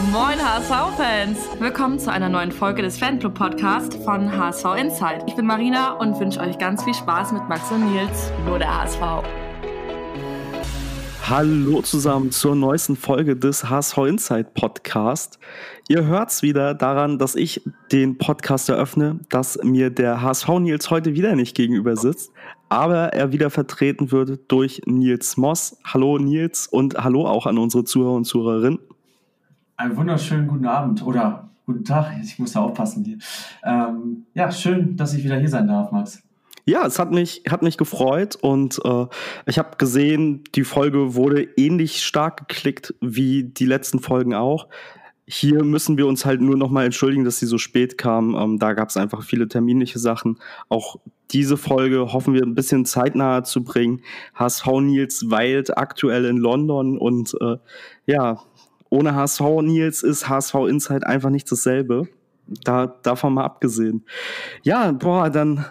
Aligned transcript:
Moin 0.00 0.38
HSV-Fans! 0.38 1.38
Willkommen 1.60 1.98
zu 1.98 2.10
einer 2.10 2.30
neuen 2.30 2.50
Folge 2.50 2.80
des 2.80 2.98
Fanclub-Podcasts 2.98 3.96
von 3.96 4.34
HSV 4.34 4.64
Insight. 4.78 5.22
Ich 5.26 5.36
bin 5.36 5.44
Marina 5.44 5.92
und 5.92 6.18
wünsche 6.18 6.40
euch 6.40 6.56
ganz 6.56 6.82
viel 6.82 6.94
Spaß 6.94 7.32
mit 7.32 7.46
Max 7.48 7.70
und 7.70 7.92
Nils, 7.92 8.32
nur 8.46 8.58
der 8.58 8.74
HSV. 8.74 9.00
Hallo 11.28 11.82
zusammen 11.82 12.30
zur 12.30 12.56
neuesten 12.56 12.96
Folge 12.96 13.36
des 13.36 13.68
HSV 13.68 13.98
Insight 13.98 14.54
Podcast. 14.54 15.38
Ihr 15.88 16.06
hört's 16.06 16.42
wieder 16.42 16.72
daran, 16.72 17.18
dass 17.18 17.34
ich 17.34 17.62
den 17.92 18.16
Podcast 18.16 18.70
eröffne, 18.70 19.20
dass 19.28 19.58
mir 19.62 19.90
der 19.90 20.22
HSV 20.22 20.48
Nils 20.60 20.90
heute 20.90 21.14
wieder 21.14 21.36
nicht 21.36 21.54
gegenüber 21.54 21.96
sitzt, 21.96 22.32
aber 22.70 23.12
er 23.12 23.32
wieder 23.32 23.50
vertreten 23.50 24.10
wird 24.10 24.50
durch 24.50 24.80
Nils 24.86 25.36
Moss. 25.36 25.76
Hallo 25.84 26.16
Nils 26.16 26.66
und 26.66 26.94
hallo 26.96 27.26
auch 27.26 27.44
an 27.44 27.58
unsere 27.58 27.84
Zuhörer 27.84 28.14
und 28.14 28.24
Zuhörerinnen. 28.24 28.78
Einen 29.82 29.96
wunderschönen 29.96 30.46
guten 30.46 30.66
Abend 30.66 31.04
oder 31.04 31.50
guten 31.66 31.82
Tag. 31.82 32.12
Ich 32.22 32.38
muss 32.38 32.52
da 32.52 32.60
aufpassen 32.60 33.04
hier. 33.04 33.18
Ähm, 33.64 34.26
ja, 34.32 34.52
schön, 34.52 34.96
dass 34.96 35.12
ich 35.12 35.24
wieder 35.24 35.36
hier 35.36 35.48
sein 35.48 35.66
darf, 35.66 35.90
Max. 35.90 36.22
Ja, 36.64 36.86
es 36.86 37.00
hat 37.00 37.10
mich, 37.10 37.42
hat 37.50 37.62
mich 37.62 37.76
gefreut 37.78 38.36
und 38.36 38.80
äh, 38.84 39.06
ich 39.46 39.58
habe 39.58 39.76
gesehen, 39.78 40.44
die 40.54 40.62
Folge 40.62 41.16
wurde 41.16 41.48
ähnlich 41.56 42.04
stark 42.04 42.46
geklickt 42.46 42.94
wie 43.00 43.42
die 43.42 43.66
letzten 43.66 43.98
Folgen 43.98 44.34
auch. 44.34 44.68
Hier 45.26 45.64
müssen 45.64 45.98
wir 45.98 46.06
uns 46.06 46.24
halt 46.24 46.40
nur 46.40 46.56
noch 46.56 46.70
mal 46.70 46.84
entschuldigen, 46.84 47.24
dass 47.24 47.40
sie 47.40 47.46
so 47.46 47.58
spät 47.58 47.98
kam. 47.98 48.36
Ähm, 48.36 48.58
da 48.60 48.74
gab 48.74 48.88
es 48.88 48.96
einfach 48.96 49.24
viele 49.24 49.48
terminliche 49.48 49.98
Sachen. 49.98 50.38
Auch 50.68 51.00
diese 51.32 51.56
Folge 51.56 52.12
hoffen 52.12 52.34
wir 52.34 52.42
ein 52.42 52.54
bisschen 52.54 52.84
zeitnah 52.84 53.42
zu 53.42 53.64
bringen. 53.64 54.02
HSV 54.34 54.66
Nils 54.80 55.30
weilt 55.30 55.76
aktuell 55.76 56.26
in 56.26 56.36
London 56.36 56.98
und 56.98 57.34
äh, 57.40 57.56
ja, 58.06 58.42
ohne 58.92 59.14
HSV 59.14 59.40
Nils 59.62 60.02
ist 60.02 60.28
HSV 60.28 60.54
Insight 60.68 61.06
einfach 61.06 61.30
nicht 61.30 61.50
dasselbe. 61.50 62.08
Da, 62.46 62.86
davon 63.02 63.34
mal 63.34 63.44
abgesehen. 63.44 64.04
Ja, 64.62 64.92
boah, 64.92 65.30
dann 65.30 65.64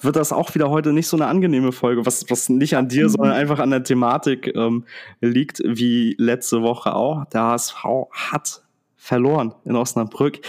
wird 0.00 0.16
das 0.16 0.32
auch 0.32 0.54
wieder 0.54 0.70
heute 0.70 0.92
nicht 0.94 1.08
so 1.08 1.16
eine 1.16 1.26
angenehme 1.26 1.72
Folge, 1.72 2.06
was, 2.06 2.24
was 2.30 2.48
nicht 2.48 2.76
an 2.76 2.88
dir, 2.88 3.04
mhm. 3.04 3.08
sondern 3.10 3.32
einfach 3.32 3.58
an 3.58 3.70
der 3.70 3.84
Thematik 3.84 4.54
ähm, 4.56 4.84
liegt, 5.20 5.60
wie 5.64 6.14
letzte 6.18 6.62
Woche 6.62 6.94
auch. 6.94 7.26
Der 7.26 7.42
HSV 7.42 7.84
hat 8.10 8.62
verloren 8.96 9.54
in 9.64 9.76
Osnabrück. 9.76 10.40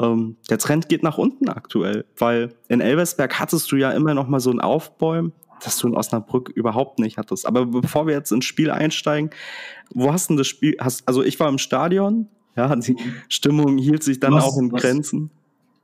Ähm, 0.00 0.36
der 0.50 0.58
Trend 0.58 0.88
geht 0.88 1.02
nach 1.02 1.18
unten 1.18 1.48
aktuell, 1.48 2.04
weil 2.16 2.54
in 2.68 2.80
Elversberg 2.80 3.40
hattest 3.40 3.72
du 3.72 3.76
ja 3.76 3.90
immer 3.90 4.14
noch 4.14 4.28
mal 4.28 4.40
so 4.40 4.50
ein 4.50 4.60
Aufbäumen, 4.60 5.32
das 5.62 5.78
du 5.78 5.88
in 5.88 5.94
Osnabrück 5.94 6.48
überhaupt 6.48 6.98
nicht 6.98 7.18
hattest. 7.18 7.46
Aber 7.46 7.66
bevor 7.66 8.06
wir 8.06 8.14
jetzt 8.14 8.32
ins 8.32 8.44
Spiel 8.44 8.70
einsteigen, 8.70 9.30
wo 9.94 10.12
hast 10.12 10.30
du 10.30 10.36
das 10.36 10.46
Spiel? 10.46 10.76
Hast, 10.80 11.06
also 11.06 11.22
ich 11.22 11.38
war 11.40 11.48
im 11.48 11.58
Stadion, 11.58 12.28
ja, 12.56 12.74
die 12.76 12.96
Stimmung 13.28 13.78
hielt 13.78 14.02
sich 14.02 14.20
dann 14.20 14.34
was, 14.34 14.44
auch 14.44 14.58
in 14.58 14.72
was, 14.72 14.82
Grenzen. 14.82 15.30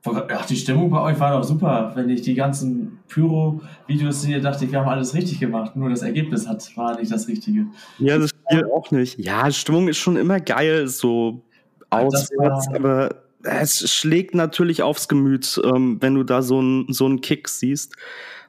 Ach, 0.03 0.45
die 0.47 0.55
Stimmung 0.55 0.89
bei 0.89 0.99
euch 1.01 1.19
war 1.19 1.37
doch 1.37 1.43
super. 1.43 1.91
Wenn 1.93 2.09
ich 2.09 2.23
die 2.23 2.33
ganzen 2.33 2.99
Pyro-Videos 3.07 4.23
sehe, 4.23 4.41
dachte 4.41 4.65
ich, 4.65 4.71
wir 4.71 4.79
haben 4.79 4.89
alles 4.89 5.13
richtig 5.13 5.39
gemacht. 5.39 5.75
Nur 5.75 5.89
das 5.89 6.01
Ergebnis 6.01 6.47
hat, 6.47 6.75
war 6.75 6.99
nicht 6.99 7.11
das 7.11 7.27
Richtige. 7.27 7.67
Ja, 7.99 8.17
das 8.17 8.31
Spiel 8.31 8.65
auch 8.65 8.89
nicht. 8.89 9.19
Ja, 9.19 9.51
Stimmung 9.51 9.87
ist 9.87 9.97
schon 9.97 10.17
immer 10.17 10.39
geil, 10.39 10.87
so 10.87 11.43
auswärts, 11.91 12.67
aber 12.73 13.09
es 13.43 13.91
schlägt 13.91 14.33
natürlich 14.33 14.81
aufs 14.81 15.07
Gemüt, 15.07 15.59
ähm, 15.63 15.97
wenn 15.99 16.15
du 16.15 16.23
da 16.23 16.41
so 16.41 16.59
einen 16.59 16.91
so 16.91 17.15
Kick 17.17 17.47
siehst. 17.47 17.95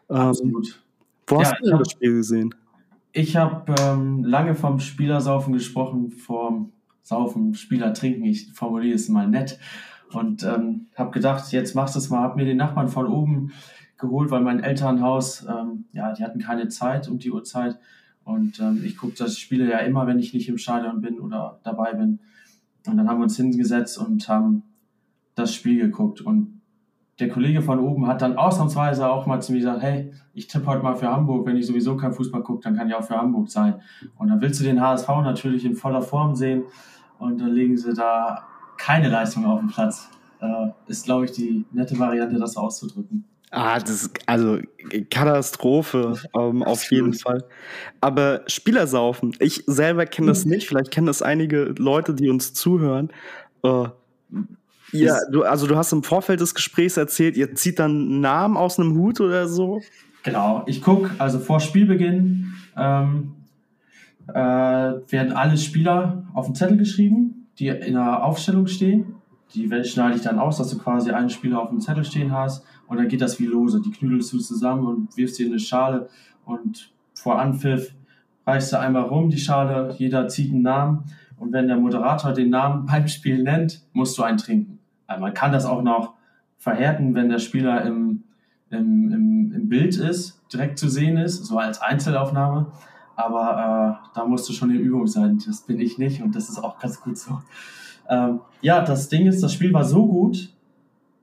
Ähm, 0.09 0.17
Absolut. 0.17 0.82
Wo 1.33 1.41
hast 1.41 1.53
ja, 1.53 1.59
du 1.59 1.71
denn 1.71 1.79
das 1.79 1.91
Spiel 1.91 2.15
gesehen? 2.15 2.55
Ich 3.13 3.37
habe 3.37 3.75
ähm, 3.81 4.25
lange 4.25 4.55
vom 4.55 4.81
Spielersaufen 4.81 5.53
gesprochen, 5.53 6.11
vom 6.11 6.73
Saufen, 7.03 7.55
Spieler 7.55 7.93
trinken. 7.93 8.25
Ich 8.25 8.53
formuliere 8.53 8.95
es 8.95 9.09
mal 9.09 9.29
nett. 9.29 9.59
Und 10.13 10.45
ähm, 10.45 10.87
habe 10.97 11.11
gedacht, 11.11 11.53
jetzt 11.53 11.75
machst 11.75 11.95
du 11.95 11.99
es 11.99 12.11
mal. 12.11 12.21
Habe 12.21 12.37
mir 12.37 12.47
den 12.47 12.57
Nachbarn 12.57 12.89
von 12.89 13.07
oben 13.07 13.53
geholt, 13.99 14.31
weil 14.31 14.41
mein 14.41 14.63
Elternhaus, 14.63 15.47
ähm, 15.47 15.85
ja, 15.93 16.13
die 16.13 16.25
hatten 16.25 16.39
keine 16.39 16.69
Zeit 16.69 17.09
um 17.09 17.19
die 17.19 17.31
Uhrzeit. 17.31 17.79
Und 18.25 18.61
ähm, 18.61 18.83
ich 18.85 18.97
gucke 18.97 19.15
das 19.17 19.39
Spiele 19.39 19.71
ja 19.71 19.79
immer, 19.79 20.07
wenn 20.07 20.19
ich 20.19 20.33
nicht 20.33 20.49
im 20.49 20.59
Stadion 20.59 21.01
bin 21.01 21.19
oder 21.19 21.61
dabei 21.65 21.93
bin. 21.93 22.21
Und 22.87 22.97
dann 22.97 23.09
haben 23.09 23.19
wir 23.19 23.25
uns 23.25 23.37
hingesetzt 23.37 23.99
und 23.99 24.29
haben 24.29 24.63
das 25.35 25.55
Spiel 25.55 25.79
geguckt. 25.79 26.21
Und 26.21 26.62
der 27.19 27.29
Kollege 27.29 27.63
von 27.63 27.79
oben 27.79 28.07
hat 28.07 28.23
dann 28.23 28.37
ausnahmsweise 28.37 29.09
auch 29.09 29.27
mal 29.27 29.41
zu 29.41 29.53
mir 29.53 29.59
gesagt, 29.59 29.83
hey, 29.83 30.13
ich 30.35 30.47
tippe 30.47 30.67
heute 30.67 30.83
mal 30.83 30.97
für 30.97 31.09
Hamburg, 31.09 31.47
wenn 31.47 31.57
ich 31.57 31.67
sowieso 31.67 31.97
kein 31.97 32.13
Fußball 32.13 32.43
gucke, 32.43 32.63
dann 32.63 32.77
kann 32.77 32.89
ich 32.89 32.95
auch 32.95 33.05
für 33.05 33.17
Hamburg 33.17 33.51
sein. 33.51 33.81
Und 34.19 34.29
dann 34.29 34.41
willst 34.41 34.61
du 34.61 34.65
den 34.65 34.81
HSV 34.81 35.09
natürlich 35.09 35.65
in 35.65 35.75
voller 35.75 36.03
Form 36.03 36.35
sehen 36.35 36.65
und 37.19 37.41
dann 37.41 37.53
legen 37.53 37.77
sie 37.77 37.93
da 37.93 38.45
keine 38.79 39.09
Leistung 39.09 39.45
auf 39.45 39.61
dem 39.61 39.69
Platz. 39.69 40.09
Äh, 40.41 40.71
ist, 40.89 41.05
glaube 41.05 41.27
ich, 41.27 41.33
die 41.33 41.65
nette 41.71 41.99
Variante, 41.99 42.39
das 42.39 42.57
auszudrücken. 42.57 43.25
Ah, 43.55 43.79
das 43.79 43.91
ist 43.91 44.11
also 44.27 44.59
Katastrophe, 45.11 46.15
ähm, 46.35 46.63
auf 46.63 46.91
jeden 46.91 47.13
Fall. 47.13 47.45
Aber 48.01 48.41
Spielersaufen, 48.47 49.37
ich 49.41 49.63
selber 49.67 50.07
kenne 50.07 50.29
das 50.29 50.47
nicht, 50.47 50.67
vielleicht 50.67 50.91
kennen 50.91 51.07
das 51.07 51.21
einige 51.21 51.75
Leute, 51.77 52.15
die 52.15 52.31
uns 52.31 52.55
zuhören. 52.55 53.11
Äh, 53.63 53.89
ja, 54.93 55.19
du, 55.31 55.43
also 55.43 55.67
du 55.67 55.77
hast 55.77 55.93
im 55.93 56.03
Vorfeld 56.03 56.41
des 56.41 56.55
Gesprächs 56.55 56.97
erzählt, 56.97 57.37
ihr 57.37 57.55
zieht 57.55 57.79
dann 57.79 58.21
Namen 58.21 58.57
aus 58.57 58.79
einem 58.79 58.97
Hut 58.97 59.21
oder 59.21 59.49
so? 59.49 59.81
Genau, 60.23 60.63
ich 60.67 60.83
gucke, 60.83 61.11
also 61.19 61.39
vor 61.39 61.61
Spielbeginn 61.61 62.53
ähm, 62.77 63.33
äh, 64.29 64.35
werden 64.35 65.33
alle 65.33 65.57
Spieler 65.57 66.25
auf 66.35 66.47
den 66.47 66.55
Zettel 66.55 66.77
geschrieben, 66.77 67.49
die 67.59 67.69
in 67.69 67.95
der 67.95 68.25
Aufstellung 68.25 68.67
stehen. 68.67 69.17
Die 69.55 69.69
schneide 69.85 70.17
ich 70.17 70.23
dann 70.23 70.39
aus, 70.39 70.59
dass 70.59 70.69
du 70.69 70.79
quasi 70.79 71.11
einen 71.11 71.29
Spieler 71.29 71.61
auf 71.61 71.71
dem 71.71 71.81
Zettel 71.81 72.05
stehen 72.05 72.33
hast 72.33 72.65
und 72.87 72.99
dann 72.99 73.09
geht 73.09 73.21
das 73.21 73.39
wie 73.39 73.47
lose. 73.47 73.83
Die 73.83 73.91
knüdelst 73.91 74.33
du 74.33 74.39
zusammen 74.39 74.87
und 74.87 75.17
wirfst 75.17 75.37
sie 75.37 75.45
in 75.45 75.51
eine 75.51 75.59
Schale 75.59 76.09
und 76.45 76.91
vor 77.15 77.39
Anpfiff 77.39 77.93
reichst 78.47 78.73
du 78.73 78.79
einmal 78.79 79.03
rum 79.03 79.31
die 79.31 79.39
Schale, 79.39 79.95
jeder 79.99 80.29
zieht 80.29 80.53
einen 80.53 80.63
Namen 80.63 81.05
und 81.39 81.53
wenn 81.53 81.67
der 81.67 81.77
Moderator 81.77 82.33
den 82.33 82.51
Namen 82.51 82.87
beim 82.91 83.09
Spiel 83.09 83.43
nennt, 83.43 83.83
musst 83.93 84.17
du 84.17 84.23
einen 84.23 84.39
trinken. 84.39 84.79
Also 85.13 85.23
man 85.23 85.35
kann 85.35 85.53
das 85.53 85.65
auch 85.65 85.83
noch 85.83 86.15
verhärten, 86.59 87.15
wenn 87.15 87.29
der 87.29 87.39
Spieler 87.39 87.85
im, 87.85 88.25
im, 88.71 89.13
im, 89.13 89.53
im 89.53 89.69
Bild 89.69 89.97
ist, 89.97 90.41
direkt 90.53 90.79
zu 90.79 90.89
sehen 90.89 91.17
ist, 91.17 91.45
so 91.45 91.59
als 91.59 91.81
Einzelaufnahme. 91.81 92.67
Aber 93.17 94.01
äh, 94.03 94.15
da 94.15 94.25
musst 94.25 94.49
du 94.49 94.53
schon 94.53 94.71
in 94.71 94.81
Übung 94.81 95.07
sein. 95.07 95.41
Das 95.47 95.63
bin 95.63 95.81
ich 95.81 95.99
nicht 95.99 96.23
und 96.23 96.35
das 96.35 96.49
ist 96.49 96.63
auch 96.63 96.79
ganz 96.79 97.01
gut 97.01 97.19
so. 97.19 97.43
Ähm, 98.09 98.41
ja, 98.61 98.83
das 98.83 99.09
Ding 99.09 99.27
ist, 99.27 99.43
das 99.43 99.53
Spiel 99.53 99.73
war 99.73 99.85
so 99.85 100.07
gut, 100.07 100.55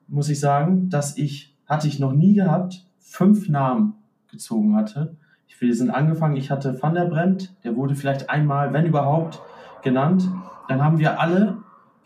muss 0.08 0.30
ich 0.30 0.40
sagen, 0.40 0.90
dass 0.90 1.18
ich, 1.18 1.56
hatte 1.68 1.88
ich 1.88 2.00
noch 2.00 2.14
nie 2.14 2.34
gehabt, 2.34 2.86
fünf 3.00 3.50
Namen 3.50 3.96
gezogen 4.30 4.76
hatte. 4.76 5.16
Wir 5.60 5.76
sind 5.76 5.90
angefangen, 5.90 6.38
ich 6.38 6.52
hatte 6.52 6.82
Van 6.82 6.94
der 6.94 7.06
Bremt, 7.06 7.54
der 7.66 7.76
wurde 7.76 7.94
vielleicht 7.96 8.30
einmal, 8.30 8.72
wenn 8.72 8.86
überhaupt, 8.86 9.42
genannt. 9.82 10.30
Dann 10.70 10.84
haben 10.84 11.00
wir 11.00 11.20
alle 11.20 11.58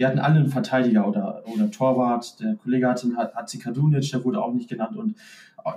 wir 0.04 0.10
hatten 0.10 0.20
alle 0.20 0.36
einen 0.36 0.50
Verteidiger 0.50 1.08
oder, 1.08 1.44
oder 1.46 1.72
Torwart. 1.72 2.38
Der 2.42 2.56
Kollege 2.56 2.90
hatte 2.90 3.08
einen 3.08 3.62
Kadunic, 3.62 4.12
der 4.12 4.26
wurde 4.26 4.42
auch 4.42 4.54
nicht 4.54 4.70
genannt. 4.70 4.98
Und 4.98 5.16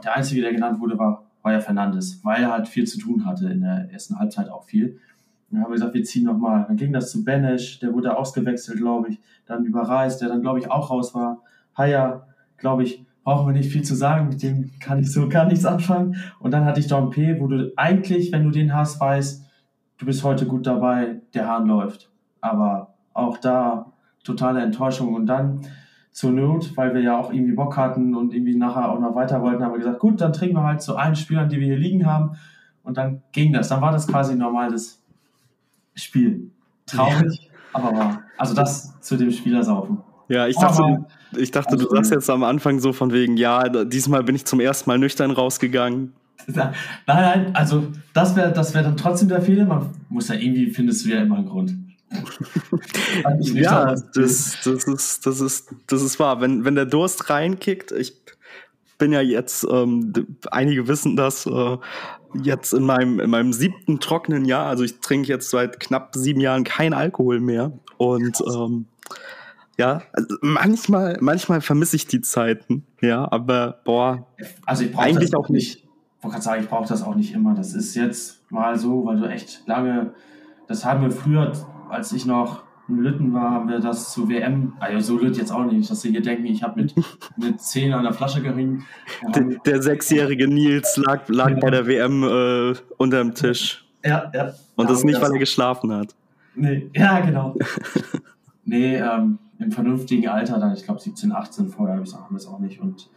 der 0.03 0.16
Einzige, 0.16 0.42
der 0.42 0.53
genannt 0.53 0.81
wurde, 0.81 0.98
war 0.98 1.22
Heuer 1.44 1.60
Fernandes, 1.60 2.25
weil 2.25 2.42
er 2.42 2.50
halt 2.50 2.66
viel 2.66 2.88
zu 2.88 2.98
tun 2.98 3.25
hatte 3.25 3.48
in 3.48 3.60
der 3.60 3.88
ersten 3.92 4.19
Halbzeit 4.19 4.48
auch 4.48 4.65
viel. 4.65 4.98
Dann 5.48 5.60
haben 5.60 5.70
wir 5.70 5.75
gesagt, 5.75 5.94
wir 5.94 6.03
ziehen 6.03 6.25
nochmal. 6.25 6.65
Dann 6.66 6.76
ging 6.76 6.92
das 6.92 7.12
zu 7.12 7.22
Benesch, 7.22 7.78
der 7.78 7.94
wurde 7.94 8.16
ausgewechselt, 8.19 8.78
glaube 8.78 9.10
ich. 9.10 9.20
Dann 9.47 9.65
überreist, 9.65 10.20
der 10.20 10.28
dann, 10.28 10.41
glaube 10.41 10.59
ich, 10.59 10.72
auch 10.72 10.91
raus 10.91 11.15
war. 11.15 11.42
Haya, 11.78 12.26
glaube 12.56 12.82
ich, 12.82 13.06
brauchen 13.22 13.47
wir 13.47 13.53
nicht 13.53 13.70
viel 13.70 13.82
zu 13.82 13.94
sagen, 13.94 14.28
mit 14.28 14.42
dem 14.42 14.72
kann 14.81 14.98
ich 14.98 15.12
so 15.12 15.28
gar 15.28 15.44
nichts 15.44 15.65
anfangen. 15.65 16.16
Und 16.41 16.50
dann 16.50 16.65
hatte 16.65 16.81
ich 16.81 16.88
Don 16.88 17.10
P., 17.10 17.41
wo 17.41 17.47
du 17.47 17.72
eigentlich, 17.76 18.32
wenn 18.32 18.42
du 18.42 18.50
den 18.50 18.75
hast, 18.75 19.00
weißt, 19.00 19.47
du 19.98 20.04
bist 20.04 20.25
heute 20.25 20.47
gut 20.47 20.66
dabei, 20.66 21.20
der 21.32 21.47
Hahn 21.47 21.69
läuft. 21.69 22.10
Aber 22.41 22.95
auch 23.15 23.39
da 23.39 23.92
totale 24.27 24.61
Enttäuschung. 24.61 25.15
Und 25.15 25.27
dann 25.27 25.61
zur 26.13 26.33
Not, 26.33 26.77
weil 26.77 26.95
wir 26.95 27.03
ja 27.03 27.19
auch 27.19 27.33
irgendwie 27.33 27.53
Bock 27.53 27.77
hatten 27.77 28.15
und 28.15 28.34
irgendwie 28.34 28.57
nachher 28.57 28.91
auch 28.91 29.01
noch 29.01 29.15
weiter 29.15 29.43
wollten, 29.43 29.63
haben 29.63 29.73
wir 29.73 29.78
gesagt, 29.78 29.99
gut, 29.99 30.21
dann 30.21 30.33
trinken 30.33 30.57
wir 30.57 30.65
halt 30.65 30.83
zu 30.83 30.97
allen 30.97 31.15
Spielern, 31.15 31.49
die 31.49 31.61
wir 31.61 31.67
hier 31.67 31.78
liegen 31.78 32.07
haben. 32.07 32.37
Und 32.83 32.97
dann 32.97 33.23
ging 33.33 33.53
das. 33.53 33.69
Dann 33.69 33.81
war 33.81 33.93
das 33.93 34.07
quasi 34.07 34.33
ein 34.33 34.39
normales 34.39 35.03
Spiel. 35.95 36.51
Traurig, 36.87 37.51
ja. 37.51 37.59
aber 37.73 37.97
wahr. 37.97 38.23
Also 38.39 38.55
das 38.55 38.99
zu 39.01 39.17
dem 39.17 39.31
Spielersaufen. 39.31 39.99
Ja, 40.28 40.47
ich 40.47 40.57
dachte, 40.57 40.83
aber, 40.83 41.07
ich 41.37 41.51
dachte 41.51 41.73
also, 41.73 41.89
du 41.89 41.95
sagst 41.95 42.13
jetzt 42.13 42.31
am 42.31 42.45
Anfang 42.45 42.81
so 42.81 42.93
von 42.93 43.13
wegen, 43.13 43.37
ja, 43.37 43.69
diesmal 43.84 44.25
bin 44.25 44.34
ich 44.34 44.45
zum 44.45 44.61
ersten 44.61 44.91
Mal 44.91 44.99
nüchtern 44.99 45.31
rausgegangen. 45.31 46.13
Nein, 46.49 46.73
nein, 47.07 47.57
also 47.57 47.89
das 48.13 48.37
wäre 48.37 48.53
das 48.53 48.73
wär 48.73 48.83
dann 48.83 48.97
trotzdem 48.97 49.28
der 49.28 49.41
Fehler. 49.41 49.65
Man 49.65 49.89
muss 50.11 50.28
ja 50.28 50.37
irgendwie, 50.37 50.71
findest 50.71 51.05
du 51.05 51.09
ja 51.09 51.23
immer 51.23 51.39
einen 51.39 51.49
Grund 51.49 51.75
ja, 53.54 53.94
das, 53.94 54.58
das, 54.64 54.84
ist, 54.84 55.26
das, 55.26 55.41
ist, 55.41 55.74
das 55.86 56.03
ist 56.03 56.18
wahr. 56.18 56.41
Wenn, 56.41 56.64
wenn 56.64 56.74
der 56.74 56.86
Durst 56.86 57.30
reinkickt, 57.30 57.92
ich 57.92 58.14
bin 58.98 59.12
ja 59.12 59.20
jetzt, 59.20 59.66
ähm, 59.70 60.12
einige 60.50 60.88
wissen 60.88 61.16
das, 61.16 61.47
äh, 61.47 61.76
jetzt 62.42 62.72
in 62.72 62.84
meinem, 62.84 63.20
in 63.20 63.30
meinem 63.30 63.53
siebten 63.53 64.00
trockenen 64.00 64.44
Jahr, 64.44 64.66
also 64.66 64.84
ich 64.84 65.00
trinke 65.00 65.28
jetzt 65.28 65.50
seit 65.50 65.80
knapp 65.80 66.14
sieben 66.14 66.41
Jahren 66.41 66.64
kein 66.64 66.92
Alkohol 66.92 67.41
mehr. 67.41 67.72
Und 67.98 68.42
ähm, 68.47 68.86
ja, 69.78 70.03
also 70.12 70.36
manchmal, 70.41 71.18
manchmal 71.20 71.60
vermisse 71.60 71.97
ich 71.97 72.06
die 72.06 72.20
Zeiten, 72.20 72.86
ja, 73.00 73.30
aber 73.30 73.80
boah, 73.84 74.26
also 74.64 74.84
ich 74.84 74.97
eigentlich 74.97 75.34
auch 75.34 75.48
nicht. 75.48 75.84
Ich 75.84 76.22
wollte 76.22 76.34
gerade 76.34 76.44
sagen, 76.44 76.62
ich 76.62 76.68
brauche 76.68 76.88
das 76.88 77.03
auch 77.03 77.14
nicht 77.14 77.34
immer. 77.34 77.54
Das 77.54 77.74
ist 77.74 77.94
jetzt 77.94 78.50
mal 78.50 78.78
so, 78.78 79.04
weil 79.04 79.20
du 79.20 79.28
echt 79.28 79.66
lange, 79.66 80.14
das 80.66 80.84
haben 80.84 81.03
wir 81.03 81.10
früher, 81.10 81.53
als 81.88 82.12
ich 82.12 82.27
noch 82.27 82.62
in 82.88 82.98
Lütten 82.98 83.33
war, 83.33 83.50
haben 83.50 83.68
wir 83.68 83.80
das 83.80 84.12
zu 84.12 84.28
WM, 84.28 84.74
also 84.78 85.16
so 85.16 85.22
Lütt 85.22 85.36
jetzt 85.36 85.50
auch 85.50 85.65
nicht, 85.65 85.91
dass 85.91 86.03
sie 86.03 86.10
hier 86.10 86.22
denken, 86.22 86.47
ich 86.47 86.62
habe 86.62 86.80
mit, 86.80 86.94
mit 87.36 87.60
10 87.60 87.92
an 87.92 88.04
der 88.04 88.12
Flasche 88.12 88.42
geringen. 88.42 88.84
Der, 89.34 89.42
der, 89.65 89.83
sechsjährige 89.83 90.47
Nils 90.47 90.97
lag, 90.97 91.28
lag 91.28 91.50
ja. 91.50 91.59
bei 91.59 91.71
der 91.71 91.86
WM 91.86 92.22
äh, 92.22 92.74
unterm 92.97 93.34
Tisch. 93.34 93.84
Ja, 94.04 94.30
ja. 94.33 94.53
Und 94.77 94.88
das 94.88 95.03
nicht, 95.03 95.21
weil 95.21 95.33
er 95.33 95.38
geschlafen 95.38 95.92
hat. 95.92 96.15
Nee, 96.54 96.88
ja, 96.94 97.21
genau. 97.21 97.56
nee, 98.65 98.97
ähm, 98.97 99.39
im 99.59 99.72
vernünftigen 99.72 100.28
Alter, 100.28 100.59
dann, 100.59 100.72
ich 100.74 100.84
glaube 100.84 101.00
17, 101.00 101.32
18 101.32 101.68
vorher 101.68 101.97
haben 101.97 102.04
wir 102.04 102.36
es 102.36 102.47
auch 102.47 102.60
nicht. 102.60 102.80
Und 102.80 103.09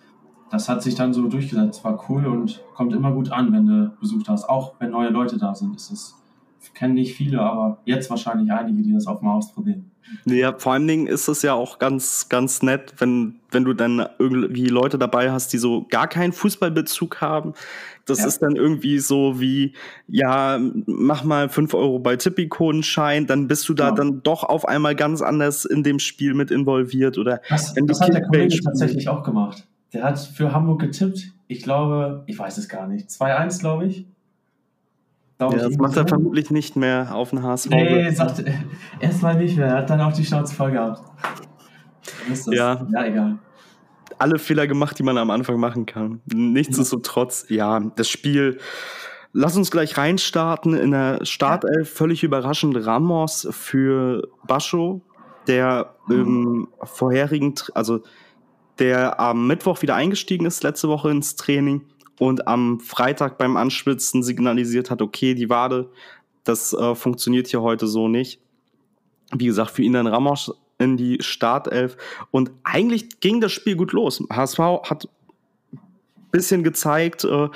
das 0.49 0.67
hat 0.67 0.81
sich 0.81 0.95
dann 0.95 1.13
so 1.13 1.27
durchgesetzt. 1.27 1.83
War 1.83 2.03
cool 2.09 2.25
und 2.25 2.63
kommt 2.73 2.93
immer 2.93 3.11
gut 3.11 3.31
an, 3.31 3.53
wenn 3.53 3.67
du 3.67 3.91
besucht 3.99 4.29
hast. 4.29 4.49
Auch 4.49 4.73
wenn 4.79 4.91
neue 4.91 5.09
Leute 5.09 5.37
da 5.37 5.53
sind, 5.53 5.75
ist 5.75 5.91
es 5.91 6.15
kennen 6.73 6.95
nicht 6.95 7.15
viele, 7.15 7.41
aber 7.41 7.79
jetzt 7.85 8.09
wahrscheinlich 8.09 8.51
einige, 8.51 8.81
die 8.81 8.93
das 8.93 9.07
auch 9.07 9.21
mal 9.21 9.35
ausprobieren. 9.35 9.91
Ja, 10.25 10.55
vor 10.57 10.73
allen 10.73 10.87
Dingen 10.87 11.07
ist 11.07 11.27
es 11.27 11.41
ja 11.41 11.53
auch 11.53 11.79
ganz, 11.79 12.29
ganz 12.29 12.61
nett, 12.61 12.93
wenn, 12.97 13.39
wenn 13.51 13.63
du 13.63 13.73
dann 13.73 14.07
irgendwie 14.17 14.67
Leute 14.67 14.97
dabei 14.97 15.31
hast, 15.31 15.53
die 15.53 15.57
so 15.57 15.85
gar 15.89 16.07
keinen 16.07 16.33
Fußballbezug 16.33 17.21
haben. 17.21 17.53
Das 18.05 18.19
ja. 18.19 18.27
ist 18.27 18.39
dann 18.39 18.55
irgendwie 18.55 18.99
so 18.99 19.39
wie, 19.39 19.73
ja, 20.07 20.59
mach 20.87 21.23
mal 21.23 21.49
fünf 21.49 21.73
Euro 21.73 21.99
bei 21.99 22.15
Tippikonen-Schein, 22.15 23.27
dann 23.27 23.47
bist 23.47 23.69
du 23.69 23.73
da 23.73 23.89
ja. 23.89 23.91
dann 23.91 24.23
doch 24.23 24.43
auf 24.43 24.67
einmal 24.67 24.95
ganz 24.95 25.21
anders 25.21 25.65
in 25.65 25.83
dem 25.83 25.99
Spiel 25.99 26.33
mit 26.33 26.49
involviert. 26.49 27.17
Oder 27.17 27.41
das, 27.49 27.73
das 27.75 28.01
hat 28.01 28.13
der 28.13 28.23
Kollege 28.23 28.59
tatsächlich 28.61 29.09
auch 29.09 29.23
gemacht. 29.23 29.67
Der 29.93 30.03
hat 30.03 30.19
für 30.19 30.53
Hamburg 30.53 30.81
getippt. 30.81 31.33
Ich 31.47 31.63
glaube, 31.63 32.23
ich 32.27 32.37
weiß 32.37 32.57
es 32.57 32.67
gar 32.67 32.87
nicht. 32.87 33.09
2-1, 33.09 33.59
glaube 33.59 33.85
ich. 33.85 34.05
Ja, 35.39 35.49
das 35.49 35.77
macht 35.77 35.95
er 35.95 36.05
vermutlich 36.05 36.51
nicht 36.51 36.75
mehr 36.75 37.15
auf 37.15 37.29
den 37.29 37.41
HSV. 37.41 37.69
Nee, 37.69 38.09
sagt 38.11 38.43
erstmal 38.99 39.37
nicht 39.37 39.55
mehr. 39.55 39.67
Er 39.67 39.77
hat 39.77 39.89
dann 39.89 40.01
auch 40.01 40.11
die 40.11 40.25
Schnauze 40.25 40.53
voll 40.53 40.71
gehabt. 40.71 41.01
Ja. 42.47 42.85
ja, 42.91 43.05
egal. 43.05 43.39
Alle 44.17 44.37
Fehler 44.37 44.67
gemacht, 44.67 44.99
die 44.99 45.03
man 45.03 45.17
am 45.17 45.29
Anfang 45.29 45.57
machen 45.57 45.85
kann. 45.85 46.19
Nichtsdestotrotz, 46.25 47.45
ja, 47.47 47.79
das 47.79 48.09
Spiel. 48.09 48.57
Lass 49.31 49.55
uns 49.55 49.71
gleich 49.71 49.97
reinstarten. 49.97 50.73
In 50.73 50.91
der 50.91 51.25
Startelf 51.25 51.89
völlig 51.89 52.23
überraschend 52.23 52.75
Ramos 52.85 53.47
für 53.51 54.27
Bascho, 54.45 55.01
der 55.47 55.95
mhm. 56.07 56.15
im 56.15 56.67
vorherigen, 56.83 57.53
also 57.75 58.01
der 58.79 59.19
am 59.19 59.47
Mittwoch 59.47 59.81
wieder 59.81 59.95
eingestiegen 59.95 60.45
ist, 60.45 60.63
letzte 60.63 60.89
Woche 60.89 61.11
ins 61.11 61.35
Training 61.35 61.85
und 62.19 62.47
am 62.47 62.79
Freitag 62.79 63.37
beim 63.37 63.57
Anschwitzen 63.57 64.21
signalisiert 64.21 64.91
hat, 64.91 65.01
okay, 65.01 65.33
die 65.33 65.49
Wade, 65.49 65.89
das 66.43 66.73
äh, 66.73 66.93
funktioniert 66.93 67.47
hier 67.47 67.61
heute 67.61 67.87
so 67.87 68.07
nicht. 68.07 68.39
Wie 69.33 69.45
gesagt, 69.45 69.71
für 69.71 69.81
ihn 69.81 69.93
dann 69.93 70.07
Ramos 70.07 70.51
in 70.77 70.97
die 70.97 71.17
Startelf 71.21 71.97
und 72.31 72.51
eigentlich 72.63 73.19
ging 73.19 73.41
das 73.41 73.51
Spiel 73.51 73.75
gut 73.75 73.93
los. 73.93 74.23
HSV 74.31 74.59
hat 74.59 75.07
ein 75.71 75.79
bisschen 76.31 76.63
gezeigt, 76.63 77.23
äh, 77.23 77.49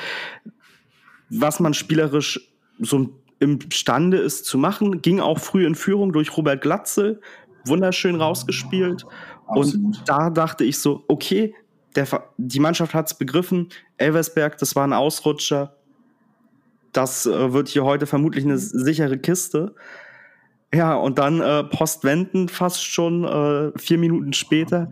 was 1.29 1.59
man 1.59 1.73
spielerisch 1.73 2.49
so 2.79 3.09
imstande 3.39 4.17
ist 4.17 4.45
zu 4.45 4.57
machen. 4.57 5.01
Ging 5.01 5.19
auch 5.19 5.39
früh 5.39 5.65
in 5.65 5.75
Führung 5.75 6.13
durch 6.13 6.35
Robert 6.37 6.61
Glatzel, 6.61 7.21
wunderschön 7.65 8.15
rausgespielt. 8.15 9.05
Absolut. 9.47 9.73
Und 9.73 10.03
da 10.05 10.29
dachte 10.29 10.63
ich 10.63 10.77
so, 10.79 11.03
okay, 11.07 11.53
der, 11.95 12.07
die 12.37 12.59
Mannschaft 12.59 12.93
hat 12.93 13.07
es 13.07 13.13
begriffen. 13.13 13.69
Elversberg, 13.97 14.57
das 14.57 14.75
war 14.75 14.85
ein 14.85 14.93
Ausrutscher. 14.93 15.75
Das 16.91 17.25
äh, 17.25 17.53
wird 17.53 17.69
hier 17.69 17.83
heute 17.83 18.05
vermutlich 18.05 18.45
eine 18.45 18.57
sichere 18.57 19.17
Kiste. 19.17 19.75
Ja, 20.73 20.95
und 20.95 21.19
dann 21.19 21.39
äh, 21.39 21.63
postwendend 21.63 22.49
fast 22.49 22.83
schon 22.83 23.23
äh, 23.25 23.77
vier 23.77 23.99
Minuten 23.99 24.33
später 24.33 24.91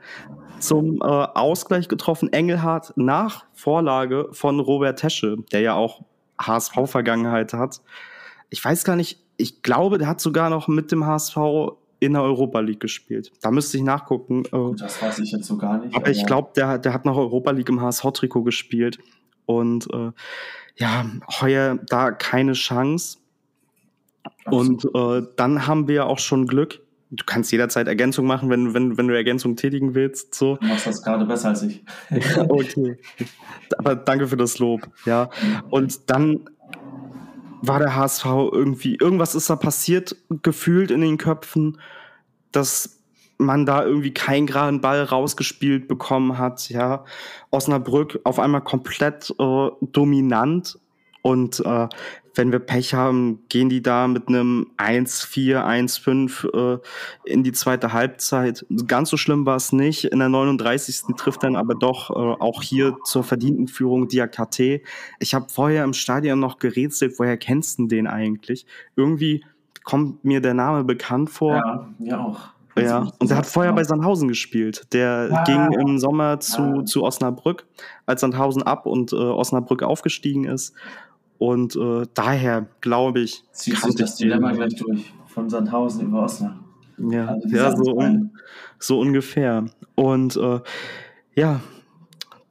zum 0.60 1.02
äh, 1.02 1.06
Ausgleich 1.06 1.88
getroffen. 1.88 2.32
Engelhardt 2.32 2.94
nach 2.96 3.46
Vorlage 3.54 4.28
von 4.32 4.60
Robert 4.60 5.00
Tesche, 5.00 5.38
der 5.52 5.62
ja 5.62 5.74
auch 5.74 6.02
HSV-Vergangenheit 6.40 7.54
hat. 7.54 7.82
Ich 8.50 8.64
weiß 8.64 8.84
gar 8.84 8.96
nicht, 8.96 9.20
ich 9.38 9.64
glaube, 9.64 9.98
der 9.98 10.08
hat 10.08 10.22
sogar 10.22 10.50
noch 10.50 10.68
mit 10.68 10.92
dem 10.92 11.06
HSV 11.06 11.38
in 12.02 12.14
der 12.14 12.24
Europa 12.24 12.60
League 12.60 12.80
gespielt. 12.80 13.32
Da 13.42 13.52
müsste 13.52 13.78
ich 13.78 13.84
nachgucken. 13.84 14.44
Äh, 14.52 14.76
das 14.76 15.02
weiß 15.02 15.20
ich 15.20 15.32
jetzt 15.32 15.46
so 15.46 15.56
gar 15.56 15.78
nicht. 15.78 15.96
Aber, 15.96 16.04
aber 16.04 16.12
ich 16.12 16.26
glaube, 16.26 16.50
der, 16.56 16.80
der 16.80 16.94
hat 16.94 17.06
noch 17.06 17.16
Europa 17.16 17.52
League 17.52 17.70
im 17.70 17.80
HSV-Trikot 17.80 18.44
gespielt. 18.44 18.98
Und 19.46 19.88
äh, 19.94 20.12
ja, 20.78 21.06
heuer 21.40 21.78
da 21.88 22.10
keine 22.12 22.54
Chance. 22.54 23.20
Und 24.46 24.84
äh, 24.96 25.22
dann 25.36 25.68
haben 25.68 25.88
wir 25.88 26.08
auch 26.08 26.18
schon 26.18 26.48
Glück. 26.48 26.82
Du 27.12 27.24
kannst 27.24 27.52
jederzeit 27.52 27.88
Ergänzung 27.88 28.26
machen, 28.26 28.50
wenn, 28.50 28.74
wenn, 28.74 28.98
wenn 28.98 29.08
du 29.08 29.16
Ergänzung 29.16 29.56
tätigen 29.56 29.94
willst. 29.94 30.34
So. 30.34 30.56
Du 30.56 30.66
machst 30.66 30.88
das 30.88 31.04
gerade 31.04 31.26
besser 31.26 31.50
als 31.50 31.62
ich. 31.62 31.84
okay. 32.50 32.98
Aber 33.78 33.96
danke 33.96 34.28
für 34.28 34.38
das 34.38 34.58
Lob. 34.58 34.90
Ja. 35.06 35.30
Und 35.70 36.10
dann 36.10 36.50
war 37.62 37.80
der 37.80 37.96
HSV 37.96 38.26
irgendwie, 38.26 38.96
irgendwas 38.96 39.36
ist 39.36 39.50
da 39.50 39.56
passiert, 39.56 40.16
gefühlt 40.42 40.92
in 40.92 41.02
den 41.02 41.18
Köpfen, 41.18 41.80
dass 42.52 43.02
man 43.38 43.66
da 43.66 43.84
irgendwie 43.84 44.14
keinen 44.14 44.48
geraden 44.48 44.82
Ball 44.82 45.04
rausgespielt 45.04 45.88
bekommen 45.88 46.38
hat, 46.38 46.70
ja. 46.70 47.06
Osnabrück 47.50 48.20
auf 48.24 48.40
einmal 48.40 48.62
komplett 48.62 49.34
äh, 49.40 49.70
dominant 49.82 50.78
und 51.22 51.60
äh, 51.66 51.88
wenn 52.36 52.52
wir 52.52 52.60
Pech 52.60 52.94
haben, 52.94 53.40
gehen 53.50 53.70
die 53.70 53.82
da 53.82 54.08
mit 54.08 54.28
einem 54.28 54.68
1-4, 54.78 55.64
1-5 55.64 56.76
äh, 56.76 56.80
in 57.26 57.44
die 57.44 57.52
zweite 57.52 57.94
Halbzeit. 57.94 58.66
Ganz 58.88 59.10
so 59.10 59.18
schlimm 59.18 59.46
war 59.46 59.58
es 59.58 59.74
nicht. 59.74 60.06
In 60.06 60.20
der 60.20 60.30
39. 60.30 61.16
trifft 61.18 61.44
dann 61.44 61.56
aber 61.56 61.76
doch 61.76 62.10
äh, 62.10 62.14
auch 62.14 62.62
hier 62.62 62.98
zur 63.04 63.24
verdienten 63.24 63.68
Führung 63.68 64.08
Diakate. 64.08 64.82
Ich 65.20 65.34
habe 65.34 65.48
vorher 65.50 65.84
im 65.84 65.94
Stadion 65.94 66.40
noch 66.40 66.60
gerätselt, 66.60 67.16
woher 67.18 67.38
kennst 67.38 67.80
du 67.80 67.88
den 67.88 68.08
eigentlich? 68.08 68.66
Irgendwie 68.96 69.44
kommt 69.84 70.24
mir 70.24 70.42
der 70.42 70.54
Name 70.54 70.84
bekannt 70.84 71.30
vor. 71.30 71.56
Ja, 71.56 71.90
mir 72.00 72.20
auch. 72.20 72.40
Ja, 72.78 73.12
und 73.20 73.30
der 73.30 73.38
hat 73.38 73.46
vorher 73.46 73.74
bei 73.74 73.84
Sandhausen 73.84 74.30
gespielt. 74.30 74.88
Der 74.94 75.30
ah, 75.32 75.44
ging 75.44 75.72
im 75.74 76.00
Sommer 76.00 76.40
zu, 76.40 76.62
ah. 76.62 76.86
zu 76.86 77.04
Osnabrück, 77.04 77.66
als 78.06 78.22
Sandhausen 78.22 78.64
ab 78.64 78.86
und 78.86 79.12
äh, 79.12 79.18
Osnabrück 79.18 79.84
aufgestiegen 79.84 80.46
ist. 80.46 80.74
Und 81.42 81.76
äh, 81.76 82.06
daher 82.14 82.68
glaube 82.82 83.22
ich. 83.22 83.44
Zieht 83.52 83.76
sich 83.76 83.96
das 83.96 84.16
Dilemma 84.16 84.52
gleich 84.52 84.76
durch. 84.76 85.12
Von 85.26 85.50
Sandhausen 85.50 86.06
über 86.06 86.22
Osnabrück. 86.22 86.62
Ja, 87.00 87.30
also 87.30 87.56
ja 87.56 87.76
so, 87.76 87.96
un, 87.96 88.30
so 88.78 89.00
ungefähr. 89.00 89.66
Und 89.96 90.36
äh, 90.36 90.60
ja, 91.34 91.62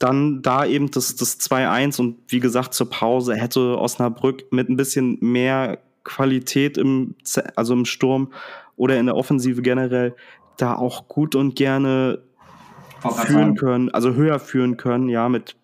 dann 0.01 0.43
da 0.43 0.65
eben 0.65 0.91
das, 0.91 1.15
das 1.15 1.39
2-1 1.39 2.01
und 2.01 2.17
wie 2.27 2.41
gesagt 2.41 2.75
zur 2.75 2.91
Pause 2.91 3.37
hätte 3.37 3.79
Osnabrück 3.79 4.51
mit 4.51 4.69
ein 4.69 4.77
bisschen 4.77 5.19
mehr 5.21 5.79
Qualität 6.03 6.77
im, 6.77 7.15
also 7.55 7.75
im 7.75 7.85
Sturm 7.85 8.33
oder 8.75 8.99
in 8.99 9.07
der 9.07 9.15
Offensive 9.15 9.63
generell 9.63 10.17
da 10.57 10.75
auch 10.75 11.07
gut 11.07 11.37
und 11.37 11.55
gerne 11.55 12.23
führen 13.25 13.55
können, 13.55 13.91
also 13.91 14.15
höher 14.15 14.41
führen 14.41 14.77
können, 14.77 15.09
ja, 15.09 15.29
mit 15.29 15.55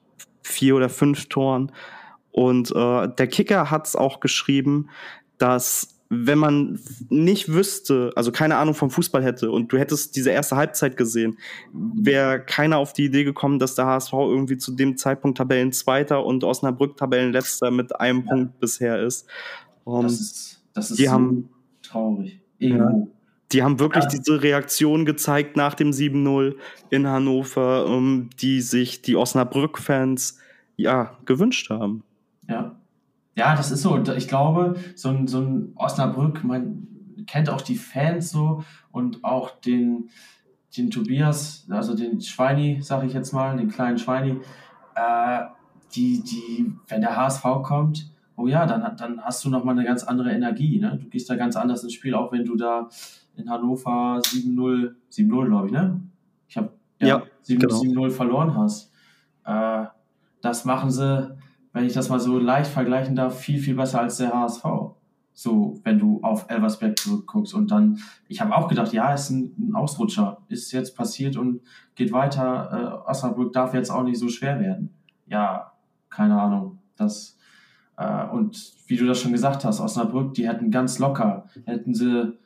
vier 0.44 0.76
oder 0.76 0.88
fünf 0.88 1.26
Toren. 1.26 1.72
Und 2.36 2.70
äh, 2.70 3.08
der 3.16 3.28
Kicker 3.28 3.70
hat 3.70 3.86
es 3.86 3.96
auch 3.96 4.20
geschrieben, 4.20 4.90
dass 5.38 5.96
wenn 6.10 6.38
man 6.38 6.78
nicht 7.08 7.50
wüsste, 7.50 8.12
also 8.14 8.30
keine 8.30 8.58
Ahnung 8.58 8.74
vom 8.74 8.90
Fußball 8.90 9.24
hätte 9.24 9.50
und 9.50 9.72
du 9.72 9.78
hättest 9.78 10.16
diese 10.16 10.32
erste 10.32 10.54
Halbzeit 10.54 10.98
gesehen, 10.98 11.38
wäre 11.72 12.44
keiner 12.44 12.76
auf 12.76 12.92
die 12.92 13.06
Idee 13.06 13.24
gekommen, 13.24 13.58
dass 13.58 13.74
der 13.74 13.86
HSV 13.86 14.12
irgendwie 14.12 14.58
zu 14.58 14.72
dem 14.72 14.98
Zeitpunkt 14.98 15.38
Tabellenzweiter 15.38 16.26
und 16.26 16.44
Osnabrück 16.44 16.98
Tabellenletzter 16.98 17.70
mit 17.70 17.98
einem 17.98 18.24
ja. 18.26 18.30
Punkt 18.30 18.60
bisher 18.60 19.00
ist. 19.02 19.26
Um, 19.84 20.02
das 20.02 20.20
ist, 20.20 20.62
das 20.74 20.90
ist 20.90 20.98
die 20.98 21.06
so 21.06 21.12
haben, 21.12 21.48
traurig. 21.82 22.38
Ja, 22.58 22.92
die 23.50 23.62
haben 23.62 23.80
wirklich 23.80 24.04
ja. 24.04 24.10
diese 24.10 24.42
Reaktion 24.42 25.06
gezeigt 25.06 25.56
nach 25.56 25.72
dem 25.72 25.92
7-0 25.92 26.56
in 26.90 27.06
Hannover, 27.06 27.86
um, 27.86 28.28
die 28.38 28.60
sich 28.60 29.00
die 29.00 29.16
Osnabrück-Fans 29.16 30.38
ja 30.76 31.16
gewünscht 31.24 31.70
haben. 31.70 32.02
Ja. 32.48 32.76
Ja, 33.36 33.54
das 33.54 33.70
ist 33.70 33.82
so. 33.82 34.02
Ich 34.16 34.28
glaube, 34.28 34.76
so 34.94 35.10
ein, 35.10 35.26
so 35.26 35.40
ein 35.40 35.72
Osnabrück, 35.76 36.42
man 36.42 36.86
kennt 37.26 37.50
auch 37.50 37.60
die 37.60 37.74
Fans 37.76 38.30
so 38.30 38.64
und 38.92 39.24
auch 39.24 39.50
den, 39.60 40.08
den 40.76 40.90
Tobias, 40.90 41.66
also 41.70 41.94
den 41.94 42.20
Schweini, 42.20 42.80
sag 42.80 43.04
ich 43.04 43.12
jetzt 43.12 43.32
mal, 43.32 43.56
den 43.56 43.68
kleinen 43.68 43.98
Schweini, 43.98 44.40
äh, 44.94 45.40
die, 45.94 46.22
die, 46.22 46.72
wenn 46.88 47.02
der 47.02 47.16
HSV 47.16 47.42
kommt, 47.62 48.10
oh 48.36 48.46
ja, 48.46 48.66
dann, 48.66 48.96
dann 48.96 49.20
hast 49.22 49.44
du 49.44 49.50
nochmal 49.50 49.76
eine 49.76 49.86
ganz 49.86 50.04
andere 50.04 50.30
Energie. 50.30 50.78
Ne? 50.78 50.98
Du 51.02 51.08
gehst 51.08 51.28
da 51.28 51.36
ganz 51.36 51.56
anders 51.56 51.82
ins 51.82 51.94
Spiel, 51.94 52.14
auch 52.14 52.32
wenn 52.32 52.44
du 52.44 52.56
da 52.56 52.88
in 53.36 53.50
Hannover 53.50 54.20
7-0, 54.20 54.94
7-0 55.10 55.46
glaube 55.46 55.66
ich, 55.66 55.72
ne? 55.72 56.00
Ich 56.48 56.56
habe 56.56 56.70
ja, 57.00 57.08
ja 57.08 57.22
7-0 57.46 57.88
genau. 57.88 58.10
verloren 58.10 58.56
hast. 58.56 58.92
Äh, 59.44 59.84
das 60.40 60.64
machen 60.64 60.90
sie, 60.90 61.35
wenn 61.76 61.84
ich 61.84 61.92
das 61.92 62.08
mal 62.08 62.18
so 62.18 62.38
leicht 62.38 62.70
vergleichen 62.70 63.14
darf, 63.14 63.38
viel, 63.38 63.58
viel 63.58 63.74
besser 63.74 64.00
als 64.00 64.16
der 64.16 64.32
HSV. 64.32 64.64
So, 65.34 65.78
wenn 65.84 65.98
du 65.98 66.20
auf 66.22 66.46
Elversberg 66.48 66.98
zurückguckst 66.98 67.52
und 67.52 67.70
dann, 67.70 67.98
ich 68.28 68.40
habe 68.40 68.56
auch 68.56 68.66
gedacht, 68.66 68.94
ja, 68.94 69.12
ist 69.12 69.28
ein, 69.28 69.52
ein, 69.58 69.74
Ausrutscher, 69.74 70.38
ist 70.48 70.72
jetzt 70.72 70.96
passiert 70.96 71.36
und 71.36 71.60
geht 71.94 72.12
weiter. 72.12 73.02
Äh, 73.04 73.10
Osnabrück 73.10 73.52
darf 73.52 73.74
jetzt 73.74 73.90
auch 73.90 74.04
nicht 74.04 74.18
so 74.18 74.30
schwer 74.30 74.58
werden. 74.58 74.94
Ja, 75.26 75.72
keine 76.08 76.40
Ahnung. 76.40 76.78
Das, 76.96 77.36
äh, 77.98 78.26
und 78.26 78.72
wie 78.86 78.96
du 78.96 79.04
das 79.04 79.20
schon 79.20 79.32
gesagt 79.32 79.66
hast, 79.66 79.78
Osnabrück, 79.78 80.32
die 80.32 80.48
hätten 80.48 80.70
ganz 80.70 80.98
locker, 80.98 81.44
hätten 81.66 81.92
sie 81.92 82.38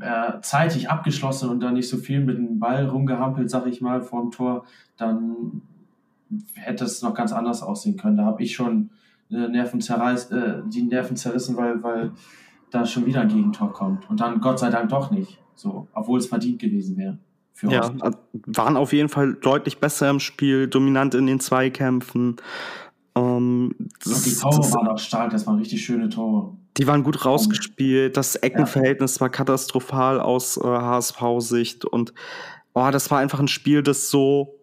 äh, 0.00 0.40
zeitig 0.40 0.90
abgeschlossen 0.90 1.48
und 1.48 1.60
dann 1.60 1.74
nicht 1.74 1.88
so 1.88 1.96
viel 1.96 2.24
mit 2.24 2.38
dem 2.38 2.58
Ball 2.58 2.88
rumgehampelt, 2.88 3.48
sag 3.50 3.68
ich 3.68 3.80
mal, 3.80 4.02
vorm 4.02 4.32
Tor, 4.32 4.64
dann 4.96 5.62
hätte 6.54 6.84
es 6.84 7.02
noch 7.02 7.14
ganz 7.14 7.32
anders 7.32 7.62
aussehen 7.62 7.96
können. 7.96 8.16
Da 8.16 8.24
habe 8.24 8.42
ich 8.42 8.54
schon 8.54 8.90
äh, 9.30 9.48
Nerven 9.48 9.80
zerreiß, 9.80 10.30
äh, 10.30 10.62
die 10.66 10.82
Nerven 10.82 11.16
zerrissen, 11.16 11.56
weil, 11.56 11.82
weil 11.82 12.12
da 12.70 12.84
schon 12.84 13.06
wieder 13.06 13.22
ein 13.22 13.28
Gegentor 13.28 13.72
kommt. 13.72 14.08
Und 14.10 14.20
dann 14.20 14.40
Gott 14.40 14.58
sei 14.58 14.70
Dank 14.70 14.88
doch 14.88 15.10
nicht. 15.10 15.38
So, 15.54 15.88
obwohl 15.94 16.18
es 16.18 16.26
verdient 16.26 16.58
gewesen 16.58 16.96
wäre. 16.98 17.18
ja, 17.62 17.90
waren 18.46 18.76
auf 18.76 18.92
jeden 18.92 19.08
Fall 19.08 19.34
deutlich 19.34 19.78
besser 19.78 20.10
im 20.10 20.20
Spiel, 20.20 20.68
dominant 20.68 21.14
in 21.14 21.26
den 21.26 21.40
Zweikämpfen. 21.40 22.36
Ähm, 23.16 23.74
das, 24.04 24.24
die 24.24 24.34
Tore 24.34 24.70
waren 24.72 24.88
auch 24.88 24.98
stark, 24.98 25.30
das 25.30 25.46
waren 25.46 25.56
richtig 25.58 25.82
schöne 25.82 26.10
Tore. 26.10 26.52
Die 26.76 26.86
waren 26.86 27.02
gut 27.02 27.24
rausgespielt, 27.24 28.18
das 28.18 28.36
Eckenverhältnis 28.36 29.14
ja. 29.14 29.22
war 29.22 29.30
katastrophal 29.30 30.20
aus 30.20 30.58
äh, 30.58 30.64
HSV-Sicht 30.64 31.86
und 31.86 32.12
oh, 32.74 32.90
das 32.92 33.10
war 33.10 33.18
einfach 33.18 33.40
ein 33.40 33.48
Spiel, 33.48 33.82
das 33.82 34.10
so 34.10 34.55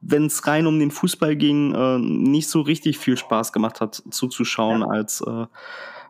wenn 0.00 0.26
es 0.26 0.46
rein 0.46 0.66
um 0.66 0.78
den 0.78 0.90
Fußball 0.90 1.36
ging, 1.36 1.74
äh, 1.74 1.98
nicht 1.98 2.48
so 2.48 2.60
richtig 2.60 2.98
viel 2.98 3.16
Spaß 3.16 3.52
gemacht 3.52 3.80
hat 3.80 4.02
zuzuschauen 4.10 4.80
ja. 4.80 4.86
als 4.88 5.20
äh, 5.20 5.46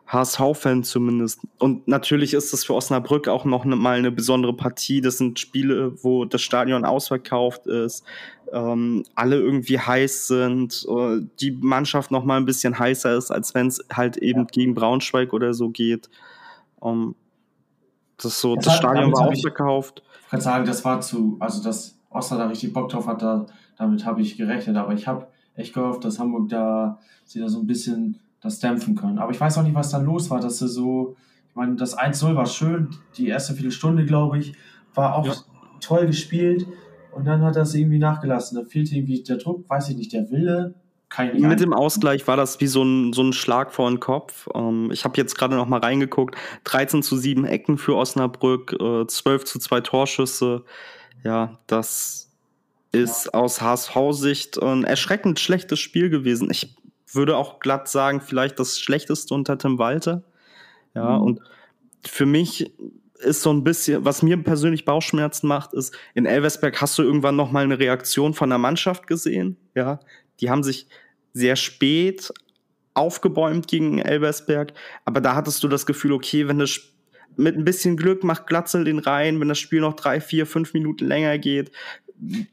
HSV-Fan 0.07 0.83
zumindest. 0.83 1.39
Und 1.57 1.87
natürlich 1.87 2.33
ist 2.33 2.53
das 2.53 2.63
für 2.63 2.75
Osnabrück 2.75 3.27
auch 3.27 3.45
noch 3.45 3.65
ne, 3.65 3.75
mal 3.75 3.97
eine 3.97 4.11
besondere 4.11 4.55
Partie. 4.55 5.01
Das 5.01 5.17
sind 5.17 5.39
Spiele, 5.39 5.93
wo 6.03 6.25
das 6.25 6.41
Stadion 6.41 6.85
ausverkauft 6.85 7.65
ist, 7.65 8.03
ähm, 8.53 9.03
alle 9.15 9.37
irgendwie 9.37 9.79
heiß 9.79 10.27
sind, 10.27 10.85
äh, 10.87 11.21
die 11.39 11.51
Mannschaft 11.51 12.11
noch 12.11 12.23
mal 12.23 12.37
ein 12.37 12.45
bisschen 12.45 12.77
heißer 12.77 13.15
ist, 13.15 13.31
als 13.31 13.55
wenn 13.55 13.67
es 13.67 13.83
halt 13.91 14.17
eben 14.17 14.41
ja. 14.41 14.47
gegen 14.51 14.75
Braunschweig 14.75 15.33
oder 15.33 15.53
so 15.53 15.69
geht. 15.69 16.09
Ähm, 16.83 17.15
das 18.17 18.39
so, 18.39 18.55
das, 18.55 18.65
das 18.65 18.77
Stadion 18.77 19.11
war 19.11 19.27
ausverkauft. 19.27 20.03
Ich 20.23 20.29
kann 20.29 20.41
sagen, 20.41 20.65
das 20.65 20.85
war 20.85 21.01
zu, 21.01 21.37
also 21.39 21.63
das 21.63 21.94
Osnabrück 22.15 22.37
da 22.37 22.47
richtig 22.47 22.73
Bock 22.73 22.89
drauf 22.89 23.07
hat, 23.07 23.21
da, 23.21 23.45
damit 23.77 24.05
habe 24.05 24.21
ich 24.21 24.37
gerechnet. 24.37 24.77
Aber 24.77 24.93
ich 24.93 25.07
habe 25.07 25.27
echt 25.55 25.73
gehofft, 25.73 26.03
dass 26.03 26.19
Hamburg 26.19 26.49
da 26.49 26.99
sie 27.23 27.39
da 27.39 27.49
so 27.49 27.59
ein 27.59 27.67
bisschen 27.67 28.19
das 28.41 28.59
dämpfen 28.59 28.95
können. 28.95 29.19
Aber 29.19 29.31
ich 29.31 29.39
weiß 29.39 29.57
auch 29.57 29.63
nicht, 29.63 29.75
was 29.75 29.91
da 29.91 29.97
los 29.97 30.29
war, 30.29 30.39
dass 30.39 30.59
sie 30.59 30.67
so, 30.67 31.15
ich 31.49 31.55
meine, 31.55 31.75
das 31.75 31.97
1-0 31.97 32.35
war 32.35 32.45
schön, 32.45 32.89
die 33.17 33.27
erste 33.27 33.53
Viertelstunde, 33.53 34.05
glaube 34.05 34.37
ich, 34.37 34.53
war 34.93 35.15
auch 35.15 35.25
ja. 35.25 35.33
toll 35.81 36.07
gespielt. 36.07 36.67
Und 37.11 37.25
dann 37.25 37.41
hat 37.41 37.55
das 37.55 37.73
irgendwie 37.73 37.97
nachgelassen. 37.97 38.57
Da 38.57 38.65
fehlte 38.65 38.93
irgendwie 38.95 39.23
der 39.23 39.37
Druck, 39.37 39.69
weiß 39.69 39.89
ich 39.89 39.97
nicht, 39.97 40.11
der 40.13 40.29
Wille. 40.31 40.75
Mit 41.33 41.61
dem 41.61 41.71
Ausgleich 41.71 42.27
war 42.27 42.35
das 42.35 42.59
wie 42.59 42.67
so 42.67 42.83
ein, 42.83 43.13
so 43.13 43.21
ein 43.21 43.31
Schlag 43.31 43.71
vor 43.71 43.89
den 43.89 44.01
Kopf. 44.01 44.49
Ähm, 44.53 44.89
ich 44.91 45.05
habe 45.05 45.15
jetzt 45.17 45.37
gerade 45.37 45.55
noch 45.55 45.67
mal 45.67 45.79
reingeguckt. 45.79 46.35
13 46.65 47.03
zu 47.03 47.15
7 47.15 47.45
Ecken 47.45 47.77
für 47.77 47.95
Osnabrück, 47.95 48.75
äh, 48.79 49.07
12 49.07 49.45
zu 49.45 49.59
2 49.59 49.81
Torschüsse. 49.81 50.65
Ja, 51.25 51.57
das 51.65 52.29
ist 52.91 53.33
aus 53.33 53.59
HSV-Sicht 53.59 54.61
ein 54.61 54.83
erschreckend 54.83 55.39
schlechtes 55.39 55.79
Spiel 55.79 56.11
gewesen. 56.11 56.49
Ich 56.51 56.75
würde 57.11 57.35
auch 57.35 57.59
glatt 57.59 57.89
sagen, 57.89 58.21
vielleicht 58.21 58.59
das 58.59 58.79
schlechteste 58.79 59.33
unter 59.33 59.57
Tim 59.57 59.79
Walter. 59.79 60.23
Ja, 60.93 61.17
mhm. 61.17 61.23
und 61.23 61.41
für 62.05 62.27
mich 62.27 62.71
ist 63.17 63.41
so 63.41 63.51
ein 63.51 63.63
bisschen, 63.63 64.05
was 64.05 64.21
mir 64.21 64.37
persönlich 64.37 64.85
Bauchschmerzen 64.85 65.47
macht, 65.47 65.73
ist, 65.73 65.97
in 66.13 66.27
Elversberg 66.27 66.79
hast 66.79 66.97
du 66.99 67.01
irgendwann 67.01 67.35
noch 67.35 67.51
mal 67.51 67.63
eine 67.63 67.79
Reaktion 67.79 68.35
von 68.35 68.49
der 68.49 68.59
Mannschaft 68.59 69.07
gesehen. 69.07 69.57
Ja, 69.73 69.99
die 70.41 70.51
haben 70.51 70.61
sich 70.61 70.87
sehr 71.33 71.55
spät 71.55 72.31
aufgebäumt 72.93 73.67
gegen 73.67 73.97
Elversberg, 73.97 74.73
aber 75.05 75.21
da 75.21 75.33
hattest 75.33 75.63
du 75.63 75.67
das 75.67 75.87
Gefühl, 75.87 76.11
okay, 76.11 76.47
wenn 76.47 76.59
das 76.59 76.69
mit 77.37 77.55
ein 77.55 77.65
bisschen 77.65 77.97
Glück 77.97 78.23
macht 78.23 78.47
Glatzel 78.47 78.83
den 78.83 78.99
rein, 78.99 79.39
wenn 79.39 79.47
das 79.47 79.59
Spiel 79.59 79.81
noch 79.81 79.93
drei, 79.93 80.19
vier, 80.19 80.45
fünf 80.45 80.73
Minuten 80.73 81.05
länger 81.05 81.37
geht, 81.37 81.71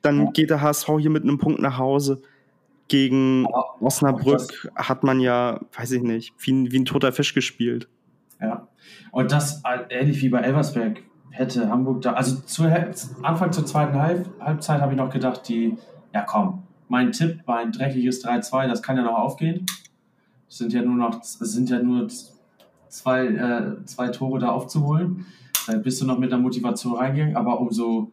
dann 0.02 0.32
geht 0.32 0.50
der 0.50 0.60
HSV 0.60 0.88
hier 0.98 1.10
mit 1.10 1.22
einem 1.22 1.38
Punkt 1.38 1.60
nach 1.60 1.78
Hause. 1.78 2.22
Gegen 2.88 3.46
Osnabrück 3.80 4.70
hat 4.74 5.02
man 5.02 5.20
ja, 5.20 5.60
weiß 5.76 5.92
ich 5.92 6.02
nicht, 6.02 6.34
wie, 6.38 6.70
wie 6.72 6.78
ein 6.80 6.84
toter 6.84 7.12
Fisch 7.12 7.32
gespielt. 7.32 7.88
Ja, 8.40 8.68
und 9.12 9.32
das 9.32 9.62
ähnlich 9.88 10.20
wie 10.20 10.28
bei 10.28 10.40
Elversberg 10.40 11.02
hätte 11.30 11.70
Hamburg 11.70 12.02
da, 12.02 12.12
also 12.12 12.36
zu, 12.40 12.64
Anfang 13.22 13.52
zur 13.52 13.64
zweiten 13.64 13.98
Halb, 13.98 14.28
Halbzeit 14.40 14.80
habe 14.80 14.92
ich 14.92 14.98
noch 14.98 15.10
gedacht, 15.10 15.48
die, 15.48 15.76
ja 16.12 16.22
komm, 16.22 16.64
mein 16.88 17.12
Tipp 17.12 17.40
war 17.46 17.58
ein 17.58 17.72
dreckiges 17.72 18.22
3-2, 18.24 18.68
das 18.68 18.82
kann 18.82 18.96
ja 18.96 19.02
noch 19.02 19.18
aufgehen. 19.18 19.64
Es 20.48 20.58
sind 20.58 20.74
ja 20.74 20.82
nur 20.82 20.96
noch, 20.96 21.20
es 21.22 21.38
sind 21.38 21.70
ja 21.70 21.82
nur 21.82 22.08
zwei, 22.92 23.26
äh, 23.26 23.84
zwei 23.86 24.08
Tore 24.08 24.38
da 24.38 24.50
aufzuholen. 24.50 25.26
Da 25.66 25.76
bist 25.78 26.00
du 26.00 26.06
noch 26.06 26.18
mit 26.18 26.30
der 26.30 26.38
Motivation 26.38 26.94
reingegangen, 26.94 27.36
aber 27.36 27.58
umso 27.60 28.10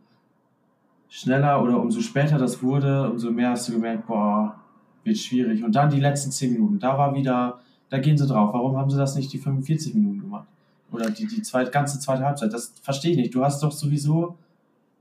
schneller 1.09 1.61
oder 1.61 1.79
umso 1.79 1.99
später 2.01 2.37
das 2.37 2.63
wurde, 2.63 3.09
umso 3.11 3.31
mehr 3.31 3.49
hast 3.49 3.67
du 3.67 3.73
gemerkt, 3.73 4.07
boah, 4.07 4.55
wird 5.03 5.17
schwierig. 5.17 5.63
Und 5.63 5.75
dann 5.75 5.89
die 5.89 5.99
letzten 5.99 6.31
zehn 6.31 6.53
Minuten, 6.53 6.79
da 6.79 6.97
war 6.97 7.13
wieder, 7.13 7.59
da 7.89 7.99
gehen 7.99 8.17
sie 8.17 8.27
drauf. 8.27 8.53
Warum 8.53 8.77
haben 8.77 8.89
sie 8.89 8.97
das 8.97 9.15
nicht 9.15 9.33
die 9.33 9.39
45 9.39 9.95
Minuten 9.95 10.21
gemacht? 10.21 10.47
Oder 10.91 11.09
die, 11.09 11.27
die 11.27 11.41
zweite, 11.41 11.71
ganze 11.71 11.99
zweite 11.99 12.23
Halbzeit? 12.23 12.53
Das 12.53 12.73
verstehe 12.81 13.11
ich 13.11 13.17
nicht. 13.17 13.35
Du 13.35 13.43
hast 13.43 13.61
doch 13.61 13.71
sowieso 13.71 14.37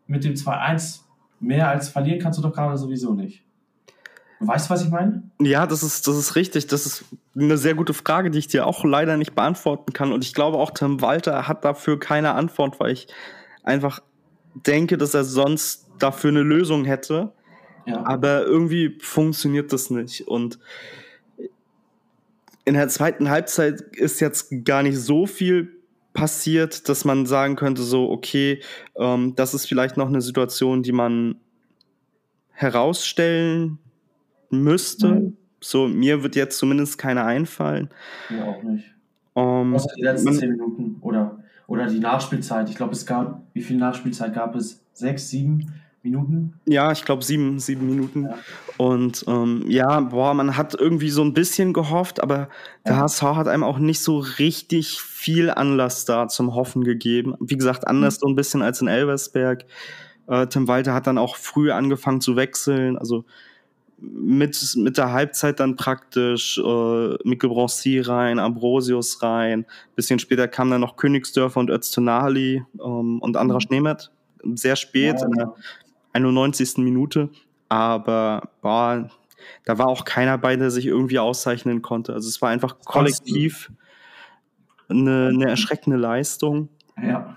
mit 0.06 0.24
dem 0.24 0.34
2-1 0.34 1.02
mehr 1.40 1.68
als 1.68 1.88
verlieren 1.88 2.18
kannst 2.18 2.38
du 2.38 2.42
doch 2.42 2.52
gerade 2.52 2.76
sowieso 2.76 3.14
nicht. 3.14 3.44
Weißt 4.40 4.66
du, 4.66 4.74
was 4.74 4.84
ich 4.84 4.90
meine? 4.90 5.22
Ja, 5.40 5.66
das 5.66 5.82
ist, 5.82 6.06
das 6.06 6.16
ist 6.16 6.36
richtig. 6.36 6.68
Das 6.68 6.86
ist 6.86 7.04
eine 7.36 7.58
sehr 7.58 7.74
gute 7.74 7.92
Frage, 7.92 8.30
die 8.30 8.38
ich 8.38 8.46
dir 8.46 8.66
auch 8.66 8.84
leider 8.84 9.16
nicht 9.16 9.34
beantworten 9.34 9.92
kann. 9.92 10.12
Und 10.12 10.24
ich 10.24 10.32
glaube 10.32 10.58
auch, 10.58 10.70
Tim 10.70 11.00
Walter 11.00 11.48
hat 11.48 11.64
dafür 11.64 11.98
keine 11.98 12.34
Antwort, 12.34 12.78
weil 12.78 12.92
ich 12.92 13.08
einfach 13.64 14.00
denke, 14.54 14.96
dass 14.96 15.14
er 15.14 15.24
sonst 15.24 15.88
dafür 15.98 16.30
eine 16.30 16.42
Lösung 16.42 16.84
hätte. 16.84 17.32
Ja. 17.86 18.04
Aber 18.06 18.44
irgendwie 18.44 18.98
funktioniert 19.00 19.72
das 19.72 19.90
nicht. 19.90 20.28
Und 20.28 20.58
in 22.64 22.74
der 22.74 22.88
zweiten 22.88 23.30
Halbzeit 23.30 23.80
ist 23.80 24.20
jetzt 24.20 24.64
gar 24.64 24.82
nicht 24.82 24.98
so 24.98 25.26
viel 25.26 25.74
passiert, 26.12 26.88
dass 26.88 27.04
man 27.04 27.26
sagen 27.26 27.56
könnte, 27.56 27.82
so, 27.82 28.10
okay, 28.10 28.60
ähm, 28.96 29.34
das 29.34 29.54
ist 29.54 29.66
vielleicht 29.66 29.96
noch 29.96 30.08
eine 30.08 30.20
Situation, 30.20 30.82
die 30.82 30.92
man 30.92 31.40
herausstellen 32.52 33.78
müsste. 34.50 35.08
Mhm. 35.08 35.36
So, 35.60 35.88
mir 35.88 36.22
wird 36.22 36.36
jetzt 36.36 36.58
zumindest 36.58 36.98
keine 36.98 37.24
einfallen. 37.24 37.90
Mir 38.28 38.44
auch 38.44 38.62
nicht. 38.62 38.94
Um, 39.34 39.68
ähm, 39.68 39.74
Außer 39.74 39.90
die 39.96 40.02
letzten 40.02 40.32
zehn 40.34 40.50
Minuten 40.50 40.96
oder, 41.00 41.38
oder 41.66 41.86
die 41.86 42.00
Nachspielzeit. 42.00 42.68
Ich 42.68 42.76
glaube, 42.76 42.92
es 42.92 43.06
gab, 43.06 43.42
wie 43.52 43.62
viel 43.62 43.76
Nachspielzeit 43.76 44.34
gab 44.34 44.54
es? 44.54 44.84
Sechs, 44.92 45.28
sieben 45.28 45.72
Minuten? 46.02 46.54
Ja, 46.66 46.92
ich 46.92 47.04
glaube 47.04 47.24
sieben, 47.24 47.58
sieben 47.58 47.86
Minuten. 47.86 48.24
Ja. 48.24 48.38
Und 48.76 49.24
ähm, 49.28 49.64
ja, 49.68 50.00
boah, 50.00 50.34
man 50.34 50.56
hat 50.56 50.74
irgendwie 50.74 51.10
so 51.10 51.22
ein 51.22 51.34
bisschen 51.34 51.72
gehofft, 51.72 52.22
aber 52.22 52.48
der 52.86 52.94
ja. 52.94 53.00
HSV 53.00 53.22
hat 53.22 53.48
einem 53.48 53.64
auch 53.64 53.78
nicht 53.78 54.00
so 54.00 54.18
richtig 54.18 55.00
viel 55.00 55.50
Anlass 55.50 56.04
da 56.04 56.28
zum 56.28 56.54
Hoffen 56.54 56.84
gegeben. 56.84 57.34
Wie 57.40 57.56
gesagt, 57.56 57.86
anders 57.86 58.16
mhm. 58.16 58.20
so 58.20 58.28
ein 58.28 58.36
bisschen 58.36 58.62
als 58.62 58.80
in 58.80 58.88
Elversberg. 58.88 59.64
Äh, 60.28 60.46
Tim 60.46 60.68
Walter 60.68 60.94
hat 60.94 61.06
dann 61.06 61.18
auch 61.18 61.36
früh 61.36 61.70
angefangen 61.70 62.20
zu 62.20 62.36
wechseln. 62.36 62.98
Also 62.98 63.24
mit, 64.00 64.74
mit 64.76 64.96
der 64.96 65.12
Halbzeit 65.12 65.60
dann 65.60 65.76
praktisch 65.76 66.58
äh, 66.58 67.16
Mikkel 67.24 67.50
Broncy 67.50 68.00
rein, 68.00 68.38
Ambrosius 68.38 69.22
rein. 69.22 69.66
Bisschen 69.96 70.18
später 70.18 70.46
kam 70.48 70.70
dann 70.70 70.80
noch 70.80 70.96
Königsdörfer 70.96 71.60
und 71.60 71.70
Öztunali 71.70 72.62
ähm, 72.82 73.18
und 73.20 73.36
Andras 73.36 73.64
mhm. 73.64 73.68
Schneemet. 73.68 74.10
Sehr 74.54 74.76
spät, 74.76 75.16
ja. 75.20 75.26
in 75.26 75.32
der 75.32 75.54
91. 76.12 76.78
Minute. 76.78 77.28
Aber 77.68 78.50
boah, 78.62 79.10
da 79.64 79.78
war 79.78 79.88
auch 79.88 80.04
keiner 80.04 80.38
bei, 80.38 80.56
der 80.56 80.70
sich 80.70 80.86
irgendwie 80.86 81.18
auszeichnen 81.18 81.82
konnte. 81.82 82.12
Also 82.12 82.28
es 82.28 82.40
war 82.40 82.50
einfach 82.50 82.76
kollektiv 82.84 83.70
eine, 84.88 85.30
eine 85.34 85.48
erschreckende 85.48 85.98
Leistung. 85.98 86.68
Ja. 87.02 87.36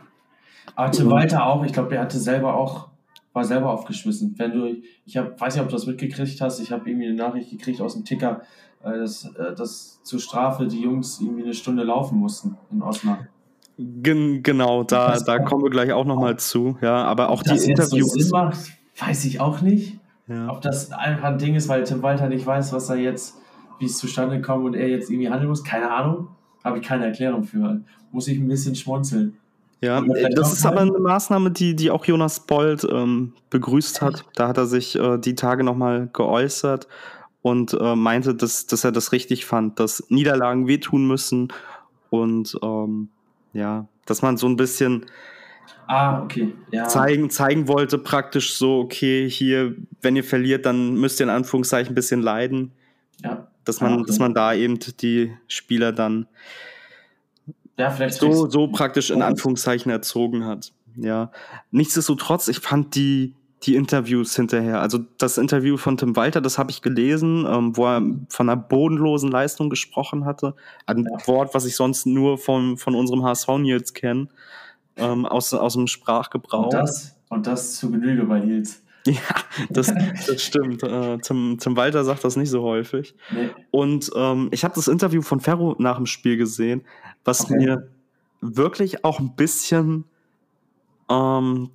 Tim 0.92 1.10
Walter 1.10 1.46
auch, 1.46 1.66
ich 1.66 1.74
glaube, 1.74 1.90
der 1.90 2.02
hatte 2.02 2.18
selber 2.18 2.56
auch 2.56 2.91
war 3.34 3.44
selber 3.46 3.72
aufgeschmissen. 3.72 4.36
Wenn 4.38 4.52
du, 4.52 4.76
ich 5.06 5.18
hab, 5.18 5.40
weiß 5.40 5.56
nicht, 5.56 5.64
ob 5.64 5.70
du 5.70 5.76
das 5.76 5.86
mitgekriegt 5.86 6.42
hast, 6.42 6.60
ich 6.60 6.72
habe 6.72 6.90
irgendwie 6.90 7.08
eine 7.08 7.16
Nachricht 7.16 7.50
gekriegt 7.50 7.82
aus 7.82 7.94
dem 7.94 8.06
Ticker, 8.06 8.42
äh, 8.84 8.98
dass, 8.98 9.26
äh, 9.36 9.56
dass 9.56 10.02
zur 10.04 10.20
Strafe 10.20 10.68
die 10.68 10.82
Jungs 10.82 11.22
irgendwie 11.22 11.44
eine 11.44 11.54
Stunde 11.54 11.84
laufen 11.84 12.18
mussten 12.18 12.58
in 12.72 12.82
Osnabrück. 12.82 13.30
Gen 13.78 14.44
genau, 14.44 14.84
da, 14.84 15.18
da 15.20 15.40
kommen 15.40 15.64
wir 15.64 15.70
gleich 15.70 15.92
auch 15.92 16.06
nochmal 16.06 16.38
zu. 16.38 16.78
Ja, 16.82 17.04
aber 17.06 17.30
auch 17.30 17.42
die 17.42 17.58
Interviews. 17.58 18.12
Sinn 18.12 18.30
macht, 18.30 18.60
weiß 18.98 19.26
ich 19.26 19.40
auch 19.40 19.62
nicht. 19.62 19.98
Ja. 20.28 20.50
Ob 20.52 20.62
das 20.62 20.92
einfach 20.92 21.30
ein 21.30 21.38
Ding 21.38 21.56
ist, 21.56 21.68
weil 21.68 21.84
Tim 21.84 22.04
Walter 22.04 22.28
nicht 22.28 22.46
weiß, 22.46 22.74
was 22.74 22.90
er 22.90 22.98
jetzt, 22.98 23.38
wie 23.80 23.86
es 23.86 23.98
zustande 23.98 24.42
kommt 24.42 24.66
und 24.66 24.76
er 24.76 24.88
jetzt 24.88 25.10
irgendwie 25.10 25.30
handeln 25.30 25.50
muss, 25.50 25.64
keine 25.64 25.92
Ahnung. 25.92 26.28
Habe 26.64 26.78
ich 26.78 26.86
keine 26.86 27.06
Erklärung 27.06 27.44
für. 27.44 27.82
Muss 28.12 28.28
ich 28.28 28.38
ein 28.38 28.48
bisschen 28.48 28.76
schmunzeln. 28.76 29.38
Ja, 29.82 30.00
das 30.36 30.54
ist 30.54 30.66
aber 30.66 30.82
eine 30.82 30.92
Maßnahme, 30.92 31.50
die, 31.50 31.76
die 31.76 31.90
auch 31.90 32.06
Jonas 32.06 32.46
Bold 32.46 32.88
ähm, 32.90 33.34
begrüßt 33.50 34.02
hat. 34.02 34.26
Da 34.36 34.48
hat 34.48 34.58
er 34.58 34.68
sich 34.68 34.96
äh, 34.96 35.18
die 35.18 35.34
Tage 35.34 35.64
nochmal 35.64 36.08
geäußert 36.14 36.88
und 37.42 37.74
äh, 37.74 37.96
meinte, 37.96 38.36
dass, 38.36 38.68
dass 38.68 38.84
er 38.84 38.92
das 38.92 39.12
richtig 39.12 39.46
fand, 39.46 39.80
dass 39.80 40.04
Niederlagen 40.10 40.68
wehtun 40.68 41.08
müssen 41.08 41.52
und 42.12 42.56
ähm, 42.62 43.10
ja, 43.54 43.88
dass 44.06 44.22
man 44.22 44.38
so 44.38 44.48
ein 44.48 44.56
bisschen 44.56 45.08
ah, 45.88 46.22
okay. 46.22 46.54
ja. 46.72 46.88
zeigen, 46.88 47.32
zeigen 47.32 47.68
wollte, 47.68 47.98
praktisch 47.98 48.54
so, 48.54 48.82
okay, 48.82 49.28
hier, 49.28 49.76
wenn 50.02 50.16
ihr 50.16 50.24
verliert, 50.24 50.68
dann 50.68 50.94
müsst 50.94 51.20
ihr 51.20 51.24
in 51.24 51.30
Anführungszeichen 51.32 51.94
ein 51.94 51.96
bisschen 51.96 52.22
leiden. 52.22 52.72
Ja. 53.24 53.48
Dass 53.66 53.82
man, 53.82 53.94
Ah, 53.94 53.96
okay. 53.98 54.06
dass 54.08 54.20
man 54.20 54.34
da 54.34 54.54
eben 54.54 54.80
die 54.80 55.36
Spieler 55.48 55.92
dann 55.92 56.28
ja, 57.78 57.90
vielleicht 57.90 58.16
so, 58.16 58.50
so 58.50 58.68
praktisch 58.68 59.10
in 59.10 59.22
Oh. 59.22 59.26
Anführungszeichen 59.26 59.92
erzogen 59.92 60.46
hat. 60.46 60.72
Ja. 60.96 61.32
Nichtsdestotrotz, 61.72 62.48
ich 62.48 62.60
fand 62.60 62.96
die, 62.96 63.34
die 63.64 63.76
Interviews 63.76 64.36
hinterher, 64.36 64.82
also 64.82 65.00
das 65.18 65.38
Interview 65.38 65.78
von 65.78 65.96
Tim 65.98 66.16
Walter, 66.16 66.42
das 66.42 66.58
habe 66.58 66.72
ich 66.72 66.82
gelesen, 66.82 67.46
ähm, 67.48 67.78
wo 67.78 67.86
er 67.86 68.02
von 68.30 68.50
einer 68.50 68.58
bodenlosen 68.60 69.30
Leistung 69.32 69.70
gesprochen 69.70 70.26
hatte. 70.26 70.56
Ein 70.86 71.06
Ja. 71.10 71.28
Wort, 71.28 71.54
was 71.54 71.66
ich 71.66 71.76
sonst 71.76 72.06
nur 72.06 72.38
von, 72.38 72.78
von 72.78 72.96
unserem 72.96 73.24
HSV 73.24 73.48
Nils 73.60 73.94
kenne, 73.94 74.28
ähm, 74.98 75.26
aus, 75.26 75.54
aus 75.54 75.74
dem 75.74 75.88
Sprachgebrauch. 75.88 76.66
Und 76.66 76.74
das, 76.74 77.16
und 77.30 77.48
das 77.48 77.76
zu 77.76 77.90
Genüge 77.92 78.24
bei 78.26 78.40
Nils. 78.40 78.82
Ja, 79.08 79.16
das, 79.72 79.92
das 80.28 80.44
stimmt. 80.44 80.84
Äh, 80.84 81.18
Tim, 81.24 81.58
Tim 81.60 81.76
Walter 81.76 82.04
sagt 82.04 82.24
das 82.24 82.36
nicht 82.36 82.52
so 82.52 82.62
häufig. 82.62 83.16
Nee. 83.32 83.50
Und 83.72 84.12
ähm, 84.16 84.50
ich 84.52 84.64
habe 84.64 84.76
das 84.76 84.88
Interview 84.88 85.24
von 85.24 85.40
Ferro 85.40 85.76
nach 85.80 85.98
dem 85.98 86.06
Spiel 86.06 86.38
gesehen, 86.38 86.84
was 87.24 87.46
Okay. 87.46 87.58
mir 87.58 87.88
wirklich 88.42 89.04
auch 89.06 89.20
ein 89.20 89.36
bisschen 89.36 90.06
ähm, 91.10 91.70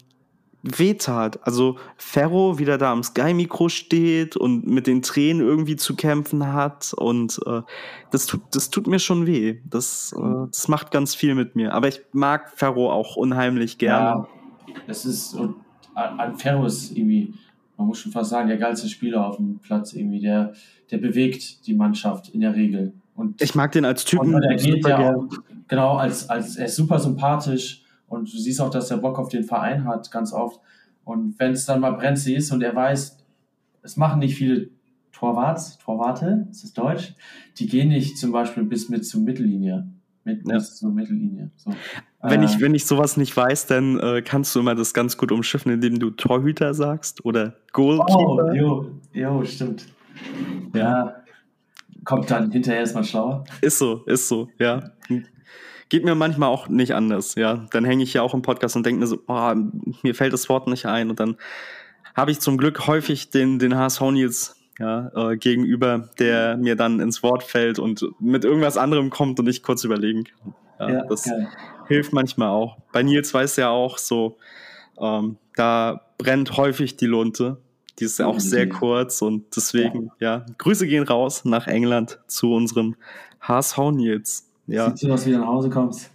wehtat. 0.63 1.47
Also 1.47 1.77
Ferro 1.97 2.59
wieder 2.59 2.79
da 2.79 2.93
am 2.93 3.03
Sky-Mikro 3.03 3.69
steht 3.69 4.37
und 4.37 4.67
mit 4.67 4.87
den 4.87 5.03
Tränen 5.03 5.47
irgendwie 5.47 5.77
zu 5.77 5.95
kämpfen 5.95 6.53
hat 6.53 6.93
und 6.95 7.41
äh, 7.47 7.63
das, 8.11 8.27
tut, 8.27 8.43
das 8.53 8.71
tut 8.71 8.87
mir 8.87 8.99
schon 8.99 9.27
weh. 9.27 9.61
Das, 9.69 10.13
äh, 10.17 10.47
das 10.51 10.69
macht 10.69 10.91
ganz 10.91 11.15
viel 11.15 11.35
mit 11.35 11.55
mir. 11.57 11.73
Aber 11.73 11.89
ich 11.89 12.01
mag 12.13 12.51
Ferro 12.57 12.91
auch 12.91 13.17
unheimlich 13.17 13.79
gerne. 13.79 14.27
Ja, 14.67 14.75
es 14.89 15.05
ist, 15.05 15.35
und 15.35 15.57
an 15.95 16.19
an 16.21 16.37
Ferro 16.37 16.67
ist 16.67 16.97
irgendwie, 16.97 17.33
man 17.77 17.87
muss 17.87 17.99
schon 18.01 18.13
fast 18.13 18.31
sagen, 18.31 18.49
der 18.49 18.59
geilste 18.59 18.89
Spieler 18.89 19.27
auf 19.27 19.37
dem 19.37 19.59
Platz 19.61 19.93
irgendwie. 19.93 20.21
Der, 20.21 20.53
der 20.91 20.99
bewegt 20.99 21.67
die 21.67 21.75
Mannschaft 21.75 22.29
in 22.31 22.41
der 22.41 22.55
Regel. 22.55 22.93
Und, 23.17 23.41
Ich 23.43 23.55
mag 23.55 23.73
den 23.73 23.85
als 23.85 24.05
Typen 24.05 24.35
und 24.35 24.43
er 24.43 24.57
geht 24.57 24.87
ja 24.87 25.15
auch, 25.17 25.27
genau, 25.69 25.97
als, 25.97 26.29
als, 26.29 26.57
er 26.57 26.67
ist 26.67 26.77
super 26.77 26.99
sympathisch 26.99 27.83
und 28.09 28.33
du 28.33 28.37
siehst 28.39 28.61
auch, 28.61 28.71
dass 28.71 28.91
er 28.91 28.99
Bock 28.99 29.19
auf 29.19 29.29
den 29.31 29.43
Verein 29.45 29.85
hat, 29.87 30.11
ganz 30.11 30.33
oft. 30.33 30.61
Und 31.05 31.39
wenn 31.39 31.53
es 31.53 31.65
dann 31.67 31.81
mal 31.81 31.93
Brenzi 31.93 32.35
ist 32.35 32.53
und 32.53 32.63
er 32.63 32.75
weiß, 32.75 33.19
es 33.83 33.97
machen 33.97 34.19
nicht 34.19 34.37
viele 34.37 34.69
Torwarts, 35.13 35.79
Torwarte, 35.79 36.47
ist 36.51 36.63
das 36.63 36.73
Deutsch, 36.75 37.15
die 37.59 37.67
gehen 37.67 37.89
nicht 37.89 38.19
zum 38.19 38.33
Beispiel 38.33 38.65
bis 38.65 38.89
mit 38.91 39.07
zur 39.07 39.23
Mittellinie. 39.23 39.89
Mit, 40.25 40.47
Ja. 40.47 40.55
bis 40.55 40.77
zur 40.77 40.91
Mittellinie. 40.91 41.51
So. 41.57 41.73
Wenn, 42.21 42.43
Äh, 42.43 42.47
ich, 42.47 42.61
wenn 42.61 42.75
ich 42.75 42.85
sowas 42.85 43.17
nicht 43.17 43.35
weiß, 43.37 43.67
dann 43.67 43.99
äh, 44.01 44.21
kannst 44.23 44.55
du 44.55 44.61
immer 44.61 44.75
das 44.75 44.93
ganz 44.93 45.17
gut 45.17 45.31
umschiffen, 45.33 45.71
indem 45.73 45.99
du 46.01 46.11
Torhüter 46.11 46.75
sagst 46.75 47.25
oder 47.25 47.55
Oh, 47.69 47.73
Goalkeeper. 47.73 48.55
jo, 48.55 48.91
jo, 49.15 49.45
stimmt. 49.45 49.87
Ja. 50.75 51.15
Kommt 52.07 52.31
dann 52.31 52.51
hinterher 52.51 52.81
erstmal 52.81 53.05
schlauer. 53.05 53.45
Ist 53.61 53.79
so, 53.79 54.05
ist 54.07 54.29
so, 54.29 54.49
ja. 54.59 54.93
Geht 55.89 56.05
mir 56.05 56.15
manchmal 56.15 56.49
auch 56.49 56.69
nicht 56.69 56.95
anders, 56.95 57.35
ja. 57.35 57.67
Dann 57.73 57.85
hänge 57.85 58.03
ich 58.03 58.15
ja 58.15 58.23
auch 58.23 58.33
im 58.33 58.43
Podcast 58.43 58.77
und 58.77 58.87
denke 58.87 59.01
mir 59.01 59.07
so, 59.07 59.19
boah, 59.19 59.55
mir 60.03 60.15
fällt 60.15 60.33
das 60.33 60.49
Wort 60.49 60.69
nicht 60.69 60.87
ein. 60.87 61.11
Und 61.11 61.21
dann 61.21 61.37
habe 62.15 62.31
ich 62.31 62.41
zum 62.41 62.57
Glück 62.57 62.87
häufig 62.87 63.31
den, 63.31 63.59
den 63.59 63.77
HSV 63.77 64.01
Nils 64.13 64.57
ja, 64.79 65.11
äh, 65.15 65.37
gegenüber, 65.37 66.09
der 66.19 66.57
mir 66.57 66.77
dann 66.77 67.01
ins 67.01 67.23
Wort 67.23 67.43
fällt 67.43 67.79
und 67.79 68.07
mit 68.21 68.45
irgendwas 68.45 68.77
anderem 68.77 69.11
kommt 69.11 69.39
und 69.41 69.49
ich 69.49 69.63
kurz 69.63 69.85
überlegen 69.85 70.25
kann. 70.25 70.55
Ja, 70.79 71.05
das 71.07 71.25
geil. 71.25 71.49
hilft 71.89 72.13
manchmal 72.13 72.49
auch. 72.49 72.79
Bei 72.93 73.03
Nils 73.03 73.33
weiß 73.33 73.57
ja 73.57 73.71
auch 73.71 73.99
so, 73.99 74.37
ähm, 75.01 75.39
da 75.55 76.03
brennt 76.19 76.57
häufig 76.57 76.97
die 76.97 77.07
Lunte. 77.07 77.59
Die 77.99 78.05
ist 78.05 78.19
ja 78.19 78.27
auch 78.27 78.41
sehr 78.41 78.69
kurz 78.69 79.23
und 79.23 79.57
deswegen, 79.57 80.11
ja, 80.21 80.45
Grüße 80.59 80.87
gehen 80.87 81.05
raus 81.05 81.45
nach 81.45 81.67
England 81.67 82.19
zu 82.27 82.53
unserem 82.53 82.97
HSV 83.41 83.79
Nils. 83.93 84.51
Ja, 84.67 84.91
Sieht 84.91 84.99
so 84.99 85.13
aus, 85.13 85.27
wie 85.27 85.33
du 85.33 85.39
nach 85.39 85.47
Hause 85.47 85.71
kommst. 85.71 86.11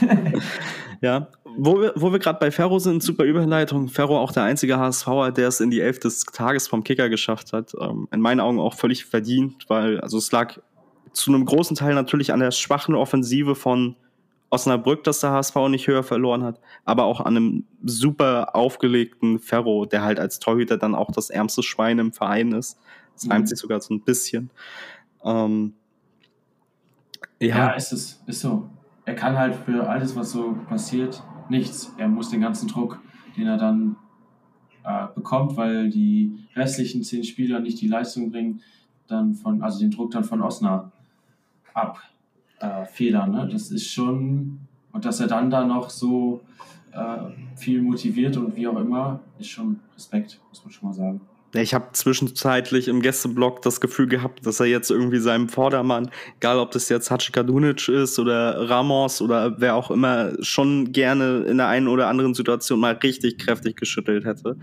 ja. 1.00 1.28
Wo 1.56 1.80
wir, 1.80 1.92
wo 1.96 2.10
wir 2.12 2.18
gerade 2.18 2.38
bei 2.38 2.50
Ferro 2.50 2.78
sind, 2.78 3.02
super 3.02 3.24
Überleitung. 3.24 3.88
Ferro 3.88 4.18
auch 4.18 4.32
der 4.32 4.44
einzige 4.44 4.78
HSVer, 4.78 5.32
der 5.32 5.48
es 5.48 5.60
in 5.60 5.70
die 5.70 5.80
Elf 5.80 5.98
des 5.98 6.24
Tages 6.24 6.68
vom 6.68 6.82
Kicker 6.84 7.10
geschafft 7.10 7.52
hat. 7.52 7.74
Ähm, 7.78 8.08
in 8.10 8.20
meinen 8.20 8.40
Augen 8.40 8.58
auch 8.58 8.74
völlig 8.74 9.04
verdient, 9.04 9.68
weil, 9.68 10.00
also 10.00 10.16
es 10.16 10.32
lag 10.32 10.58
zu 11.12 11.30
einem 11.30 11.44
großen 11.44 11.76
Teil 11.76 11.94
natürlich 11.94 12.32
an 12.32 12.40
der 12.40 12.52
schwachen 12.52 12.94
Offensive 12.94 13.54
von 13.54 13.96
Osnabrück, 14.52 15.02
dass 15.04 15.20
der 15.20 15.30
HSV 15.30 15.56
nicht 15.68 15.86
höher 15.86 16.02
verloren 16.02 16.44
hat, 16.44 16.60
aber 16.84 17.04
auch 17.04 17.20
an 17.20 17.36
einem 17.36 17.64
super 17.84 18.54
aufgelegten 18.54 19.38
Ferro, 19.38 19.86
der 19.86 20.02
halt 20.02 20.20
als 20.20 20.38
Torhüter 20.38 20.76
dann 20.76 20.94
auch 20.94 21.10
das 21.10 21.30
ärmste 21.30 21.62
Schwein 21.62 21.98
im 21.98 22.12
Verein 22.12 22.52
ist. 22.52 22.78
Das 23.14 23.28
reimt 23.30 23.44
Mhm. 23.44 23.46
sich 23.48 23.58
sogar 23.58 23.80
so 23.80 23.94
ein 23.94 24.00
bisschen. 24.02 24.50
Ähm, 25.24 25.74
Ja, 27.40 27.48
ja, 27.48 27.70
ist 27.70 27.92
es, 27.92 28.22
ist 28.26 28.40
so. 28.40 28.68
Er 29.04 29.14
kann 29.14 29.36
halt 29.36 29.54
für 29.54 29.88
alles, 29.88 30.14
was 30.14 30.30
so 30.30 30.56
passiert, 30.68 31.22
nichts. 31.48 31.92
Er 31.98 32.08
muss 32.08 32.30
den 32.30 32.40
ganzen 32.40 32.68
Druck, 32.68 33.00
den 33.36 33.46
er 33.46 33.56
dann 33.56 33.96
äh, 34.84 35.06
bekommt, 35.14 35.56
weil 35.56 35.90
die 35.90 36.46
restlichen 36.54 37.02
zehn 37.02 37.24
Spieler 37.24 37.58
nicht 37.60 37.80
die 37.80 37.88
Leistung 37.88 38.30
bringen, 38.30 38.60
dann 39.08 39.34
von, 39.34 39.62
also 39.62 39.80
den 39.80 39.90
Druck 39.90 40.10
dann 40.12 40.24
von 40.24 40.40
Osna 40.42 40.92
ab 41.74 42.00
äh, 42.62 42.86
federn. 42.86 43.32
Ne? 43.32 43.48
Das 43.52 43.70
ist 43.70 43.90
schon, 43.92 44.60
und 44.92 45.04
dass 45.04 45.20
er 45.20 45.26
dann 45.26 45.50
da 45.50 45.64
noch 45.64 45.90
so 45.90 46.40
äh, 46.92 47.56
viel 47.56 47.82
motiviert 47.82 48.36
und 48.36 48.56
wie 48.56 48.66
auch 48.66 48.78
immer, 48.78 49.20
ist 49.38 49.48
schon 49.48 49.80
Respekt, 49.94 50.40
muss 50.48 50.64
man 50.64 50.72
schon 50.72 50.88
mal 50.88 50.94
sagen. 50.94 51.20
Ich 51.54 51.74
habe 51.74 51.88
zwischenzeitlich 51.92 52.88
im 52.88 53.02
Gästeblock 53.02 53.60
das 53.60 53.82
Gefühl 53.82 54.06
gehabt, 54.06 54.46
dass 54.46 54.58
er 54.58 54.66
jetzt 54.66 54.90
irgendwie 54.90 55.18
seinem 55.18 55.50
Vordermann, 55.50 56.10
egal 56.38 56.58
ob 56.58 56.70
das 56.70 56.88
jetzt 56.88 57.10
Hachikadunic 57.10 57.88
ist 57.88 58.18
oder 58.18 58.70
Ramos 58.70 59.20
oder 59.20 59.60
wer 59.60 59.74
auch 59.74 59.90
immer, 59.90 60.32
schon 60.40 60.92
gerne 60.92 61.40
in 61.40 61.58
der 61.58 61.68
einen 61.68 61.88
oder 61.88 62.08
anderen 62.08 62.32
Situation 62.32 62.80
mal 62.80 62.94
richtig 62.94 63.36
kräftig 63.36 63.76
geschüttelt 63.76 64.24
hätte. 64.24 64.56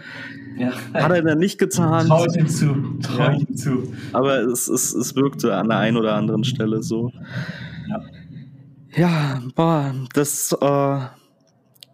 Ja. 0.58 0.72
Hat 0.96 1.12
er 1.12 1.22
dann 1.22 1.38
nicht 1.38 1.60
getan, 1.60 2.08
Trau 2.08 2.26
ich 2.26 2.36
ihm 2.36 2.48
zu, 2.48 2.76
trau 3.04 3.34
ich 3.34 3.48
ihm 3.48 3.56
zu. 3.56 3.94
aber 4.14 4.40
es, 4.40 4.68
es, 4.68 4.92
es 4.92 5.16
wirkte 5.16 5.56
an 5.56 5.70
der 5.70 5.78
einen 5.78 5.98
oder 5.98 6.16
anderen 6.16 6.44
Stelle 6.44 6.82
so. 6.82 7.12
Ja. 7.90 8.02
Ja, 8.96 9.42
boah, 9.56 9.94
das, 10.14 10.52
äh, 10.52 11.00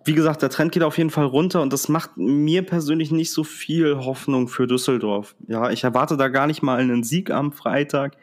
wie 0.06 0.14
gesagt, 0.14 0.42
der 0.42 0.50
Trend 0.50 0.72
geht 0.72 0.84
auf 0.84 0.98
jeden 0.98 1.10
Fall 1.10 1.26
runter 1.26 1.62
und 1.62 1.74
das 1.74 1.90
macht 1.90 2.16
mir 2.16 2.62
persönlich 2.66 3.12
nicht 3.12 3.32
so 3.32 3.44
viel 3.44 3.98
Hoffnung 3.98 4.48
für 4.48 4.66
Düsseldorf. 4.66 5.36
Ja, 5.48 5.72
ich 5.72 5.84
erwarte 5.84 6.16
da 6.16 6.30
gar 6.30 6.48
nicht 6.48 6.62
mal 6.62 6.80
einen 6.80 7.04
Sieg 7.04 7.32
am 7.32 7.52
Freitag, 7.52 8.16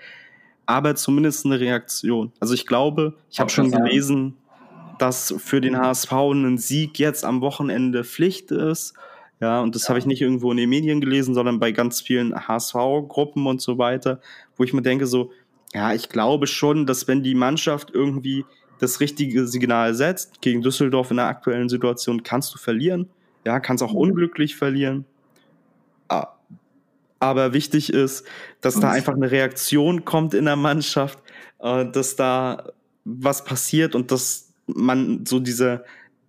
aber 0.65 0.95
zumindest 0.95 1.45
eine 1.45 1.61
Reaktion. 1.61 2.33
Also 2.41 2.55
ich 2.55 2.67
glaube, 2.67 3.15
ich 3.31 3.41
habe 3.41 3.51
schon 3.51 3.71
gelesen, 3.71 4.37
dass 4.99 5.35
für 5.39 5.61
den 5.61 5.77
HSV 5.77 6.13
ein 6.13 6.57
Sieg 6.57 6.99
jetzt 6.99 7.25
am 7.25 7.41
Wochenende 7.41 8.05
Pflicht 8.05 8.53
ist. 8.53 8.95
Ja, 9.41 9.61
und 9.61 9.75
das 9.75 9.89
habe 9.89 9.99
ich 9.99 10.07
nicht 10.07 10.23
irgendwo 10.23 10.53
in 10.53 10.57
den 10.57 10.71
Medien 10.71 11.01
gelesen, 11.01 11.35
sondern 11.35 11.59
bei 11.59 11.73
ganz 11.73 12.01
vielen 12.01 12.33
HSV-Gruppen 12.47 13.45
und 13.47 13.61
so 13.61 13.77
weiter, 13.77 14.21
wo 14.57 14.63
ich 14.63 14.73
mir 14.73 14.83
denke 14.83 15.07
so, 15.07 15.33
ja, 15.73 15.93
ich 15.95 16.09
glaube 16.09 16.47
schon, 16.47 16.87
dass 16.87 17.09
wenn 17.09 17.23
die 17.23 17.35
Mannschaft 17.35 17.91
irgendwie 17.93 18.45
das 18.79 19.01
richtige 19.01 19.47
Signal 19.47 19.95
setzt, 19.95 20.41
gegen 20.43 20.61
Düsseldorf 20.63 21.11
in 21.11 21.17
der 21.19 21.27
aktuellen 21.27 21.69
Situation 21.69 22.23
kannst 22.23 22.53
du 22.55 22.59
verlieren. 22.59 23.09
Ja, 23.47 23.61
kannst 23.61 23.83
auch 23.83 23.93
unglücklich 23.95 24.57
verlieren. 24.57 25.05
Ah, 26.09 26.29
Aber 27.21 27.53
wichtig 27.53 27.93
ist, 27.93 28.27
dass 28.61 28.81
da 28.81 28.89
Und- 28.89 28.95
einfach 28.95 29.15
eine 29.15 29.31
Reaktion 29.31 30.05
kommt 30.05 30.35
in 30.35 30.45
der 30.47 30.57
Mannschaft, 30.57 31.21
äh, 31.61 31.87
dass 31.87 32.17
da 32.17 32.73
was 33.05 33.45
passiert 33.45 33.95
und 33.95 34.11
dass 34.11 34.53
man 34.67 35.25
so 35.27 35.39
diese, 35.39 35.85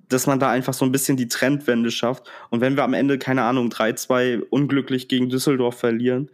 dass 0.09 0.27
man 0.27 0.39
da 0.39 0.51
einfach 0.51 0.73
so 0.75 0.85
ein 0.85 0.91
bisschen 0.91 1.17
die 1.17 1.27
Trendwende 1.27 1.89
schafft. 1.89 2.29
Und 2.51 2.61
wenn 2.61 2.75
wir 2.75 2.83
am 2.83 2.93
Ende, 2.93 3.17
keine 3.17 3.41
Ahnung, 3.43 3.69
3-2 3.69 4.41
unglücklich 4.51 5.07
gegen 5.07 5.29
Düsseldorf 5.29 5.79
verlieren 5.79 6.29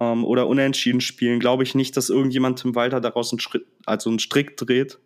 ähm, 0.00 0.24
oder 0.24 0.46
unentschieden 0.46 1.00
spielen, 1.00 1.40
glaube 1.40 1.62
ich 1.62 1.74
nicht, 1.74 1.96
dass 1.96 2.10
irgendjemand 2.10 2.60
Tim 2.60 2.74
Walter 2.74 3.00
daraus 3.00 3.32
einen, 3.32 3.40
Schritt, 3.40 3.66
also 3.86 4.10
einen 4.10 4.18
Strick 4.18 4.56
dreht. 4.56 4.98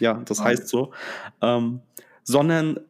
Ja, 0.00 0.14
das 0.24 0.42
heißt 0.42 0.68
so. 0.68 0.92
Ähm, 1.40 1.80
sondern 2.24 2.80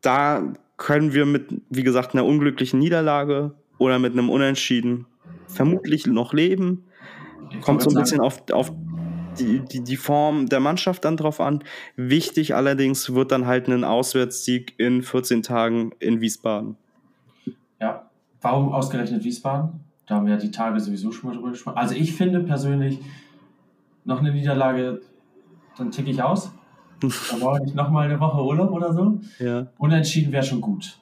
da 0.00 0.54
können 0.76 1.12
wir 1.12 1.26
mit, 1.26 1.48
wie 1.70 1.82
gesagt, 1.82 2.14
einer 2.14 2.24
unglücklichen 2.24 2.78
Niederlage 2.78 3.54
oder 3.78 3.98
mit 3.98 4.12
einem 4.12 4.30
Unentschieden 4.30 5.06
vermutlich 5.46 6.06
noch 6.06 6.32
leben. 6.32 6.84
Kommt 7.60 7.82
so 7.82 7.90
ein 7.90 7.96
bisschen 7.96 8.20
auf, 8.20 8.42
auf 8.50 8.72
die, 9.38 9.60
die, 9.60 9.82
die 9.82 9.96
Form 9.96 10.48
der 10.48 10.60
Mannschaft 10.60 11.04
dann 11.04 11.16
drauf 11.16 11.40
an. 11.40 11.62
Wichtig 11.96 12.54
allerdings 12.54 13.14
wird 13.14 13.32
dann 13.32 13.46
halt 13.46 13.68
ein 13.68 13.84
Auswärtssieg 13.84 14.74
in 14.78 15.02
14 15.02 15.42
Tagen 15.42 15.92
in 15.98 16.20
Wiesbaden. 16.20 16.76
Ja, 17.80 18.08
warum 18.40 18.72
ausgerechnet 18.72 19.24
Wiesbaden? 19.24 19.80
Da 20.06 20.16
haben 20.16 20.26
wir 20.26 20.34
ja 20.34 20.40
die 20.40 20.50
Tage 20.50 20.78
sowieso 20.80 21.12
schon 21.12 21.30
mal 21.30 21.36
drüber 21.36 21.50
gesprochen. 21.50 21.78
Also 21.78 21.94
ich 21.94 22.14
finde 22.14 22.40
persönlich, 22.40 22.98
noch 24.04 24.20
eine 24.20 24.32
Niederlage, 24.32 25.00
dann 25.76 25.90
ticke 25.90 26.10
ich 26.10 26.22
aus. 26.22 26.52
Da 27.00 27.36
brauche 27.38 27.60
ich 27.66 27.74
nochmal 27.74 28.08
eine 28.08 28.18
Woche 28.18 28.42
Urlaub 28.42 28.70
oder 28.70 28.92
so. 28.94 29.20
Ja. 29.38 29.66
Unentschieden 29.76 30.32
wäre 30.32 30.44
schon 30.44 30.60
gut. 30.60 30.98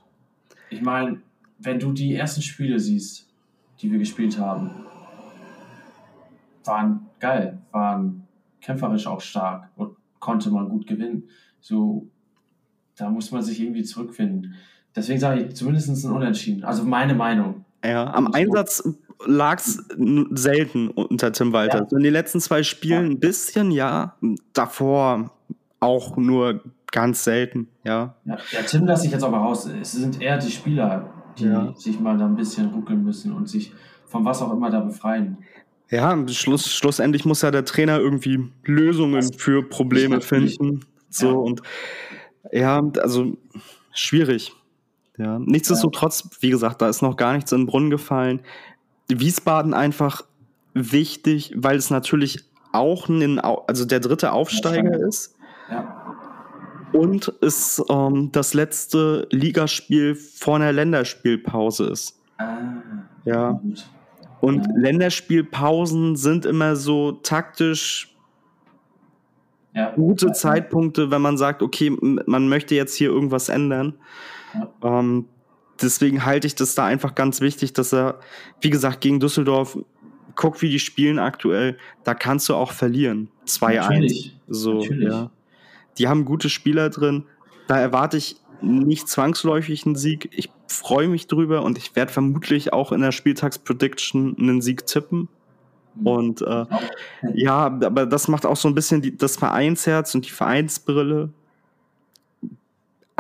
Ich 0.71 0.83
meine, 0.83 1.21
wenn 1.59 1.79
du 1.79 1.93
die 1.93 2.15
ersten 2.15 2.43
Spiele 2.43 2.81
siehst, 2.81 3.29
die 3.81 3.91
wir 3.91 3.99
gespielt 3.99 4.39
haben, 4.39 4.71
waren 6.65 7.07
geil, 7.21 7.59
waren 7.71 8.27
kämpferisch 8.61 9.07
auch 9.07 9.21
stark 9.21 9.71
und 9.77 9.97
konnte 10.19 10.51
man 10.51 10.69
gut 10.69 10.87
gewinnen. 10.87 11.25
So, 11.61 12.09
da 12.97 13.11
muss 13.11 13.31
man 13.31 13.43
sich 13.43 13.61
irgendwie 13.61 13.83
zurückfinden. 13.83 14.55
Deswegen 14.95 15.21
sage 15.21 15.43
ich 15.43 15.55
zumindest 15.55 16.05
ein 16.05 16.11
Unentschieden. 16.11 16.65
Also 16.65 16.85
meine 16.85 17.15
Meinung. 17.15 17.65
Ja, 17.85 18.13
am 18.13 18.33
Einsatz 18.33 18.83
lag 19.27 19.59
es 19.59 19.83
selten 20.31 20.89
unter 20.89 21.33
Tim 21.33 21.53
Walter. 21.53 21.87
Ja. 21.91 21.97
In 21.97 22.03
den 22.03 22.13
letzten 22.13 22.41
zwei 22.41 22.63
Spielen 22.63 23.05
ja. 23.05 23.11
ein 23.11 23.21
bisschen, 23.21 23.71
ja. 23.71 24.17
Davor 24.53 25.33
auch 25.81 26.17
nur 26.17 26.63
ganz 26.91 27.25
selten, 27.25 27.69
ja. 27.85 28.15
Ja, 28.25 28.39
ja 28.51 28.63
Tim 28.63 28.87
lasse 28.87 29.07
ich 29.07 29.13
jetzt 29.13 29.25
aber 29.25 29.39
raus. 29.39 29.69
Es 29.81 29.93
sind 29.93 30.21
eher 30.21 30.39
die 30.39 30.51
Spieler, 30.51 31.13
die 31.39 31.47
ja. 31.47 31.73
sich 31.77 31.99
mal 31.99 32.17
da 32.19 32.27
ein 32.27 32.37
bisschen 32.37 32.69
ruckeln 32.69 33.03
müssen 33.03 33.33
und 33.33 33.49
sich 33.49 33.73
von 34.07 34.25
was 34.25 34.43
auch 34.43 34.53
immer 34.53 34.71
da 34.71 34.81
befreien. 34.81 35.39
Ja, 35.91 36.17
Schluss, 36.29 36.73
schlussendlich 36.73 37.25
muss 37.25 37.43
ja 37.43 37.51
der 37.51 37.65
Trainer 37.65 37.99
irgendwie 37.99 38.51
Lösungen 38.65 39.33
für 39.33 39.63
Probleme 39.69 40.21
finden. 40.21 40.85
So 41.11 41.41
und 41.41 41.63
ja, 42.51 42.83
also 43.01 43.37
schwierig. 43.93 44.53
Ja, 45.19 45.39
nichtsdestotrotz, 45.39 46.29
wie 46.41 46.51
gesagt, 46.51 46.81
da 46.81 46.89
ist 46.89 47.03
noch 47.03 47.17
gar 47.17 47.35
nichts 47.35 47.53
in 47.53 47.63
den 47.63 47.67
Brunnen 47.67 47.91
gefallen. 47.91 48.41
Wiesbaden 49.09 49.75
einfach 49.75 50.23
wichtig, 50.75 51.53
weil 51.57 51.77
es 51.77 51.91
natürlich 51.91 52.45
auch 52.73 53.09
ein, 53.09 53.39
also 53.39 53.85
der 53.85 54.01
dritte 54.01 54.33
Aufsteiger 54.33 54.99
ist. 55.07 55.37
Ja. 55.71 56.17
Und 56.93 57.33
es 57.41 57.83
ähm, 57.89 58.31
das 58.33 58.55
letzte 58.55 59.27
Ligaspiel 59.31 60.15
vor 60.15 60.57
einer 60.57 60.73
Länderspielpause 60.73 61.87
ist. 61.89 62.19
Ah, 62.39 62.59
ja. 63.25 63.53
Gut. 63.53 63.87
Und 64.41 64.67
ja. 64.67 64.73
Länderspielpausen 64.77 66.17
sind 66.17 66.45
immer 66.45 66.77
so 66.77 67.13
taktisch 67.13 68.15
ja. 69.75 69.93
gute 69.95 70.33
Zeitpunkte, 70.33 71.11
wenn 71.11 71.23
man 71.23 71.39
sagt, 71.39 71.63
okay, 71.63 71.91
man 72.01 72.49
möchte 72.49 72.75
jetzt 72.75 72.95
hier 72.95 73.11
irgendwas 73.11 73.49
ändern. 73.49 73.95
Ja. 74.55 74.99
Ähm, 75.01 75.27
deswegen 75.81 76.25
halte 76.25 76.47
ich 76.47 76.55
das 76.55 76.75
da 76.75 76.85
einfach 76.85 77.15
ganz 77.15 77.41
wichtig, 77.41 77.73
dass 77.73 77.93
er, 77.93 78.21
wie 78.61 78.71
gesagt, 78.71 79.01
gegen 79.01 79.21
Düsseldorf 79.21 79.79
guck, 80.35 80.63
wie 80.63 80.71
die 80.71 80.79
spielen 80.79 81.19
aktuell. 81.19 81.77
Da 82.05 82.15
kannst 82.15 82.49
du 82.49 82.55
auch 82.55 82.73
verlieren. 82.73 83.29
2-1. 83.47 84.31
So, 84.49 84.81
Natürlich. 84.81 85.09
ja. 85.09 85.31
Die 85.99 86.09
haben 86.09 86.25
gute 86.25 86.49
Spieler 86.49 86.91
drin. 86.91 87.25
Da 87.67 87.79
erwarte 87.79 88.17
ich 88.17 88.37
nicht 88.61 89.09
zwangsläufig 89.09 89.85
einen 89.85 89.97
Sieg. 89.97 90.31
Ich 90.33 90.51
freue 90.69 91.09
mich 91.09 91.27
drüber 91.27 91.63
und 91.63 91.79
ich 91.79 91.95
werde 91.97 92.13
vermutlich 92.13 92.73
auch 92.73 92.93
in 92.93 93.01
der 93.01 93.13
Spieltagsprediction 93.13 94.37
einen 94.39 94.63
Sieg 94.63 94.87
tippen. 94.87 95.29
Mhm. 95.95 96.07
Und 96.07 96.43
äh, 96.43 96.65
ja, 97.35 97.67
aber 97.67 98.07
das 98.07 98.29
macht 98.29 98.47
auch 98.47 98.57
so 98.57 98.69
ein 98.69 98.75
bisschen 98.75 99.03
die, 99.03 99.17
das 99.17 99.37
Vereinsherz 99.37 100.15
und 100.15 100.27
die 100.27 100.31
Vereinsbrille. 100.31 101.31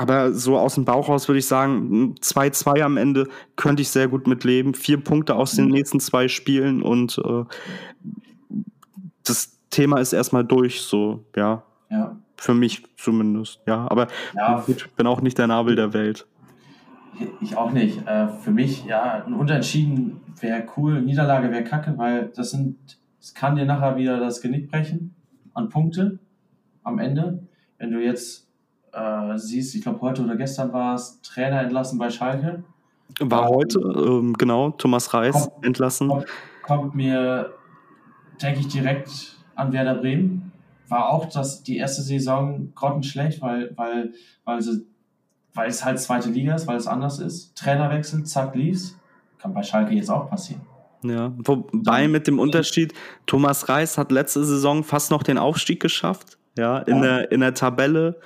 Aber 0.03 0.33
so 0.33 0.59
aus 0.59 0.75
dem 0.75 0.85
Bauch 0.85 1.09
raus 1.09 1.29
würde 1.29 1.39
ich 1.39 1.47
sagen, 1.47 2.17
2-2 2.21 2.83
am 2.83 2.97
Ende 2.97 3.29
könnte 3.55 3.83
ich 3.83 3.89
sehr 3.89 4.09
gut 4.09 4.27
mitleben. 4.27 4.75
Vier 4.75 5.03
Punkte 5.03 5.37
aus 5.37 5.53
den 5.53 5.67
mhm. 5.67 5.71
nächsten 5.71 6.01
zwei 6.01 6.27
Spielen 6.27 6.83
und 6.83 7.19
äh, 7.25 7.45
das 9.23 9.57
Thema 9.71 10.01
ist 10.01 10.13
erstmal 10.13 10.45
durch, 10.45 10.81
so, 10.81 11.25
ja. 11.37 11.63
Ja. 11.89 12.17
Für 12.37 12.53
mich 12.53 12.83
zumindest, 12.97 13.61
ja. 13.69 13.87
Aber 13.89 14.09
ja, 14.35 14.65
ich 14.67 14.91
bin 14.91 15.07
auch 15.07 15.21
nicht 15.21 15.39
der 15.39 15.47
Nabel 15.47 15.77
der 15.77 15.93
Welt. 15.93 16.27
Ich 17.41 17.57
auch 17.57 17.71
nicht. 17.71 18.05
Äh, 18.05 18.27
für 18.27 18.51
mich, 18.51 18.85
ja, 18.85 19.23
ein 19.25 19.35
Unentschieden 19.35 20.21
wäre 20.41 20.67
cool, 20.77 21.01
Niederlage 21.01 21.53
wäre 21.53 21.63
kacke, 21.63 21.97
weil 21.97 22.33
das 22.35 22.51
sind, 22.51 22.99
es 23.21 23.35
kann 23.35 23.55
dir 23.55 23.67
nachher 23.67 23.97
wieder 23.97 24.19
das 24.19 24.41
Genick 24.41 24.69
brechen 24.69 25.15
an 25.55 25.69
Punkte 25.69 26.19
am 26.83 26.99
Ende. 26.99 27.47
Wenn 27.79 27.93
du 27.93 28.03
jetzt 28.03 28.49
äh, 28.93 29.39
siehst, 29.39 29.75
ich 29.75 29.83
glaube 29.83 30.01
heute 30.01 30.23
oder 30.23 30.37
gestern 30.37 30.73
war 30.73 30.95
es, 30.95 31.21
Trainer 31.23 31.61
entlassen 31.61 31.99
bei 31.99 32.11
Schalke. 32.11 32.65
War 33.21 33.49
heute, 33.49 33.79
ähm, 33.81 34.35
genau, 34.35 34.71
Thomas 34.71 35.13
Reis 35.13 35.51
kommt, 35.51 35.67
entlassen. 35.67 36.09
Kommt, 36.09 36.27
kommt 36.63 36.95
mir, 36.95 37.53
denke 38.41 38.61
ich, 38.61 38.69
direkt 38.69 39.37
an 39.55 39.73
Werder 39.73 39.97
Bremen 39.97 40.53
war 40.93 41.11
auch 41.11 41.29
das, 41.29 41.63
die 41.63 41.79
erste 41.79 42.03
Saison 42.03 42.73
grottenschlecht, 42.75 43.41
weil, 43.41 43.73
weil, 43.77 44.13
weil, 44.45 44.61
sie, 44.61 44.87
weil 45.55 45.69
es 45.69 45.85
halt 45.85 45.99
zweite 45.99 46.29
Liga 46.29 46.55
ist, 46.55 46.67
weil 46.67 46.77
es 46.77 46.87
anders 46.87 47.19
ist. 47.19 47.57
Trainerwechsel, 47.57 48.25
zack, 48.25 48.55
lief's. 48.55 48.97
Kann 49.39 49.55
bei 49.55 49.63
Schalke 49.63 49.95
jetzt 49.95 50.11
auch 50.11 50.29
passieren. 50.29 50.61
Ja, 51.03 51.33
wobei 51.39 52.07
mit 52.07 52.29
dem 52.29 52.39
Unterschied, 52.39 52.95
Thomas 53.27 53.69
Reis 53.69 53.99
hat 53.99 54.13
letzte 54.13 54.45
Saison 54.45 54.85
fast 54.85 55.11
noch 55.11 55.25
den 55.25 55.37
Aufstieg 55.37 55.81
geschafft. 55.81 56.39
Ja, 56.57 56.79
in, 56.79 56.97
ja. 56.97 57.03
Der, 57.03 57.33
in 57.33 57.41
der 57.41 57.55
Tabelle. 57.55 58.21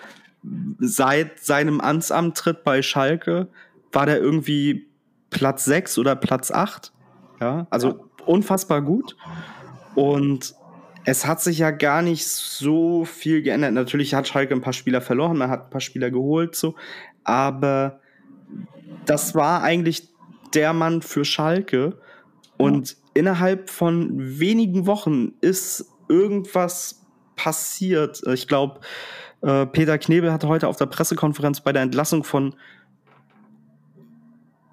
Seit 0.78 1.40
seinem 1.40 1.80
Amtsantritt 1.80 2.64
bei 2.64 2.82
Schalke 2.82 3.48
war 3.92 4.06
der 4.06 4.20
irgendwie 4.20 4.88
Platz 5.30 5.64
6 5.64 5.98
oder 5.98 6.16
Platz 6.16 6.50
8. 6.50 6.92
Ja, 7.40 7.66
also 7.70 7.88
ja. 7.88 8.24
unfassbar 8.26 8.82
gut. 8.82 9.16
Und 9.94 10.54
es 11.04 11.26
hat 11.26 11.40
sich 11.40 11.58
ja 11.58 11.70
gar 11.70 12.02
nicht 12.02 12.26
so 12.26 13.04
viel 13.04 13.42
geändert. 13.42 13.72
Natürlich 13.72 14.14
hat 14.14 14.28
Schalke 14.28 14.54
ein 14.54 14.60
paar 14.60 14.72
Spieler 14.72 15.00
verloren, 15.00 15.38
man 15.38 15.50
hat 15.50 15.64
ein 15.64 15.70
paar 15.70 15.80
Spieler 15.80 16.10
geholt, 16.10 16.56
so. 16.56 16.74
Aber 17.24 18.00
das 19.04 19.34
war 19.34 19.62
eigentlich 19.62 20.08
der 20.54 20.72
Mann 20.72 21.02
für 21.02 21.24
Schalke. 21.24 21.98
Und 22.56 22.90
ja. 22.90 22.96
innerhalb 23.14 23.70
von 23.70 24.10
wenigen 24.40 24.86
Wochen 24.86 25.34
ist 25.40 25.86
irgendwas 26.08 27.06
passiert. 27.36 28.22
Ich 28.26 28.48
glaube, 28.48 28.80
äh, 29.42 29.66
Peter 29.66 29.98
Knebel 29.98 30.32
hatte 30.32 30.48
heute 30.48 30.68
auf 30.68 30.76
der 30.76 30.86
Pressekonferenz 30.86 31.60
bei 31.60 31.72
der 31.72 31.82
Entlassung 31.82 32.24
von 32.24 32.54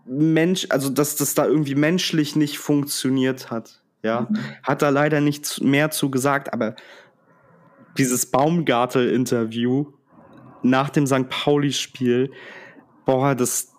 Mensch, 0.05 0.67
also 0.69 0.89
dass 0.89 1.15
das 1.15 1.33
da 1.33 1.45
irgendwie 1.45 1.75
menschlich 1.75 2.35
nicht 2.35 2.57
funktioniert 2.57 3.51
hat. 3.51 3.81
Ja, 4.03 4.27
mhm. 4.29 4.37
hat 4.63 4.81
da 4.81 4.89
leider 4.89 5.21
nichts 5.21 5.61
mehr 5.61 5.89
zu 5.89 6.11
gesagt, 6.11 6.51
aber 6.51 6.75
dieses 7.97 8.25
Baumgartel-Interview 8.25 9.93
nach 10.61 10.89
dem 10.89 11.07
St. 11.07 11.29
Pauli-Spiel, 11.29 12.31
boah, 13.05 13.33
das 13.33 13.71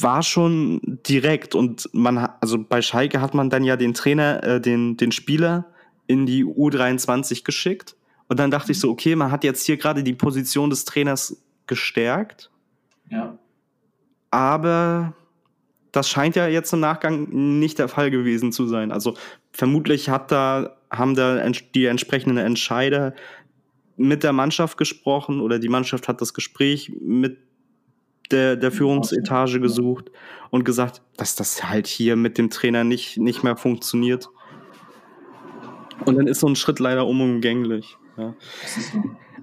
war 0.00 0.24
schon 0.24 0.80
direkt 1.06 1.54
und 1.54 1.88
man 1.92 2.18
also 2.40 2.58
bei 2.58 2.82
Schalke 2.82 3.20
hat 3.20 3.34
man 3.34 3.48
dann 3.48 3.62
ja 3.62 3.76
den 3.76 3.94
Trainer, 3.94 4.42
äh, 4.42 4.60
den, 4.60 4.96
den 4.96 5.12
Spieler 5.12 5.66
in 6.08 6.26
die 6.26 6.44
U23 6.44 7.44
geschickt 7.44 7.94
und 8.28 8.38
dann 8.38 8.50
dachte 8.50 8.72
ich 8.72 8.80
so, 8.80 8.90
okay, 8.90 9.16
man 9.16 9.30
hat 9.30 9.44
jetzt 9.44 9.66
hier 9.66 9.76
gerade 9.76 10.02
die 10.02 10.14
Position 10.14 10.70
des 10.70 10.84
Trainers 10.84 11.42
gestärkt. 11.66 12.50
Ja. 13.10 13.38
Aber 14.30 15.14
das 15.92 16.08
scheint 16.08 16.34
ja 16.36 16.48
jetzt 16.48 16.72
im 16.72 16.80
Nachgang 16.80 17.28
nicht 17.60 17.78
der 17.78 17.88
Fall 17.88 18.10
gewesen 18.10 18.50
zu 18.50 18.66
sein. 18.66 18.90
Also 18.90 19.14
vermutlich 19.52 20.08
hat 20.08 20.32
da, 20.32 20.76
haben 20.90 21.14
da 21.14 21.48
die 21.74 21.84
entsprechenden 21.84 22.38
Entscheider 22.38 23.14
mit 23.96 24.24
der 24.24 24.32
Mannschaft 24.32 24.76
gesprochen 24.76 25.40
oder 25.40 25.58
die 25.58 25.68
Mannschaft 25.68 26.08
hat 26.08 26.20
das 26.20 26.34
Gespräch 26.34 26.92
mit 27.00 27.38
der, 28.30 28.56
der 28.56 28.72
Führungsetage 28.72 29.60
gesucht 29.60 30.10
und 30.50 30.64
gesagt, 30.64 31.02
dass 31.16 31.36
das 31.36 31.68
halt 31.68 31.86
hier 31.86 32.16
mit 32.16 32.38
dem 32.38 32.50
Trainer 32.50 32.82
nicht, 32.82 33.18
nicht 33.18 33.44
mehr 33.44 33.56
funktioniert. 33.56 34.30
Und 36.06 36.16
dann 36.16 36.26
ist 36.26 36.40
so 36.40 36.48
ein 36.48 36.56
Schritt 36.56 36.80
leider 36.80 37.06
unumgänglich. 37.06 37.96
Ja. 38.16 38.34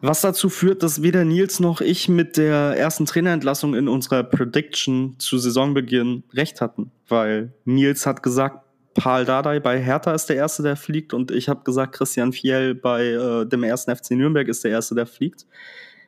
Was 0.01 0.21
dazu 0.21 0.49
führt, 0.49 0.81
dass 0.81 1.03
weder 1.03 1.25
Nils 1.25 1.59
noch 1.59 1.79
ich 1.79 2.09
mit 2.09 2.37
der 2.37 2.75
ersten 2.77 3.05
Trainerentlassung 3.05 3.75
in 3.75 3.87
unserer 3.87 4.23
Prediction 4.23 5.15
zu 5.19 5.37
Saisonbeginn 5.37 6.23
recht 6.33 6.59
hatten. 6.59 6.91
Weil 7.07 7.53
Nils 7.65 8.05
hat 8.05 8.23
gesagt, 8.23 8.65
Paul 8.93 9.25
Dardai 9.25 9.59
bei 9.59 9.79
Hertha 9.79 10.13
ist 10.13 10.25
der 10.27 10.37
Erste, 10.37 10.63
der 10.63 10.75
fliegt. 10.75 11.13
Und 11.13 11.31
ich 11.31 11.49
habe 11.49 11.63
gesagt, 11.63 11.93
Christian 11.93 12.33
Fiel 12.33 12.73
bei 12.75 13.07
äh, 13.07 13.45
dem 13.45 13.63
ersten 13.63 13.95
FC 13.95 14.11
Nürnberg 14.11 14.47
ist 14.47 14.63
der 14.63 14.71
Erste, 14.71 14.95
der 14.95 15.05
fliegt. 15.05 15.45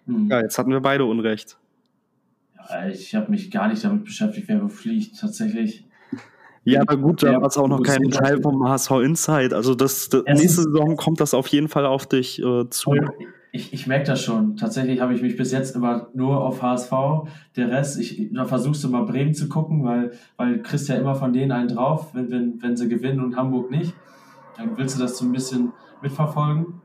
Hm. 0.05 0.27
Ja, 0.29 0.41
jetzt 0.41 0.57
hatten 0.57 0.71
wir 0.71 0.81
beide 0.81 1.05
Unrecht. 1.05 1.57
Ja, 2.69 2.87
ich 2.87 3.13
habe 3.15 3.31
mich 3.31 3.51
gar 3.51 3.67
nicht 3.67 3.83
damit 3.83 4.05
beschäftigt, 4.05 4.47
wer 4.47 4.67
fliegt. 4.69 5.19
Tatsächlich. 5.19 5.85
Ja, 6.65 6.81
aber 6.81 6.97
gut, 6.97 7.23
da 7.23 7.41
war 7.41 7.47
es 7.47 7.57
auch 7.57 7.67
noch 7.67 7.83
kein 7.83 8.09
Teil 8.09 8.41
vom 8.41 8.67
HSV 8.67 8.91
Insight. 9.03 9.53
Also 9.53 9.75
das, 9.75 10.09
das 10.09 10.23
nächste 10.25 10.63
Saison 10.63 10.95
kommt 10.95 11.19
das 11.19 11.33
auf 11.33 11.47
jeden 11.47 11.67
Fall 11.67 11.85
auf 11.85 12.07
dich 12.07 12.41
äh, 12.41 12.69
zu. 12.69 12.93
Ich, 13.51 13.73
ich 13.73 13.85
merke 13.85 14.05
das 14.05 14.23
schon. 14.23 14.55
Tatsächlich 14.55 15.01
habe 15.01 15.13
ich 15.13 15.21
mich 15.21 15.35
bis 15.35 15.51
jetzt 15.51 15.75
immer 15.75 16.07
nur 16.13 16.41
auf 16.43 16.61
HSV. 16.61 16.91
Der 17.55 17.69
Rest, 17.69 17.99
ich 17.99 18.29
da 18.31 18.45
versuchst 18.45 18.83
du 18.83 18.89
mal 18.89 19.05
Bremen 19.05 19.33
zu 19.33 19.49
gucken, 19.49 19.83
weil, 19.83 20.11
weil 20.37 20.61
kriegst 20.61 20.87
ja 20.87 20.95
immer 20.95 21.15
von 21.15 21.33
denen 21.33 21.51
einen 21.51 21.67
drauf, 21.67 22.13
wenn, 22.13 22.31
wenn, 22.31 22.61
wenn 22.61 22.77
sie 22.77 22.87
gewinnen 22.87 23.19
und 23.19 23.35
Hamburg 23.35 23.69
nicht. 23.69 23.93
Dann 24.57 24.77
willst 24.77 24.97
du 24.97 25.01
das 25.01 25.17
so 25.17 25.25
ein 25.25 25.31
bisschen 25.31 25.73
mitverfolgen. 26.01 26.81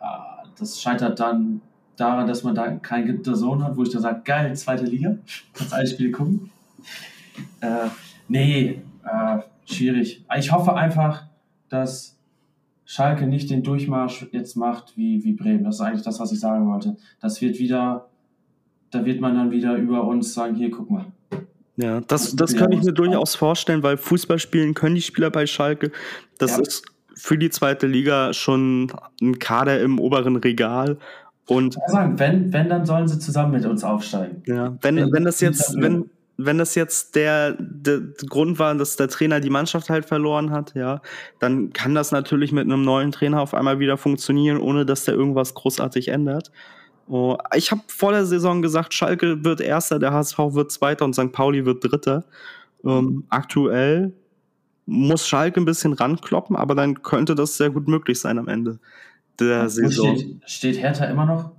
Ah, 0.00 0.44
das 0.58 0.80
scheitert 0.80 1.20
dann 1.20 1.60
daran, 1.96 2.26
dass 2.26 2.42
man 2.42 2.54
da 2.54 2.68
kein 2.76 3.22
Sohn 3.24 3.62
hat, 3.62 3.76
wo 3.76 3.82
ich 3.82 3.90
dann 3.90 4.02
sage, 4.02 4.22
geil, 4.24 4.56
zweite 4.56 4.84
Liga, 4.84 5.18
kannst 5.52 5.74
alle 5.74 5.86
Spiele 5.86 6.10
gucken. 6.10 6.50
Äh, 7.60 7.88
nee, 8.28 8.82
äh, 9.04 9.38
schwierig. 9.64 10.24
Ich 10.36 10.52
hoffe 10.52 10.74
einfach, 10.74 11.24
dass 11.68 12.16
Schalke 12.84 13.26
nicht 13.26 13.50
den 13.50 13.62
Durchmarsch 13.62 14.26
jetzt 14.32 14.56
macht 14.56 14.96
wie, 14.96 15.24
wie 15.24 15.32
Bremen. 15.32 15.64
Das 15.64 15.76
ist 15.76 15.80
eigentlich 15.80 16.02
das, 16.02 16.20
was 16.20 16.32
ich 16.32 16.40
sagen 16.40 16.68
wollte. 16.68 16.96
Das 17.20 17.40
wird 17.40 17.58
wieder, 17.58 18.08
da 18.90 19.04
wird 19.04 19.20
man 19.20 19.34
dann 19.34 19.50
wieder 19.50 19.76
über 19.76 20.04
uns 20.04 20.34
sagen, 20.34 20.54
hier, 20.54 20.70
guck 20.70 20.90
mal. 20.90 21.06
Ja, 21.76 22.00
das, 22.02 22.36
das 22.36 22.54
kann 22.54 22.70
ich 22.72 22.82
mir 22.82 22.92
durchaus 22.92 23.34
vorstellen, 23.34 23.82
weil 23.82 23.96
Fußball 23.96 24.38
spielen 24.38 24.74
können 24.74 24.94
die 24.94 25.02
Spieler 25.02 25.30
bei 25.30 25.46
Schalke. 25.46 25.90
Das 26.38 26.52
ja. 26.52 26.62
ist 26.62 26.84
für 27.14 27.38
die 27.38 27.50
zweite 27.50 27.86
Liga 27.86 28.32
schon 28.32 28.92
ein 29.20 29.38
Kader 29.38 29.80
im 29.80 29.98
oberen 29.98 30.36
Regal. 30.36 30.98
Und 31.46 31.76
sagen, 31.86 32.18
wenn, 32.18 32.52
wenn, 32.52 32.68
dann 32.68 32.84
sollen 32.86 33.08
sie 33.08 33.18
zusammen 33.18 33.52
mit 33.52 33.64
uns 33.64 33.84
aufsteigen. 33.84 34.42
Ja, 34.46 34.76
wenn, 34.82 34.96
wenn, 34.96 35.12
wenn 35.12 35.24
das 35.24 35.40
jetzt, 35.40 35.74
wenn, 35.80 36.10
wenn 36.36 36.58
das 36.58 36.74
jetzt 36.74 37.14
der, 37.14 37.56
der 37.58 38.00
Grund 38.28 38.58
war, 38.58 38.74
dass 38.74 38.96
der 38.96 39.08
Trainer 39.08 39.40
die 39.40 39.50
Mannschaft 39.50 39.90
halt 39.90 40.06
verloren 40.06 40.50
hat, 40.50 40.74
ja, 40.74 41.00
dann 41.38 41.72
kann 41.72 41.94
das 41.94 42.12
natürlich 42.12 42.52
mit 42.52 42.64
einem 42.64 42.84
neuen 42.84 43.12
Trainer 43.12 43.40
auf 43.40 43.54
einmal 43.54 43.78
wieder 43.78 43.96
funktionieren, 43.96 44.58
ohne 44.58 44.86
dass 44.86 45.04
der 45.04 45.14
irgendwas 45.14 45.54
großartig 45.54 46.08
ändert. 46.08 46.50
Oh, 47.08 47.36
ich 47.54 47.70
habe 47.70 47.82
vor 47.88 48.12
der 48.12 48.24
Saison 48.24 48.62
gesagt, 48.62 48.94
Schalke 48.94 49.44
wird 49.44 49.60
Erster, 49.60 49.98
der 49.98 50.12
HSV 50.12 50.38
wird 50.38 50.72
Zweiter 50.72 51.04
und 51.04 51.14
St. 51.14 51.32
Pauli 51.32 51.66
wird 51.66 51.84
Dritter. 51.84 52.24
Ähm, 52.84 53.24
aktuell 53.28 54.12
muss 54.86 55.26
Schalke 55.26 55.60
ein 55.60 55.64
bisschen 55.64 55.92
rankloppen, 55.92 56.56
aber 56.56 56.74
dann 56.74 57.02
könnte 57.02 57.34
das 57.34 57.56
sehr 57.56 57.70
gut 57.70 57.88
möglich 57.88 58.20
sein 58.20 58.38
am 58.38 58.48
Ende 58.48 58.78
der 59.38 59.68
Saison. 59.68 60.16
Steht, 60.16 60.40
steht 60.46 60.78
Hertha 60.78 61.04
immer 61.06 61.26
noch 61.26 61.52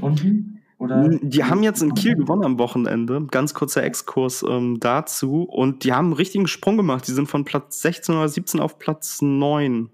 unten? 0.00 0.57
Oder? 0.78 1.08
Die 1.20 1.44
haben 1.44 1.64
jetzt 1.64 1.82
in 1.82 1.94
Kiel 1.94 2.14
gewonnen 2.14 2.44
am 2.44 2.58
Wochenende. 2.58 3.26
Ganz 3.30 3.52
kurzer 3.52 3.82
Exkurs 3.82 4.44
ähm, 4.48 4.78
dazu. 4.78 5.42
Und 5.42 5.82
die 5.82 5.92
haben 5.92 6.06
einen 6.06 6.12
richtigen 6.14 6.46
Sprung 6.46 6.76
gemacht. 6.76 7.06
Die 7.08 7.12
sind 7.12 7.28
von 7.28 7.44
Platz 7.44 7.82
16 7.82 8.14
oder 8.14 8.28
17 8.28 8.60
auf 8.60 8.78
Platz 8.78 9.20
9 9.20 9.90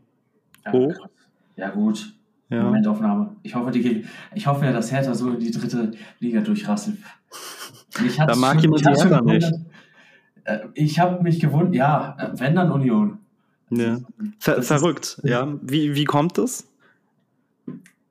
ja, 0.66 0.72
hoch. 0.72 1.08
Ja, 1.56 1.70
gut. 1.70 2.14
Ja. 2.50 2.64
Momentaufnahme. 2.64 3.34
Ich 3.42 3.54
hoffe, 3.54 3.70
die, 3.70 4.04
ich 4.34 4.46
hoffe 4.46 4.66
ja, 4.66 4.72
dass 4.72 4.92
Hertha 4.92 5.14
so 5.14 5.30
in 5.30 5.40
die 5.40 5.50
dritte 5.50 5.92
Liga 6.20 6.42
durchrasselt. 6.42 6.98
da 8.18 8.36
mag 8.36 8.60
jemand 8.60 8.82
die 8.82 8.88
Hertha 8.88 9.22
nicht. 9.22 9.50
Äh, 10.44 10.58
ich 10.74 10.98
habe 10.98 11.22
mich 11.22 11.40
gewundert, 11.40 11.74
ja, 11.74 12.32
wenn 12.34 12.54
dann 12.54 12.70
Union. 12.70 13.18
Ja. 13.70 13.98
Ver 14.38 14.62
verrückt, 14.62 15.20
ja. 15.24 15.48
Wie, 15.62 15.94
wie 15.94 16.04
kommt 16.04 16.36
es? 16.36 16.68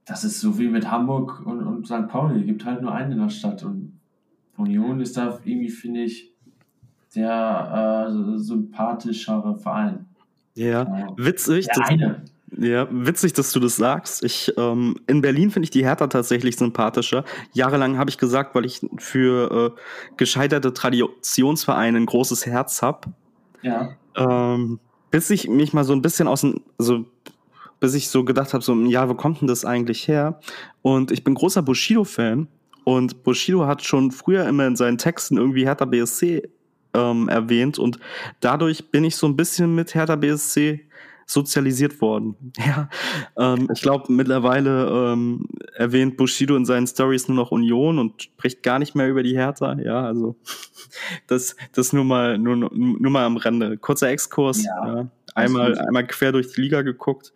Das 0.05 0.23
ist 0.23 0.39
so 0.39 0.57
wie 0.59 0.67
mit 0.67 0.89
Hamburg 0.89 1.45
und, 1.45 1.61
und 1.61 1.85
St. 1.85 2.07
Pauli. 2.07 2.41
Es 2.41 2.45
gibt 2.45 2.65
halt 2.65 2.81
nur 2.81 2.93
einen 2.93 3.13
in 3.13 3.19
der 3.19 3.29
Stadt. 3.29 3.63
Und 3.63 3.99
Union 4.57 4.99
ist 4.99 5.17
da 5.17 5.39
irgendwie, 5.43 5.69
finde 5.69 6.01
ich, 6.01 6.33
der 7.15 8.07
äh, 8.09 8.37
sympathischere 8.37 9.57
Verein. 9.57 10.05
Ja, 10.55 10.83
ja. 10.83 11.07
witzig. 11.17 11.67
Der 11.75 11.87
eine. 11.87 12.25
Ja, 12.55 12.87
witzig, 12.91 13.33
dass 13.33 13.51
du 13.51 13.59
das 13.59 13.77
sagst. 13.77 14.23
Ich, 14.23 14.53
ähm, 14.57 14.95
in 15.07 15.21
Berlin 15.21 15.49
finde 15.49 15.65
ich 15.65 15.71
die 15.71 15.83
Hertha 15.83 16.07
tatsächlich 16.07 16.55
sympathischer. 16.55 17.23
Jahrelang 17.53 17.97
habe 17.97 18.11
ich 18.11 18.19
gesagt, 18.19 18.53
weil 18.53 18.65
ich 18.65 18.85
für 18.97 19.73
äh, 19.75 19.81
gescheiterte 20.17 20.71
Traditionsvereine 20.73 21.97
ein 21.97 22.05
großes 22.05 22.45
Herz 22.45 22.81
habe. 22.83 23.09
Ja. 23.63 23.95
Ähm, 24.15 24.79
bis 25.09 25.29
ich 25.31 25.47
mich 25.47 25.73
mal 25.73 25.83
so 25.83 25.93
ein 25.93 26.03
bisschen 26.03 26.27
aus 26.27 26.41
dem, 26.41 26.61
also 26.77 27.05
bis 27.83 27.95
ich 27.95 28.07
so 28.07 28.23
gedacht 28.23 28.53
habe, 28.53 28.63
so, 28.63 28.73
ja, 28.85 29.09
wo 29.09 29.13
kommt 29.13 29.41
denn 29.41 29.49
das 29.49 29.65
eigentlich 29.65 30.07
her? 30.07 30.39
Und 30.83 31.11
ich 31.11 31.25
bin 31.25 31.33
großer 31.33 31.61
Bushido-Fan 31.61 32.47
und 32.85 33.23
Bushido 33.23 33.67
hat 33.67 33.83
schon 33.83 34.11
früher 34.11 34.47
immer 34.47 34.65
in 34.65 34.77
seinen 34.77 34.97
Texten 34.97 35.35
irgendwie 35.35 35.65
Hertha 35.65 35.83
BSC 35.83 36.49
ähm, 36.93 37.27
erwähnt 37.27 37.79
und 37.79 37.99
dadurch 38.39 38.89
bin 38.89 39.03
ich 39.03 39.17
so 39.17 39.27
ein 39.27 39.35
bisschen 39.35 39.75
mit 39.75 39.95
Hertha 39.95 40.15
BSC 40.15 40.87
sozialisiert 41.25 42.01
worden. 42.01 42.35
Ja, 42.65 42.89
ähm, 43.37 43.67
ich 43.73 43.81
glaube 43.81 44.11
mittlerweile 44.11 45.11
ähm, 45.13 45.45
erwähnt 45.75 46.17
Bushido 46.17 46.55
in 46.55 46.65
seinen 46.65 46.87
Stories 46.87 47.27
nur 47.27 47.35
noch 47.35 47.51
Union 47.51 47.99
und 47.99 48.23
spricht 48.23 48.63
gar 48.63 48.79
nicht 48.79 48.95
mehr 48.95 49.09
über 49.09 49.21
die 49.21 49.35
Hertha. 49.35 49.77
Ja, 49.79 50.05
also 50.05 50.35
das, 51.27 51.55
das 51.73 51.93
nur 51.93 52.05
mal 52.05 52.37
nur, 52.37 52.55
nur 52.55 53.11
mal 53.11 53.25
am 53.25 53.37
Rande. 53.37 53.77
Kurzer 53.77 54.09
Exkurs. 54.09 54.63
Ja, 54.63 54.95
ja. 54.95 55.07
Einmal 55.35 55.77
einmal 55.77 56.07
quer 56.07 56.31
durch 56.31 56.53
die 56.53 56.61
Liga 56.61 56.83
geguckt. 56.83 57.33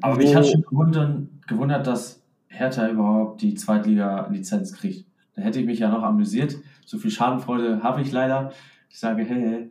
Aber 0.00 0.16
mich 0.16 0.34
hat 0.34 0.46
schon 0.46 0.62
gewundert, 0.62 1.28
gewundert, 1.46 1.86
dass 1.86 2.22
Hertha 2.46 2.88
überhaupt 2.88 3.42
die 3.42 3.54
Zweitliga-Lizenz 3.54 4.72
kriegt. 4.74 5.06
Da 5.34 5.42
hätte 5.42 5.60
ich 5.60 5.66
mich 5.66 5.78
ja 5.78 5.90
noch 5.90 6.02
amüsiert. 6.02 6.56
So 6.84 6.98
viel 6.98 7.10
Schadenfreude 7.10 7.82
habe 7.82 8.02
ich 8.02 8.12
leider. 8.12 8.52
Ich 8.90 8.98
sage, 8.98 9.24
hey, 9.24 9.40
hey. 9.40 9.68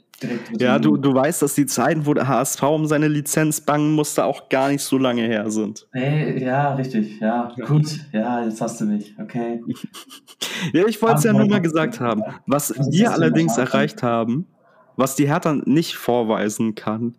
Ja, 0.60 0.80
du, 0.80 0.98
du 0.98 1.14
weißt, 1.14 1.42
dass 1.42 1.56
die 1.56 1.66
Zeiten, 1.66 2.06
wo 2.06 2.14
der 2.14 2.28
HSV 2.28 2.62
um 2.64 2.86
seine 2.86 3.08
Lizenz 3.08 3.62
bangen 3.62 3.94
musste, 3.94 4.26
auch 4.26 4.50
gar 4.50 4.70
nicht 4.70 4.84
so 4.84 4.98
lange 4.98 5.24
her 5.24 5.50
sind. 5.50 5.88
Hey, 5.92 6.44
ja, 6.44 6.76
richtig. 6.76 7.20
Ja, 7.20 7.52
ja. 7.56 7.66
gut. 7.66 8.00
Ja, 8.12 8.44
jetzt 8.44 8.62
hast 8.62 8.82
du 8.82 8.86
mich. 8.86 9.16
Okay. 9.20 9.64
ja, 10.74 10.86
ich 10.88 11.02
wollte 11.02 11.18
es 11.18 11.24
ja 11.24 11.34
nur 11.34 11.48
mal 11.48 11.62
gesagt 11.62 12.00
haben. 12.00 12.22
Was 12.46 12.74
wir 12.92 13.12
allerdings 13.12 13.58
erreicht 13.58 14.04
haben, 14.04 14.48
was 14.96 15.16
die 15.16 15.28
Hertha 15.28 15.54
nicht 15.66 15.96
vorweisen 15.96 16.76
kann, 16.76 17.16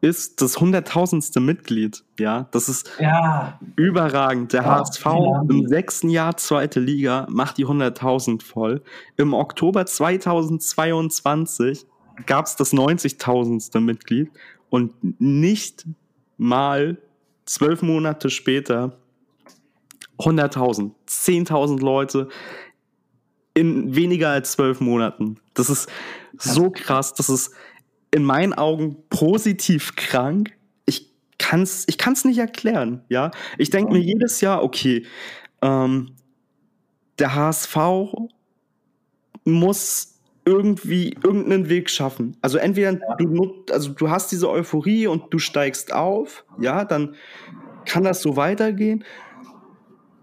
ist 0.00 0.42
das 0.42 0.60
hunderttausendste 0.60 1.40
Mitglied. 1.40 2.04
Ja, 2.18 2.48
das 2.52 2.68
ist 2.68 2.90
ja. 3.00 3.58
überragend. 3.76 4.52
Der 4.52 4.62
ja, 4.62 4.80
HSV 4.80 5.06
im 5.48 5.66
sechsten 5.66 6.10
Jahr 6.10 6.36
zweite 6.36 6.80
Liga 6.80 7.26
macht 7.30 7.58
die 7.58 7.66
100.000 7.66 8.42
voll. 8.42 8.82
Im 9.16 9.34
Oktober 9.34 9.86
2022 9.86 11.86
gab 12.24 12.46
es 12.46 12.56
das 12.56 12.72
90.000. 12.72 13.80
Mitglied 13.80 14.30
und 14.70 14.92
nicht 15.20 15.86
mal 16.36 16.98
zwölf 17.44 17.82
Monate 17.82 18.30
später 18.30 18.98
100.000, 20.18 20.92
10.000 21.08 21.80
Leute 21.80 22.28
in 23.54 23.94
weniger 23.94 24.30
als 24.30 24.52
zwölf 24.52 24.80
Monaten. 24.80 25.38
Das 25.54 25.70
ist 25.70 25.88
so 26.36 26.70
krass. 26.70 27.14
Das 27.14 27.28
ist 27.28 27.54
in 28.10 28.24
meinen 28.24 28.52
Augen 28.52 28.96
positiv 29.08 29.96
krank. 29.96 30.52
Ich 30.84 31.10
kann's, 31.38 31.84
ich 31.86 31.98
kann's 31.98 32.24
nicht 32.24 32.38
erklären. 32.38 33.02
Ja, 33.08 33.30
ich 33.58 33.70
denke 33.70 33.92
mir 33.92 34.00
jedes 34.00 34.40
Jahr, 34.40 34.62
okay, 34.62 35.06
ähm, 35.62 36.16
der 37.18 37.34
HSV 37.34 37.76
muss 39.44 40.15
irgendwie 40.46 41.16
irgendeinen 41.24 41.68
Weg 41.68 41.90
schaffen. 41.90 42.36
Also 42.40 42.56
entweder 42.56 42.94
du, 43.18 43.64
also 43.70 43.90
du 43.90 44.08
hast 44.08 44.30
diese 44.30 44.48
Euphorie 44.48 45.08
und 45.08 45.24
du 45.34 45.38
steigst 45.38 45.92
auf, 45.92 46.44
ja, 46.60 46.84
dann 46.84 47.16
kann 47.84 48.04
das 48.04 48.22
so 48.22 48.36
weitergehen. 48.36 49.04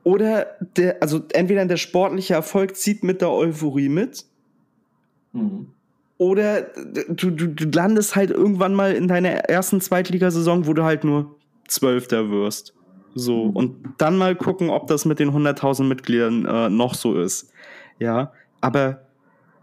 Oder 0.03 0.47
der, 0.77 1.01
also 1.01 1.21
entweder 1.33 1.65
der 1.65 1.77
sportliche 1.77 2.33
Erfolg 2.33 2.75
zieht 2.75 3.03
mit 3.03 3.21
der 3.21 3.31
Euphorie 3.31 3.89
mit. 3.89 4.25
Mhm. 5.33 5.67
Oder 6.17 6.61
du, 7.09 7.29
du, 7.29 7.47
du 7.47 7.65
landest 7.65 8.15
halt 8.15 8.31
irgendwann 8.31 8.75
mal 8.75 8.93
in 8.93 9.09
deiner 9.09 9.29
ersten 9.29 9.81
Zweitligasaison, 9.81 10.67
wo 10.67 10.73
du 10.73 10.83
halt 10.83 11.03
nur 11.03 11.35
Zwölfter 11.67 12.29
wirst. 12.29 12.73
So, 13.13 13.45
mhm. 13.45 13.55
und 13.55 13.75
dann 13.97 14.17
mal 14.17 14.35
gucken, 14.35 14.69
ob 14.69 14.87
das 14.87 15.03
mit 15.03 15.19
den 15.19 15.31
100.000 15.31 15.83
Mitgliedern 15.83 16.45
äh, 16.45 16.69
noch 16.69 16.95
so 16.95 17.19
ist. 17.19 17.51
Ja, 17.99 18.31
aber 18.61 19.02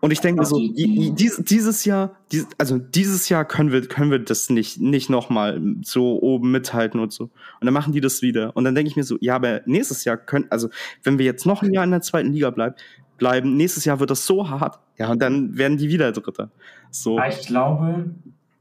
Und 0.00 0.12
ich 0.12 0.20
denke 0.20 0.44
so, 0.46 0.58
dies, 0.58 1.36
dieses 1.44 1.84
Jahr, 1.84 2.16
also 2.56 2.78
dieses 2.78 3.28
Jahr 3.28 3.44
können 3.44 3.70
wir, 3.70 3.86
können 3.86 4.10
wir 4.10 4.18
das 4.18 4.48
nicht, 4.48 4.80
nicht 4.80 5.10
nochmal 5.10 5.60
so 5.82 6.20
oben 6.22 6.50
mithalten 6.50 7.00
und 7.00 7.12
so. 7.12 7.24
Und 7.24 7.64
dann 7.64 7.74
machen 7.74 7.92
die 7.92 8.00
das 8.00 8.22
wieder. 8.22 8.56
Und 8.56 8.64
dann 8.64 8.74
denke 8.74 8.88
ich 8.88 8.96
mir 8.96 9.04
so, 9.04 9.18
ja, 9.20 9.36
aber 9.36 9.60
nächstes 9.66 10.04
Jahr 10.04 10.16
können, 10.16 10.46
also 10.48 10.70
wenn 11.02 11.18
wir 11.18 11.26
jetzt 11.26 11.44
noch 11.44 11.62
ein 11.62 11.72
Jahr 11.72 11.84
in 11.84 11.90
der 11.90 12.00
zweiten 12.00 12.32
Liga 12.32 12.50
bleiben, 12.50 12.76
bleiben, 13.18 13.56
nächstes 13.56 13.84
Jahr 13.84 14.00
wird 14.00 14.10
das 14.10 14.24
so 14.24 14.48
hart, 14.48 14.78
ja, 14.96 15.10
und 15.10 15.20
dann 15.20 15.58
werden 15.58 15.76
die 15.76 15.90
wieder 15.90 16.10
Dritter. 16.12 16.50
So. 16.90 17.20
Ich 17.20 17.46
glaube, 17.46 18.14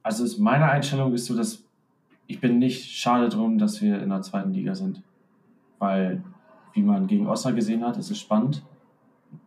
also 0.03 0.25
meine 0.41 0.69
Einstellung 0.69 1.13
ist 1.13 1.25
so, 1.25 1.37
dass 1.37 1.63
ich 2.27 2.41
bin 2.41 2.59
nicht 2.59 2.91
schade 2.91 3.29
drum, 3.29 3.57
dass 3.57 3.81
wir 3.81 4.01
in 4.01 4.09
der 4.09 4.21
zweiten 4.21 4.51
Liga 4.51 4.75
sind. 4.75 5.01
Weil, 5.79 6.21
wie 6.73 6.83
man 6.83 7.07
gegen 7.07 7.27
Osnabrück 7.27 7.61
gesehen 7.61 7.83
hat, 7.83 7.97
ist 7.97 8.11
es 8.11 8.19
spannend 8.19 8.61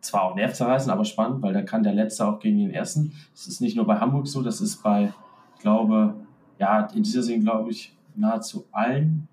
zwar 0.01 0.23
auch 0.23 0.35
nervzerreißend, 0.35 0.91
aber 0.91 1.05
spannend, 1.05 1.41
weil 1.41 1.53
da 1.53 1.61
kann 1.61 1.83
der 1.83 1.93
Letzte 1.93 2.27
auch 2.27 2.39
gegen 2.39 2.57
den 2.57 2.71
Ersten. 2.71 3.13
Das 3.33 3.47
ist 3.47 3.61
nicht 3.61 3.75
nur 3.75 3.85
bei 3.85 3.99
Hamburg 3.99 4.27
so, 4.27 4.41
das 4.41 4.61
ist 4.61 4.83
bei, 4.83 5.13
ich 5.55 5.61
glaube, 5.61 6.15
ja, 6.59 6.87
in 6.93 7.03
dieser 7.03 7.23
Saison 7.23 7.41
glaube 7.41 7.71
ich 7.71 7.95
nahezu 8.15 8.65
allen 8.71 9.27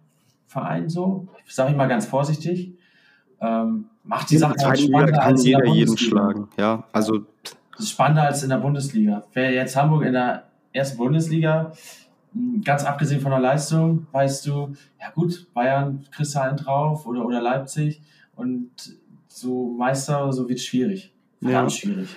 Vereinen 0.47 0.89
so. 0.89 1.29
Sage 1.47 1.71
ich 1.71 1.77
mal 1.77 1.87
ganz 1.87 2.07
vorsichtig. 2.07 2.73
Ähm, 3.41 3.87
macht 4.05 4.31
die 4.31 4.39
Sache 4.39 4.55
halt 4.59 4.79
spannender 4.79 5.13
kann 5.13 5.33
als 5.33 5.45
jeder 5.45 5.65
jeden 5.67 5.97
schlagen. 5.97 6.49
Ja, 6.59 6.85
also 6.93 7.21
das 7.73 7.87
ist 7.87 7.91
spannender 7.91 8.25
als 8.25 8.43
in 8.43 8.51
der 8.51 8.59
Bundesliga. 8.59 9.25
Wäre 9.33 9.55
jetzt 9.55 9.77
Hamburg 9.77 10.05
in 10.05 10.13
der 10.13 10.45
ersten 10.73 10.99
Bundesliga, 10.99 11.73
hm, 12.33 12.63
ganz 12.63 12.85
abgesehen 12.85 13.21
von 13.21 13.31
der 13.31 13.41
Leistung, 13.41 14.07
weißt 14.13 14.47
du, 14.47 14.75
ja 15.01 15.11
gut, 15.15 15.53
Bayern 15.55 16.05
kriegst 16.11 16.35
du 16.35 16.43
einen 16.43 16.57
drauf 16.57 17.07
oder, 17.07 17.25
oder 17.25 17.41
Leipzig 17.41 18.03
und 18.37 18.71
so 19.31 19.75
Meister, 19.79 20.33
so 20.33 20.49
wird 20.49 20.59
es 20.59 20.66
schwierig. 20.66 21.12
Ja. 21.40 21.62
Ganz 21.62 21.77
schwierig. 21.77 22.09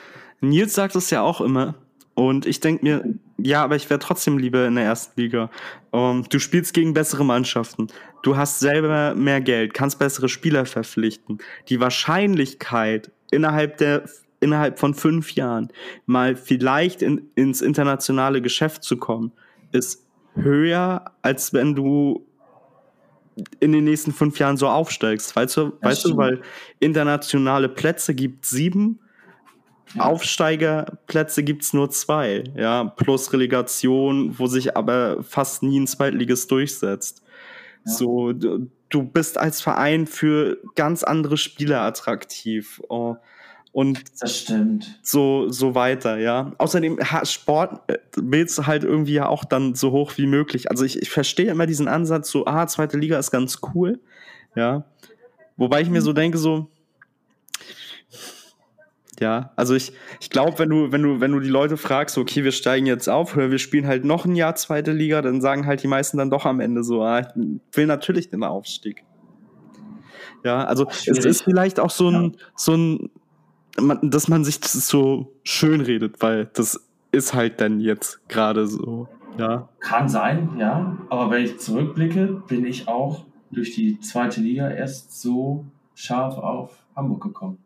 Nils 0.41 0.73
sagt 0.73 0.95
es 0.95 1.09
ja 1.09 1.21
auch 1.21 1.39
immer. 1.39 1.75
Und 2.15 2.45
ich 2.45 2.59
denke 2.59 2.83
mir, 2.83 3.15
ja, 3.37 3.63
aber 3.63 3.75
ich 3.75 3.89
wäre 3.89 3.99
trotzdem 3.99 4.37
lieber 4.37 4.67
in 4.67 4.75
der 4.75 4.83
ersten 4.83 5.19
Liga. 5.19 5.49
Um, 5.91 6.17
ähm, 6.17 6.25
du 6.29 6.39
spielst 6.39 6.73
gegen 6.73 6.93
bessere 6.93 7.25
Mannschaften. 7.25 7.87
Du 8.21 8.37
hast 8.37 8.59
selber 8.59 9.15
mehr 9.15 9.41
Geld, 9.41 9.73
kannst 9.73 9.99
bessere 9.99 10.29
Spieler 10.29 10.65
verpflichten. 10.65 11.39
Die 11.69 11.79
Wahrscheinlichkeit, 11.79 13.11
innerhalb 13.31 13.77
der 13.77 14.03
innerhalb 14.39 14.77
von 14.77 14.93
fünf 14.93 15.31
Jahren 15.31 15.69
mal 16.05 16.35
vielleicht 16.35 17.01
in, 17.01 17.29
ins 17.33 17.61
internationale 17.61 18.41
Geschäft 18.41 18.83
zu 18.83 18.97
kommen, 18.97 19.31
ist 19.71 20.05
höher, 20.35 21.13
als 21.21 21.53
wenn 21.53 21.75
du 21.75 22.27
in 23.59 23.71
den 23.71 23.83
nächsten 23.83 24.11
fünf 24.11 24.39
Jahren 24.39 24.57
so 24.57 24.67
aufsteigst. 24.67 25.35
Weißt 25.35 25.57
du, 25.57 25.73
weißt 25.81 26.05
du 26.05 26.17
weil 26.17 26.41
internationale 26.79 27.69
Plätze 27.69 28.13
gibt 28.13 28.45
sieben, 28.45 28.99
ja. 29.95 30.03
Aufsteigerplätze 30.03 31.43
gibt 31.43 31.63
es 31.63 31.73
nur 31.73 31.89
zwei, 31.91 32.43
ja, 32.55 32.85
plus 32.85 33.31
Relegation, 33.33 34.37
wo 34.37 34.47
sich 34.47 34.75
aber 34.75 35.23
fast 35.23 35.63
nie 35.63 35.79
ein 35.79 35.87
Zweitliges 35.87 36.47
durchsetzt. 36.47 37.23
Ja. 37.85 37.91
So, 37.91 38.31
du, 38.33 38.71
du, 38.89 39.03
bist 39.03 39.37
als 39.37 39.61
Verein 39.61 40.07
für 40.07 40.57
ganz 40.75 41.03
andere 41.03 41.37
Spieler 41.37 41.81
attraktiv. 41.81 42.81
Oh 42.89 43.17
und 43.73 44.01
das 44.21 44.39
stimmt. 44.39 44.99
so 45.01 45.49
so 45.49 45.75
weiter, 45.75 46.17
ja. 46.17 46.53
Außerdem 46.57 46.99
Sport 47.23 47.81
äh, 47.87 47.97
willst 48.15 48.57
du 48.57 48.67
halt 48.67 48.85
irgendwie 48.85 49.13
ja 49.13 49.27
auch 49.27 49.43
dann 49.43 49.75
so 49.75 49.91
hoch 49.91 50.13
wie 50.15 50.27
möglich. 50.27 50.71
Also 50.71 50.85
ich, 50.85 51.01
ich 51.01 51.09
verstehe 51.09 51.51
immer 51.51 51.65
diesen 51.65 51.89
Ansatz 51.89 52.29
so, 52.29 52.45
ah, 52.45 52.65
zweite 52.67 52.97
Liga 52.97 53.19
ist 53.19 53.31
ganz 53.31 53.59
cool, 53.73 53.99
ja. 54.55 54.85
Wobei 55.57 55.81
ich 55.81 55.89
mir 55.89 56.01
so 56.01 56.13
denke 56.13 56.37
so 56.37 56.69
ja, 59.19 59.51
also 59.55 59.75
ich, 59.75 59.93
ich 60.19 60.29
glaube, 60.29 60.59
wenn 60.59 60.69
du, 60.69 60.91
wenn 60.91 61.01
du, 61.01 61.19
wenn 61.19 61.31
du 61.31 61.39
die 61.39 61.49
Leute 61.49 61.77
fragst, 61.77 62.17
okay, 62.17 62.43
wir 62.43 62.51
steigen 62.51 62.85
jetzt 62.85 63.07
auf 63.07 63.35
oder 63.35 63.51
wir 63.51 63.59
spielen 63.59 63.87
halt 63.87 64.05
noch 64.05 64.25
ein 64.25 64.35
Jahr 64.35 64.55
zweite 64.55 64.91
Liga, 64.91 65.21
dann 65.21 65.39
sagen 65.39 65.65
halt 65.65 65.83
die 65.83 65.87
meisten 65.87 66.17
dann 66.17 66.29
doch 66.29 66.45
am 66.45 66.59
Ende 66.59 66.83
so, 66.83 67.03
ah, 67.03 67.19
ich 67.19 67.27
will 67.77 67.85
natürlich 67.85 68.29
den 68.29 68.43
Aufstieg. 68.43 69.03
Ja, 70.43 70.65
also 70.65 70.87
es 70.89 71.23
ist 71.25 71.43
vielleicht 71.43 71.79
auch 71.79 71.89
so 71.89 72.09
ein, 72.09 72.23
ja. 72.23 72.39
so 72.55 72.73
ein 72.73 73.09
dass 73.75 74.27
man 74.27 74.43
sich 74.43 74.59
das 74.59 74.73
so 74.87 75.33
schön 75.43 75.81
redet, 75.81 76.21
weil 76.21 76.49
das 76.53 76.79
ist 77.11 77.33
halt 77.33 77.61
dann 77.61 77.79
jetzt 77.79 78.27
gerade 78.27 78.67
so, 78.67 79.07
ja. 79.37 79.69
Kann 79.79 80.09
sein, 80.09 80.49
ja. 80.57 80.97
Aber 81.09 81.31
wenn 81.31 81.43
ich 81.43 81.59
zurückblicke, 81.59 82.43
bin 82.47 82.65
ich 82.65 82.87
auch 82.87 83.25
durch 83.51 83.75
die 83.75 83.99
zweite 83.99 84.41
Liga 84.41 84.69
erst 84.69 85.21
so 85.21 85.65
scharf 85.95 86.37
auf 86.37 86.85
Hamburg 86.95 87.23
gekommen. 87.23 87.57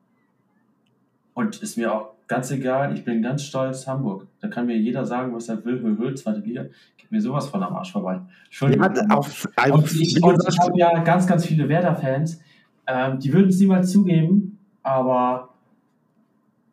Und 1.34 1.62
ist 1.62 1.78
mir 1.78 1.93
auch 1.93 2.12
ganz 2.28 2.52
egal, 2.52 2.93
ich 2.93 3.06
bin 3.06 3.22
ganz 3.22 3.43
stolz 3.43 3.88
Hamburg. 3.88 4.28
Da 4.41 4.48
kann 4.48 4.65
mir 4.65 4.78
jeder 4.78 5.06
sagen, 5.06 5.34
was 5.34 5.50
er 5.50 5.63
will, 5.63 5.82
will, 5.84 5.98
will, 5.98 6.15
zweite 6.15 6.39
Liga. 6.39 6.65
Geht 6.98 7.12
mir 7.12 7.22
sowas 7.22 7.48
von 7.48 7.63
am 7.63 7.76
Arsch 7.76 7.91
vorbei. 7.91 8.22
Entschuldigung. 8.46 8.93
Ja, 8.96 9.15
auf, 9.15 9.48
und 9.72 9.91
ich, 9.93 10.22
und 10.22 10.43
ich 10.48 10.60
habe 10.60 10.78
ja 10.78 11.04
ganz, 11.04 11.28
ganz 11.28 11.46
viele 11.46 11.70
Werder-Fans, 11.70 12.39
ähm, 12.88 13.20
die 13.20 13.32
würden 13.32 13.50
es 13.50 13.60
niemals 13.60 13.91
zugeben, 13.91 14.60
aber 14.84 15.54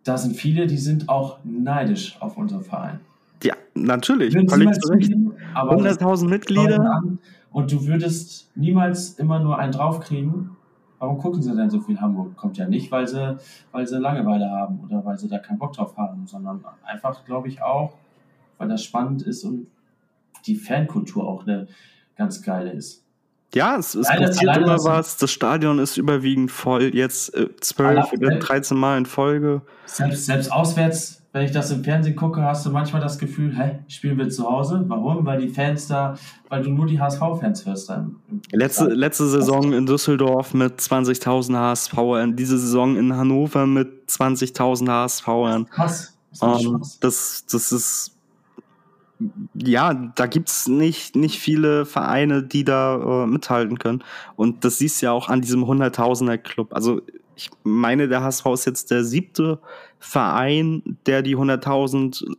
da 0.05 0.19
sind 0.19 0.37
viele, 0.37 0.67
die 0.67 0.77
sind 0.77 1.09
auch 1.09 1.39
neidisch 1.45 2.17
auf 2.21 2.37
unseren 2.37 2.63
Verein. 2.63 3.01
Ja, 3.43 3.55
natürlich. 3.75 4.35
Völlig 4.49 4.73
zu 4.81 4.93
100.000 4.93 6.29
Mitglieder. 6.29 7.03
Und 7.51 7.73
du 7.73 7.87
würdest 7.87 8.51
niemals 8.55 9.15
immer 9.15 9.41
nur 9.41 9.59
einen 9.59 9.73
draufkriegen. 9.73 10.51
Warum 10.99 11.19
gucken 11.19 11.43
sie 11.43 11.55
denn 11.55 11.71
so 11.71 11.81
viel 11.81 12.01
Hamburg? 12.01 12.37
Kommt 12.37 12.57
ja 12.57 12.69
nicht, 12.69 12.91
weil 12.91 13.07
sie, 13.07 13.37
weil 13.73 13.87
sie 13.87 13.99
Langeweile 13.99 14.51
haben 14.51 14.81
oder 14.81 15.05
weil 15.05 15.19
sie 15.19 15.29
da 15.29 15.39
keinen 15.39 15.59
Bock 15.59 15.73
drauf 15.73 15.97
haben, 15.97 16.27
sondern 16.27 16.65
einfach, 16.85 17.25
glaube 17.25 17.49
ich, 17.49 17.63
auch, 17.63 17.95
weil 18.59 18.69
das 18.69 18.83
spannend 18.83 19.23
ist 19.23 19.45
und 19.45 19.67
die 20.47 20.57
Fankultur 20.57 21.29
auch 21.29 21.47
eine 21.47 21.67
ganz 22.17 22.43
geile 22.43 22.71
ist. 22.71 23.04
Ja, 23.55 23.77
es, 23.77 23.95
es 23.95 24.07
alleine, 24.07 24.27
passiert 24.27 24.57
immer 24.57 24.85
was. 24.85 25.17
Das 25.17 25.31
Stadion 25.31 25.79
ist 25.79 25.97
überwiegend 25.97 26.51
voll. 26.51 26.95
Jetzt 26.95 27.35
äh, 27.35 27.49
zwölf 27.61 28.13
äh, 28.13 28.17
oder 28.17 28.39
13 28.39 28.77
Mal 28.77 28.99
in 28.99 29.07
Folge. 29.07 29.63
Selbst, 29.87 30.27
selbst 30.27 30.53
auswärts, 30.53 31.23
wenn 31.33 31.45
ich 31.45 31.51
das 31.51 31.71
im 31.71 31.83
Fernsehen 31.83 32.15
gucke, 32.15 32.43
hast 32.43 32.65
du 32.65 32.71
manchmal 32.71 33.03
das 33.03 33.19
Gefühl, 33.19 33.57
hä, 33.57 33.81
spielen 33.89 34.19
wir 34.19 34.29
zu 34.29 34.45
Hause? 34.45 34.85
Warum? 34.87 35.27
Weil 35.27 35.41
die 35.41 35.49
Fans 35.49 35.89
da, 35.89 36.15
weil 36.49 36.63
du 36.63 36.71
nur 36.71 36.87
die 36.87 37.01
HSV-Fans 37.01 37.67
hörst 37.67 37.91
dann. 37.91 38.17
Letzte, 38.53 38.87
letzte 38.87 39.27
Saison 39.29 39.73
in 39.73 39.87
Düsseldorf 39.87 40.55
mit 40.55 40.79
20.000 40.79 41.57
HSVern, 41.57 42.37
diese 42.37 42.59
Saison 42.59 42.97
in 42.97 43.17
Hannover 43.17 43.67
mit 43.67 44.09
20.000 44.09 44.89
HSVern. 44.89 45.69
Krass. 45.71 46.17
Das, 46.31 46.43
um, 46.43 46.75
ähm, 46.77 46.83
das, 47.01 47.45
das 47.51 47.73
ist 47.73 48.14
ja, 49.55 49.95
da 49.95 50.27
gibt's 50.27 50.67
nicht, 50.67 51.17
nicht 51.17 51.39
viele 51.39 51.87
Vereine, 51.87 52.43
die 52.43 52.65
da 52.65 53.25
äh, 53.25 53.27
mithalten 53.27 53.79
können. 53.79 54.03
Und 54.37 54.65
das 54.65 54.79
siehst 54.79 55.01
du 55.01 55.07
ja 55.07 55.13
auch 55.13 55.29
an 55.29 55.41
diesem 55.41 55.67
Hunderttausender 55.67 56.39
Club. 56.39 56.75
Also 56.75 57.01
ich 57.37 57.51
meine, 57.63 58.09
der 58.09 58.23
HSV 58.23 58.47
ist 58.47 58.65
jetzt 58.65 58.91
der 58.91 59.05
siebte 59.05 59.61
Verein, 59.99 60.99
der 61.07 61.23
die 61.23 61.37
100.000 61.37 62.37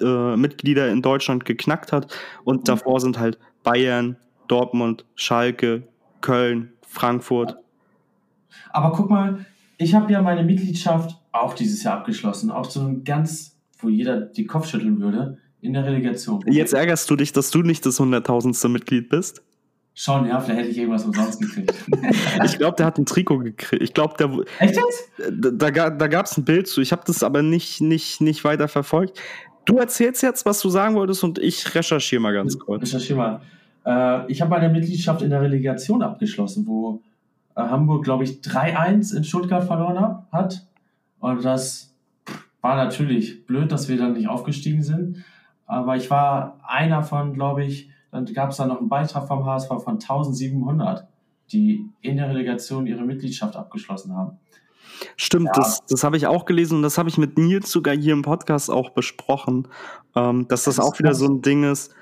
äh, 0.00 0.36
Mitglieder 0.36 0.88
in 0.88 1.02
Deutschland 1.02 1.44
geknackt 1.44 1.92
hat. 1.92 2.12
Und 2.44 2.60
mhm. 2.60 2.64
davor 2.64 3.00
sind 3.00 3.18
halt 3.18 3.38
Bayern, 3.62 4.16
Dortmund, 4.48 5.04
Schalke, 5.14 5.82
Köln, 6.20 6.72
Frankfurt. 6.86 7.56
Aber 8.70 8.92
guck 8.92 9.10
mal, 9.10 9.44
ich 9.78 9.94
habe 9.94 10.12
ja 10.12 10.22
meine 10.22 10.44
Mitgliedschaft 10.44 11.16
auch 11.32 11.54
dieses 11.54 11.82
Jahr 11.82 11.98
abgeschlossen. 11.98 12.50
Auch 12.50 12.70
so 12.70 12.80
ein 12.80 13.04
ganz, 13.04 13.56
wo 13.78 13.88
jeder 13.88 14.20
die 14.20 14.46
Kopf 14.46 14.68
schütteln 14.68 15.00
würde 15.00 15.38
in 15.64 15.72
der 15.72 15.84
Relegation. 15.84 16.44
Jetzt 16.46 16.74
ärgerst 16.74 17.10
du 17.10 17.16
dich, 17.16 17.32
dass 17.32 17.50
du 17.50 17.62
nicht 17.62 17.84
das 17.86 17.98
hunderttausendste 17.98 18.68
Mitglied 18.68 19.08
bist? 19.08 19.42
Schon, 19.94 20.26
ja, 20.26 20.40
vielleicht 20.40 20.60
hätte 20.60 20.70
ich 20.70 20.78
irgendwas 20.78 21.04
umsonst 21.04 21.40
gekriegt. 21.40 21.72
ich 22.44 22.58
glaube, 22.58 22.76
der 22.76 22.86
hat 22.86 22.98
ein 22.98 23.06
Trikot 23.06 23.38
gekriegt. 23.38 23.82
Ich 23.82 23.94
glaube, 23.94 24.14
der. 24.18 24.28
Echt 24.58 24.76
jetzt? 24.76 25.10
Da, 25.30 25.70
da, 25.70 25.90
da 25.90 26.06
gab 26.08 26.26
es 26.26 26.36
ein 26.36 26.44
Bild 26.44 26.66
zu. 26.66 26.80
Ich 26.80 26.92
habe 26.92 27.02
das 27.06 27.22
aber 27.22 27.42
nicht, 27.42 27.80
nicht, 27.80 28.20
nicht 28.20 28.44
weiter 28.44 28.68
verfolgt. 28.68 29.20
Du 29.64 29.78
erzählst 29.78 30.22
jetzt, 30.22 30.44
was 30.44 30.60
du 30.60 30.68
sagen 30.68 30.96
wolltest, 30.96 31.24
und 31.24 31.38
ich 31.38 31.74
recherchiere 31.74 32.20
mal 32.20 32.34
ganz 32.34 32.58
kurz. 32.58 32.82
Recherchiere 32.82 33.18
mal. 33.18 33.40
Äh, 34.26 34.30
ich 34.30 34.42
habe 34.42 34.50
meine 34.50 34.68
Mitgliedschaft 34.68 35.22
in 35.22 35.30
der 35.30 35.40
Relegation 35.40 36.02
abgeschlossen, 36.02 36.66
wo 36.66 37.00
äh, 37.54 37.62
Hamburg, 37.62 38.04
glaube 38.04 38.24
ich, 38.24 38.40
3-1 38.40 39.16
in 39.16 39.24
Stuttgart 39.24 39.64
verloren 39.64 40.24
hat. 40.32 40.66
Und 41.20 41.44
das 41.44 41.94
war 42.60 42.76
natürlich 42.76 43.46
blöd, 43.46 43.70
dass 43.70 43.88
wir 43.88 43.96
dann 43.96 44.14
nicht 44.14 44.28
aufgestiegen 44.28 44.82
sind. 44.82 45.24
Aber 45.66 45.96
ich 45.96 46.10
war 46.10 46.60
einer 46.66 47.02
von, 47.02 47.32
glaube 47.32 47.64
ich, 47.64 47.90
dann 48.10 48.26
gab 48.26 48.50
es 48.50 48.58
da 48.58 48.66
noch 48.66 48.78
einen 48.78 48.88
Beitrag 48.88 49.26
vom 49.26 49.44
HSV 49.44 49.68
von 49.68 49.94
1700, 49.94 51.06
die 51.52 51.88
in 52.00 52.16
der 52.16 52.28
Relegation 52.28 52.86
ihre 52.86 53.02
Mitgliedschaft 53.02 53.56
abgeschlossen 53.56 54.14
haben. 54.14 54.38
Stimmt, 55.16 55.46
ja. 55.46 55.52
das, 55.54 55.84
das 55.88 56.04
habe 56.04 56.16
ich 56.16 56.26
auch 56.26 56.44
gelesen 56.44 56.76
und 56.76 56.82
das 56.82 56.98
habe 56.98 57.08
ich 57.08 57.18
mit 57.18 57.36
Nils 57.36 57.70
sogar 57.70 57.96
hier 57.96 58.12
im 58.12 58.22
Podcast 58.22 58.70
auch 58.70 58.90
besprochen, 58.90 59.66
ähm, 60.14 60.46
dass 60.48 60.64
das, 60.64 60.76
das 60.76 60.84
auch 60.84 60.98
wieder 60.98 61.14
so 61.14 61.26
ein 61.26 61.42
Ding 61.42 61.64
ist, 61.64 61.92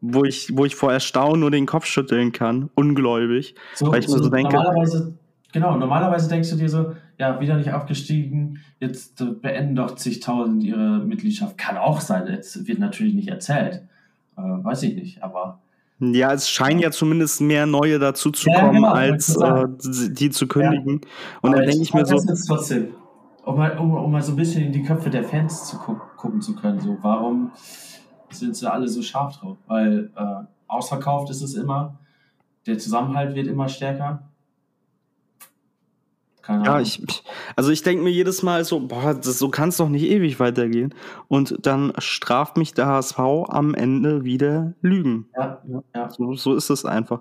wo 0.00 0.24
ich, 0.24 0.56
wo 0.56 0.64
ich 0.64 0.76
vor 0.76 0.92
Erstaunen 0.92 1.40
nur 1.40 1.50
den 1.50 1.66
Kopf 1.66 1.86
schütteln 1.86 2.30
kann, 2.30 2.70
ungläubig. 2.74 3.56
So, 3.74 3.90
weil 3.90 4.00
ich 4.00 4.06
so 4.06 4.16
mir 4.16 4.22
so 4.22 4.28
denke. 4.30 4.54
Normalerweise 4.54 5.18
Genau, 5.52 5.76
normalerweise 5.76 6.28
denkst 6.28 6.50
du 6.50 6.56
dir 6.56 6.68
so, 6.68 6.92
ja, 7.20 7.38
wieder 7.38 7.58
nicht 7.58 7.70
aufgestiegen, 7.72 8.60
jetzt 8.80 9.20
äh, 9.20 9.26
beenden 9.26 9.76
doch 9.76 9.94
zigtausend 9.94 10.64
ihre 10.64 11.00
Mitgliedschaft. 11.00 11.58
Kann 11.58 11.76
auch 11.76 12.00
sein, 12.00 12.26
jetzt 12.26 12.66
wird 12.66 12.78
natürlich 12.78 13.12
nicht 13.12 13.28
erzählt. 13.28 13.82
Äh, 14.38 14.40
weiß 14.40 14.82
ich 14.84 14.94
nicht, 14.94 15.22
aber. 15.22 15.60
Ja, 15.98 16.32
es 16.32 16.48
scheinen 16.48 16.80
ja 16.80 16.90
zumindest 16.90 17.42
mehr 17.42 17.66
neue 17.66 17.98
dazu 17.98 18.30
zu 18.30 18.48
ja, 18.48 18.60
kommen, 18.60 18.76
genau, 18.76 18.92
als 18.92 19.36
äh, 19.36 19.66
die 20.12 20.30
zu 20.30 20.48
kündigen. 20.48 21.02
Ja. 21.02 21.08
Und 21.42 21.52
dann 21.52 21.66
denke 21.66 21.82
ich 21.82 21.92
mir 21.92 22.06
so. 22.06 22.16
Jetzt 22.16 22.46
trotzdem, 22.46 22.88
um 23.44 23.58
mal, 23.58 23.76
um, 23.76 23.92
um 23.92 24.10
mal 24.10 24.22
so 24.22 24.32
ein 24.32 24.36
bisschen 24.36 24.64
in 24.64 24.72
die 24.72 24.82
Köpfe 24.82 25.10
der 25.10 25.24
Fans 25.24 25.66
zu 25.66 25.76
gu 25.76 25.96
gucken 26.16 26.40
zu 26.40 26.54
können, 26.54 26.80
so 26.80 26.96
warum 27.02 27.50
sind 28.30 28.56
sie 28.56 28.70
alle 28.70 28.88
so 28.88 29.02
scharf 29.02 29.36
drauf? 29.36 29.58
Weil 29.66 30.10
äh, 30.16 30.44
ausverkauft 30.68 31.28
ist 31.28 31.42
es 31.42 31.54
immer, 31.54 31.98
der 32.66 32.78
Zusammenhalt 32.78 33.34
wird 33.34 33.46
immer 33.46 33.68
stärker 33.68 34.29
keine 36.42 36.64
ja, 36.64 36.80
ich, 36.80 37.02
also 37.56 37.70
ich 37.70 37.82
denke 37.82 38.02
mir 38.02 38.10
jedes 38.10 38.42
Mal 38.42 38.64
so, 38.64 38.80
boah, 38.80 39.14
das, 39.14 39.38
so 39.38 39.48
kann 39.48 39.70
es 39.70 39.76
doch 39.76 39.88
nicht 39.88 40.04
ewig 40.04 40.40
weitergehen. 40.40 40.94
Und 41.28 41.58
dann 41.62 41.92
straft 41.98 42.56
mich 42.56 42.74
der 42.74 42.86
HSV 42.86 43.18
am 43.18 43.74
Ende 43.74 44.24
wieder 44.24 44.74
Lügen. 44.80 45.28
Ja, 45.36 45.62
ja. 45.94 46.10
So, 46.10 46.34
so 46.34 46.54
ist 46.54 46.70
es 46.70 46.84
einfach. 46.84 47.20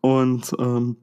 Und 0.00 0.54
ähm, 0.58 0.96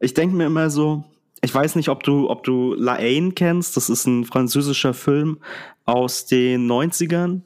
ich 0.00 0.14
denke 0.14 0.36
mir 0.36 0.46
immer 0.46 0.70
so, 0.70 1.04
ich 1.42 1.54
weiß 1.54 1.76
nicht, 1.76 1.88
ob 1.90 2.02
du, 2.02 2.30
ob 2.30 2.42
du 2.44 2.74
La 2.74 2.96
Haine 2.96 3.32
kennst. 3.32 3.76
Das 3.76 3.90
ist 3.90 4.06
ein 4.06 4.24
französischer 4.24 4.94
Film 4.94 5.38
aus 5.84 6.26
den 6.26 6.70
90ern. 6.70 7.42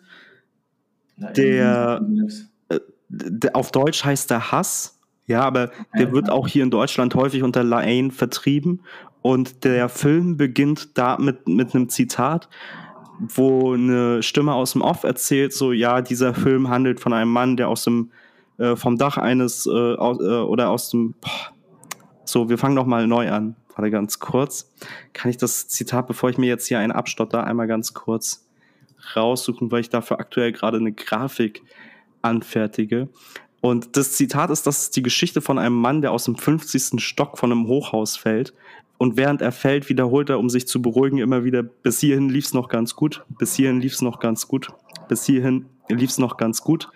Der, 1.16 2.01
äh, 2.69 2.81
der 3.09 3.57
auf 3.57 3.73
Deutsch 3.73 4.05
heißt 4.05 4.31
der 4.31 4.53
Hass. 4.53 4.99
Ja, 5.27 5.43
aber 5.43 5.71
der 5.99 6.11
wird 6.12 6.31
auch 6.31 6.49
hier 6.49 6.62
in 6.62 6.71
Deutschland 6.71 7.14
häufig 7.14 7.43
unter 7.43 7.62
La 7.62 7.83
Haine 7.83 8.11
vertrieben. 8.11 8.81
Und 9.29 9.64
der 9.64 9.91
Film 9.91 10.39
beginnt 10.39 10.97
da 10.97 11.18
mit, 11.18 11.47
mit 11.49 11.74
einem 11.74 11.91
Zitat, 11.91 12.49
wo 13.18 13.74
eine 13.74 14.22
Stimme 14.22 14.55
aus 14.55 14.72
dem 14.72 14.81
Off 14.81 15.05
erzählt, 15.05 15.53
so, 15.53 15.72
ja, 15.72 16.01
dieser 16.01 16.33
Film 16.33 16.70
handelt 16.70 16.99
von 16.99 17.12
einem 17.12 17.31
Mann, 17.31 17.59
der 17.59 17.68
aus 17.68 17.85
dem, 17.85 18.11
äh, 18.57 18.74
vom 18.74 18.97
Dach 18.97 19.18
eines, 19.18 19.66
äh, 19.66 19.97
aus, 19.97 20.18
äh, 20.18 20.22
oder 20.22 20.70
aus 20.70 20.89
dem, 20.89 21.14
boah, 21.20 21.53
so, 22.24 22.49
wir 22.49 22.57
fangen 22.57 22.74
noch 22.74 22.87
mal 22.87 23.07
neu 23.07 23.31
an. 23.31 23.55
Warte 23.76 23.91
ganz 23.91 24.18
kurz. 24.18 24.72
Kann 25.12 25.31
ich 25.31 25.37
das 25.37 25.68
Zitat, 25.68 26.07
bevor 26.07 26.31
ich 26.31 26.39
mir 26.39 26.47
jetzt 26.47 26.66
hier 26.66 26.79
einen 26.79 26.93
abstotter, 26.93 27.45
einmal 27.45 27.66
ganz 27.66 27.93
kurz 27.93 28.49
raussuchen, 29.14 29.70
weil 29.70 29.83
ich 29.83 29.91
dafür 29.91 30.20
aktuell 30.20 30.53
gerade 30.53 30.79
eine 30.79 30.93
Grafik 30.93 31.62
anfertige. 32.22 33.11
Und 33.61 33.97
das 33.97 34.12
Zitat 34.12 34.51
ist, 34.51 34.66
das 34.66 34.85
ist 34.85 34.97
die 34.97 35.03
Geschichte 35.03 35.41
von 35.41 35.59
einem 35.59 35.74
Mann, 35.74 36.01
der 36.01 36.12
aus 36.12 36.24
dem 36.24 36.37
50. 36.37 37.03
Stock 37.03 37.39
von 37.39 37.51
einem 37.51 37.66
Hochhaus 37.66 38.16
fällt, 38.16 38.55
und 38.99 39.16
während 39.16 39.40
er 39.40 39.53
fällt, 39.53 39.88
wiederholt 39.88 40.28
er, 40.28 40.38
um 40.38 40.51
sich 40.51 40.66
zu 40.66 40.82
beruhigen, 40.82 41.18
immer 41.18 41.44
wieder, 41.44 41.62
bis 41.62 42.01
hierhin 42.01 42.28
lief 42.28 42.46
es 42.46 42.55
noch 42.55 42.68
ganz 42.68 42.94
gut, 42.94 43.24
bis 43.38 43.55
hierhin 43.55 43.80
lief 43.80 43.94
es 43.94 44.03
noch 44.03 44.18
ganz 44.18 44.49
gut, 44.49 44.72
bis 45.09 45.24
hierhin 45.24 45.66
lief 45.88 46.11
es 46.11 46.18
noch 46.18 46.36
ganz 46.36 46.62
gut. 46.62 46.90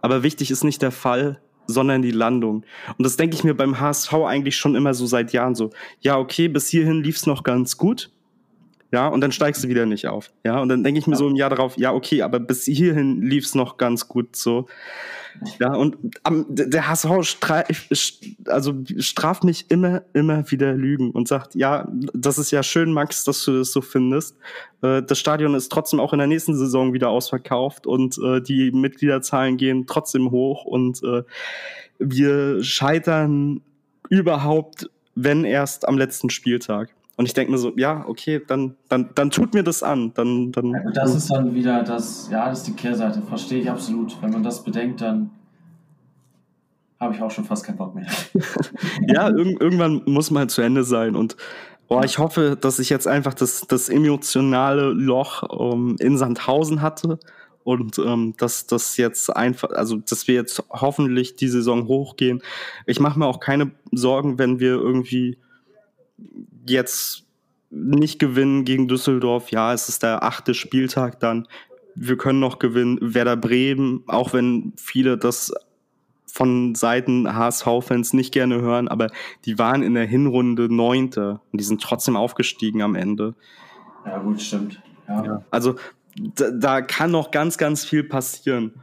Aber 0.00 0.22
wichtig 0.22 0.50
ist 0.50 0.64
nicht 0.64 0.80
der 0.80 0.92
Fall, 0.92 1.40
sondern 1.66 2.00
die 2.00 2.12
Landung. 2.12 2.64
Und 2.96 3.04
das 3.04 3.16
denke 3.16 3.36
ich 3.36 3.44
mir 3.44 3.54
beim 3.54 3.78
HSV 3.78 4.12
eigentlich 4.14 4.56
schon 4.56 4.74
immer 4.74 4.94
so 4.94 5.06
seit 5.06 5.32
Jahren 5.32 5.54
so. 5.54 5.70
Ja, 6.00 6.16
okay, 6.16 6.48
bis 6.48 6.68
hierhin 6.68 7.02
lief 7.02 7.16
es 7.16 7.26
noch 7.26 7.42
ganz 7.42 7.76
gut. 7.76 8.10
Ja, 8.90 9.08
und 9.08 9.20
dann 9.20 9.32
steigst 9.32 9.62
du 9.62 9.68
wieder 9.68 9.84
nicht 9.84 10.06
auf. 10.06 10.32
Ja, 10.44 10.60
und 10.60 10.70
dann 10.70 10.82
denke 10.82 10.98
ich 10.98 11.06
mir 11.06 11.16
so 11.16 11.28
im 11.28 11.36
Jahr 11.36 11.50
darauf, 11.50 11.76
ja, 11.76 11.92
okay, 11.92 12.22
aber 12.22 12.40
bis 12.40 12.64
hierhin 12.64 13.20
lief 13.20 13.44
es 13.44 13.54
noch 13.54 13.76
ganz 13.76 14.08
gut 14.08 14.34
so. 14.34 14.66
Ja, 15.60 15.74
und 15.74 15.96
am, 16.22 16.46
der 16.48 16.88
HSV 16.88 17.06
also 18.46 18.74
straft 18.98 19.44
mich 19.44 19.70
immer, 19.70 20.02
immer 20.14 20.50
wieder 20.50 20.72
Lügen 20.72 21.10
und 21.10 21.28
sagt, 21.28 21.54
ja, 21.54 21.86
das 22.14 22.38
ist 22.38 22.50
ja 22.50 22.62
schön, 22.62 22.92
Max, 22.92 23.24
dass 23.24 23.44
du 23.44 23.58
das 23.58 23.72
so 23.72 23.80
findest. 23.80 24.36
Äh, 24.82 25.02
das 25.02 25.18
Stadion 25.18 25.54
ist 25.54 25.70
trotzdem 25.70 26.00
auch 26.00 26.12
in 26.12 26.18
der 26.18 26.26
nächsten 26.26 26.56
Saison 26.56 26.92
wieder 26.92 27.10
ausverkauft 27.10 27.86
und 27.86 28.18
äh, 28.18 28.40
die 28.40 28.72
Mitgliederzahlen 28.72 29.58
gehen 29.58 29.86
trotzdem 29.86 30.30
hoch 30.30 30.64
und 30.64 31.02
äh, 31.02 31.22
wir 31.98 32.62
scheitern 32.62 33.60
überhaupt, 34.08 34.90
wenn 35.14 35.44
erst 35.44 35.86
am 35.86 35.98
letzten 35.98 36.30
Spieltag. 36.30 36.94
Und 37.18 37.26
ich 37.26 37.34
denke 37.34 37.50
mir 37.50 37.58
so, 37.58 37.72
ja, 37.76 38.04
okay, 38.06 38.40
dann, 38.46 38.76
dann, 38.88 39.10
dann 39.16 39.30
tut 39.30 39.52
mir 39.52 39.64
das 39.64 39.82
an. 39.82 40.12
Dann, 40.14 40.52
dann, 40.52 40.70
ja, 40.70 40.90
das 40.94 41.16
ist 41.16 41.28
dann 41.28 41.52
wieder 41.52 41.82
das, 41.82 42.28
ja, 42.30 42.48
das 42.48 42.58
ist 42.58 42.68
die 42.68 42.74
Kehrseite, 42.74 43.22
verstehe 43.22 43.60
ich 43.60 43.68
absolut. 43.68 44.22
Wenn 44.22 44.30
man 44.30 44.44
das 44.44 44.62
bedenkt, 44.62 45.00
dann 45.00 45.30
habe 47.00 47.16
ich 47.16 47.20
auch 47.20 47.32
schon 47.32 47.44
fast 47.44 47.64
keinen 47.64 47.76
Bock 47.76 47.96
mehr. 47.96 48.06
ja, 49.08 49.28
irg 49.30 49.60
irgendwann 49.60 50.02
muss 50.06 50.30
man 50.30 50.42
halt 50.42 50.52
zu 50.52 50.62
Ende 50.62 50.84
sein. 50.84 51.16
Und 51.16 51.36
oh, 51.88 52.02
ich 52.04 52.18
hoffe, 52.18 52.56
dass 52.58 52.78
ich 52.78 52.88
jetzt 52.88 53.08
einfach 53.08 53.34
das, 53.34 53.62
das 53.66 53.88
emotionale 53.88 54.92
Loch 54.92 55.42
ähm, 55.58 55.96
in 55.98 56.16
Sandhausen 56.18 56.82
hatte 56.82 57.18
und 57.64 57.98
ähm, 57.98 58.34
dass 58.38 58.68
das 58.68 58.96
jetzt 58.96 59.34
einfach, 59.34 59.70
also 59.70 59.96
dass 59.96 60.28
wir 60.28 60.36
jetzt 60.36 60.62
hoffentlich 60.70 61.34
die 61.34 61.48
Saison 61.48 61.88
hochgehen. 61.88 62.42
Ich 62.86 63.00
mache 63.00 63.18
mir 63.18 63.26
auch 63.26 63.40
keine 63.40 63.72
Sorgen, 63.90 64.38
wenn 64.38 64.60
wir 64.60 64.74
irgendwie 64.74 65.36
jetzt 66.70 67.24
nicht 67.70 68.18
gewinnen 68.18 68.64
gegen 68.64 68.88
Düsseldorf, 68.88 69.50
ja, 69.50 69.72
es 69.72 69.88
ist 69.88 70.02
der 70.02 70.22
achte 70.22 70.54
Spieltag 70.54 71.20
dann. 71.20 71.46
Wir 71.94 72.16
können 72.16 72.40
noch 72.40 72.58
gewinnen. 72.58 72.98
Werder 73.00 73.36
Bremen, 73.36 74.04
auch 74.06 74.32
wenn 74.32 74.72
viele 74.76 75.18
das 75.18 75.52
von 76.26 76.74
Seiten 76.74 77.34
HSV-Fans 77.34 78.12
nicht 78.12 78.32
gerne 78.32 78.60
hören, 78.60 78.86
aber 78.88 79.08
die 79.44 79.58
waren 79.58 79.82
in 79.82 79.94
der 79.94 80.06
Hinrunde 80.06 80.72
Neunte 80.72 81.40
und 81.52 81.60
die 81.60 81.64
sind 81.64 81.82
trotzdem 81.82 82.16
aufgestiegen 82.16 82.82
am 82.82 82.94
Ende. 82.94 83.34
Ja, 84.06 84.18
gut, 84.18 84.40
stimmt. 84.40 84.80
Ja. 85.08 85.24
ja 85.24 85.44
also 85.50 85.74
da, 86.16 86.50
da, 86.50 86.80
kann 86.82 87.10
noch 87.10 87.30
ganz, 87.30 87.58
ganz 87.58 87.84
viel 87.84 88.04
passieren. 88.04 88.74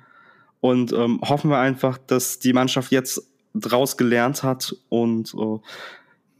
Und 0.59 0.91
ähm, 0.93 1.21
hoffen 1.21 1.49
wir 1.51 1.59
einfach, 1.59 1.97
dass 1.97 2.39
die 2.39 2.53
Mannschaft 2.53 2.91
jetzt 2.91 3.21
draus 3.53 3.97
gelernt 3.97 4.43
hat 4.43 4.75
und 4.89 5.33
äh, 5.33 5.59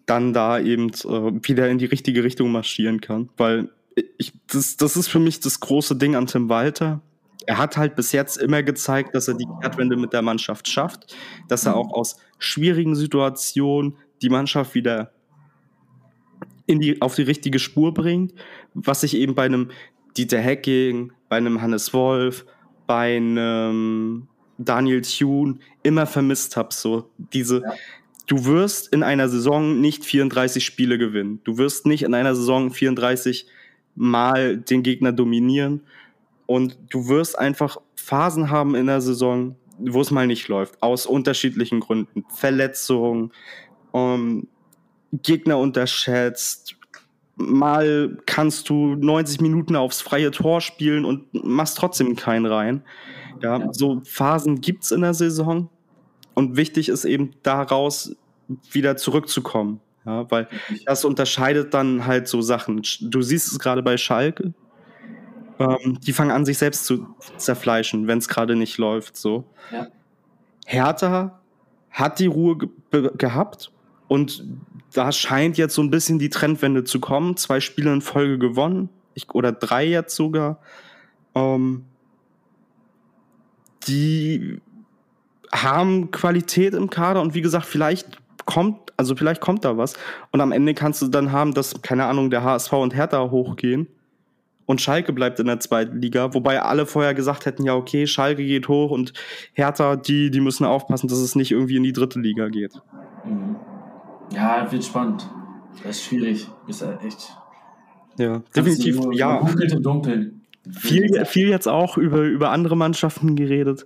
dann 0.05 0.33
da 0.33 0.59
eben 0.59 0.89
äh, 0.89 1.47
wieder 1.47 1.69
in 1.69 1.77
die 1.77 1.85
richtige 1.85 2.23
Richtung 2.23 2.51
marschieren 2.51 3.01
kann. 3.01 3.29
Weil 3.37 3.69
ich, 4.17 4.33
das, 4.47 4.77
das 4.77 4.97
ist 4.97 5.07
für 5.07 5.19
mich 5.19 5.39
das 5.39 5.59
große 5.59 5.95
Ding 5.95 6.15
an 6.15 6.27
Tim 6.27 6.49
Walter. 6.49 7.01
Er 7.47 7.57
hat 7.57 7.77
halt 7.77 7.95
bis 7.95 8.11
jetzt 8.11 8.37
immer 8.37 8.63
gezeigt, 8.63 9.13
dass 9.15 9.27
er 9.27 9.35
die 9.35 9.47
Kehrtwende 9.61 9.97
mit 9.97 10.13
der 10.13 10.21
Mannschaft 10.21 10.67
schafft, 10.67 11.15
dass 11.47 11.65
er 11.65 11.73
mhm. 11.73 11.77
auch 11.77 11.93
aus 11.93 12.17
schwierigen 12.39 12.95
Situationen 12.95 13.95
die 14.21 14.29
Mannschaft 14.29 14.75
wieder 14.75 15.11
in 16.65 16.79
die, 16.79 17.01
auf 17.01 17.15
die 17.15 17.21
richtige 17.23 17.59
Spur 17.59 17.93
bringt, 17.93 18.33
was 18.73 19.03
ich 19.03 19.15
eben 19.15 19.35
bei 19.35 19.45
einem 19.45 19.69
Dieter 20.17 20.39
Hecking, 20.39 21.11
bei 21.29 21.37
einem 21.37 21.61
Hannes 21.61 21.93
Wolf, 21.93 22.45
bei 22.87 23.17
einem 23.17 24.27
Daniel 24.57 25.01
Thune 25.01 25.59
immer 25.83 26.07
vermisst 26.07 26.57
habe. 26.57 26.73
So 26.73 27.11
diese, 27.17 27.61
ja 27.61 27.73
du 28.27 28.45
wirst 28.45 28.91
in 28.91 29.03
einer 29.03 29.29
Saison 29.29 29.79
nicht 29.79 30.05
34 30.05 30.63
Spiele 30.63 30.97
gewinnen. 30.97 31.41
Du 31.43 31.57
wirst 31.57 31.85
nicht 31.85 32.03
in 32.03 32.13
einer 32.13 32.35
Saison 32.35 32.71
34 32.71 33.47
Mal 33.97 34.57
den 34.57 34.83
Gegner 34.83 35.13
dominieren. 35.13 35.81
Und 36.47 36.77
du 36.89 37.07
wirst 37.07 37.39
einfach 37.39 37.77
Phasen 37.95 38.49
haben 38.49 38.75
in 38.75 38.87
der 38.87 38.99
Saison, 38.99 39.55
wo 39.79 40.01
es 40.01 40.11
mal 40.11 40.27
nicht 40.27 40.47
läuft. 40.47 40.81
Aus 40.83 41.05
unterschiedlichen 41.05 41.79
Gründen. 41.79 42.25
Verletzungen, 42.29 43.31
um, 43.91 44.47
Gegner 45.13 45.57
unterschätzt. 45.57 46.75
Mal 47.37 48.17
kannst 48.25 48.69
du 48.69 48.95
90 48.95 49.41
Minuten 49.41 49.75
aufs 49.75 50.01
freie 50.01 50.31
Tor 50.31 50.61
spielen 50.61 51.05
und 51.05 51.33
machst 51.33 51.77
trotzdem 51.77 52.15
keinen 52.15 52.45
rein. 52.45 52.83
Ja, 53.41 53.67
so 53.71 54.01
Phasen 54.05 54.61
gibt's 54.61 54.91
in 54.91 55.01
der 55.01 55.13
Saison. 55.13 55.69
Und 56.35 56.57
wichtig 56.57 56.89
ist 56.89 57.05
eben 57.05 57.31
daraus 57.41 58.15
wieder 58.71 58.97
zurückzukommen. 58.97 59.81
Ja, 60.05 60.29
weil 60.29 60.47
das 60.85 61.03
unterscheidet 61.03 61.73
dann 61.73 62.05
halt 62.05 62.27
so 62.27 62.41
Sachen. 62.41 62.83
Du 63.01 63.23
siehst 63.23 63.51
es 63.51 63.57
gerade 63.57 63.81
bei 63.81 63.97
Schalke. 63.97 64.53
Ähm, 65.57 65.99
die 66.01 66.13
fangen 66.13 66.31
an, 66.31 66.45
sich 66.45 66.59
selbst 66.59 66.85
zu 66.85 67.07
zerfleischen, 67.37 68.07
wenn 68.07 68.19
es 68.19 68.27
gerade 68.27 68.55
nicht 68.55 68.77
läuft. 68.77 69.17
So. 69.17 69.45
Ja. 69.71 69.87
Hertha 70.65 71.39
hat 71.89 72.19
die 72.19 72.27
Ruhe 72.27 72.57
ge 72.57 72.69
gehabt 73.17 73.71
und 74.07 74.43
da 74.93 75.11
scheint 75.11 75.57
jetzt 75.57 75.73
so 75.75 75.81
ein 75.81 75.89
bisschen 75.89 76.19
die 76.19 76.29
Trendwende 76.29 76.83
zu 76.83 76.99
kommen. 76.99 77.35
Zwei 77.37 77.59
Spiele 77.59 77.91
in 77.91 78.01
Folge 78.01 78.37
gewonnen, 78.37 78.89
ich, 79.13 79.29
oder 79.33 79.51
drei 79.51 79.85
jetzt 79.85 80.15
sogar. 80.15 80.59
Ähm, 81.33 81.85
die 83.87 84.61
haben 85.63 86.11
Qualität 86.11 86.73
im 86.73 86.89
Kader 86.89 87.21
und 87.21 87.33
wie 87.33 87.41
gesagt, 87.41 87.65
vielleicht 87.65 88.17
kommt, 88.45 88.93
also 88.97 89.15
vielleicht 89.15 89.41
kommt 89.41 89.65
da 89.65 89.77
was. 89.77 89.95
Und 90.31 90.41
am 90.41 90.51
Ende 90.51 90.73
kannst 90.73 91.01
du 91.01 91.07
dann 91.07 91.31
haben, 91.31 91.53
dass, 91.53 91.81
keine 91.81 92.05
Ahnung, 92.05 92.29
der 92.29 92.43
HSV 92.43 92.73
und 92.73 92.95
Hertha 92.95 93.29
hochgehen 93.31 93.87
und 94.65 94.81
Schalke 94.81 95.13
bleibt 95.13 95.39
in 95.39 95.47
der 95.47 95.59
zweiten 95.59 96.01
Liga, 96.01 96.33
wobei 96.33 96.61
alle 96.61 96.85
vorher 96.85 97.13
gesagt 97.13 97.45
hätten, 97.45 97.63
ja, 97.63 97.75
okay, 97.75 98.07
Schalke 98.07 98.43
geht 98.43 98.67
hoch 98.67 98.91
und 98.91 99.13
Hertha, 99.53 99.95
die, 99.95 100.31
die 100.31 100.41
müssen 100.41 100.65
aufpassen, 100.65 101.07
dass 101.07 101.19
es 101.19 101.35
nicht 101.35 101.51
irgendwie 101.51 101.77
in 101.77 101.83
die 101.83 101.93
dritte 101.93 102.19
Liga 102.19 102.49
geht. 102.49 102.73
Mhm. 103.25 103.55
Ja, 104.33 104.71
wird 104.71 104.83
spannend. 104.83 105.29
Das 105.83 105.97
ist 105.97 106.05
schwierig. 106.05 106.47
Ist 106.67 106.81
ja 106.81 106.97
echt. 107.05 107.31
Ja, 108.17 108.41
definitiv. 108.55 108.95
Nur, 108.95 109.13
ja. 109.13 109.39
im 109.39 109.83
Dunkeln. 109.83 110.41
Viel, 110.71 111.25
viel 111.25 111.49
jetzt 111.49 111.67
auch 111.67 111.97
über, 111.97 112.21
über 112.21 112.49
andere 112.49 112.75
Mannschaften 112.75 113.35
geredet. 113.35 113.85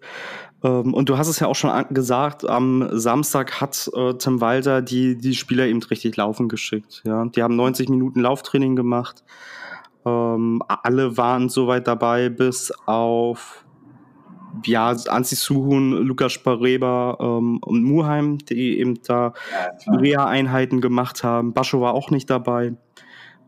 Ähm, 0.63 0.93
und 0.93 1.09
du 1.09 1.17
hast 1.17 1.27
es 1.27 1.39
ja 1.39 1.47
auch 1.47 1.55
schon 1.55 1.71
gesagt, 1.93 2.47
am 2.47 2.87
Samstag 2.91 3.61
hat 3.61 3.89
äh, 3.93 4.13
Tim 4.15 4.41
Walter 4.41 4.81
die, 4.81 5.17
die 5.17 5.35
Spieler 5.35 5.67
eben 5.67 5.81
richtig 5.83 6.17
laufen 6.17 6.49
geschickt. 6.49 7.01
Ja? 7.05 7.25
Die 7.25 7.43
haben 7.43 7.55
90 7.55 7.89
Minuten 7.89 8.19
Lauftraining 8.21 8.75
gemacht. 8.75 9.23
Ähm, 10.05 10.61
alle 10.67 11.17
waren 11.17 11.49
soweit 11.49 11.87
dabei, 11.87 12.29
bis 12.29 12.71
auf 12.85 13.65
ja, 14.65 14.89
Anzi 14.89 15.35
Suhun, 15.35 15.91
Lukas 15.91 16.33
Spareba 16.33 17.17
ähm, 17.19 17.59
und 17.59 17.83
Muheim, 17.83 18.39
die 18.39 18.79
eben 18.79 19.01
da 19.03 19.33
ja, 19.85 19.93
Reha-Einheiten 19.93 20.81
gemacht 20.81 21.23
haben. 21.23 21.53
Bascho 21.53 21.81
war 21.81 21.93
auch 21.93 22.09
nicht 22.09 22.29
dabei. 22.29 22.73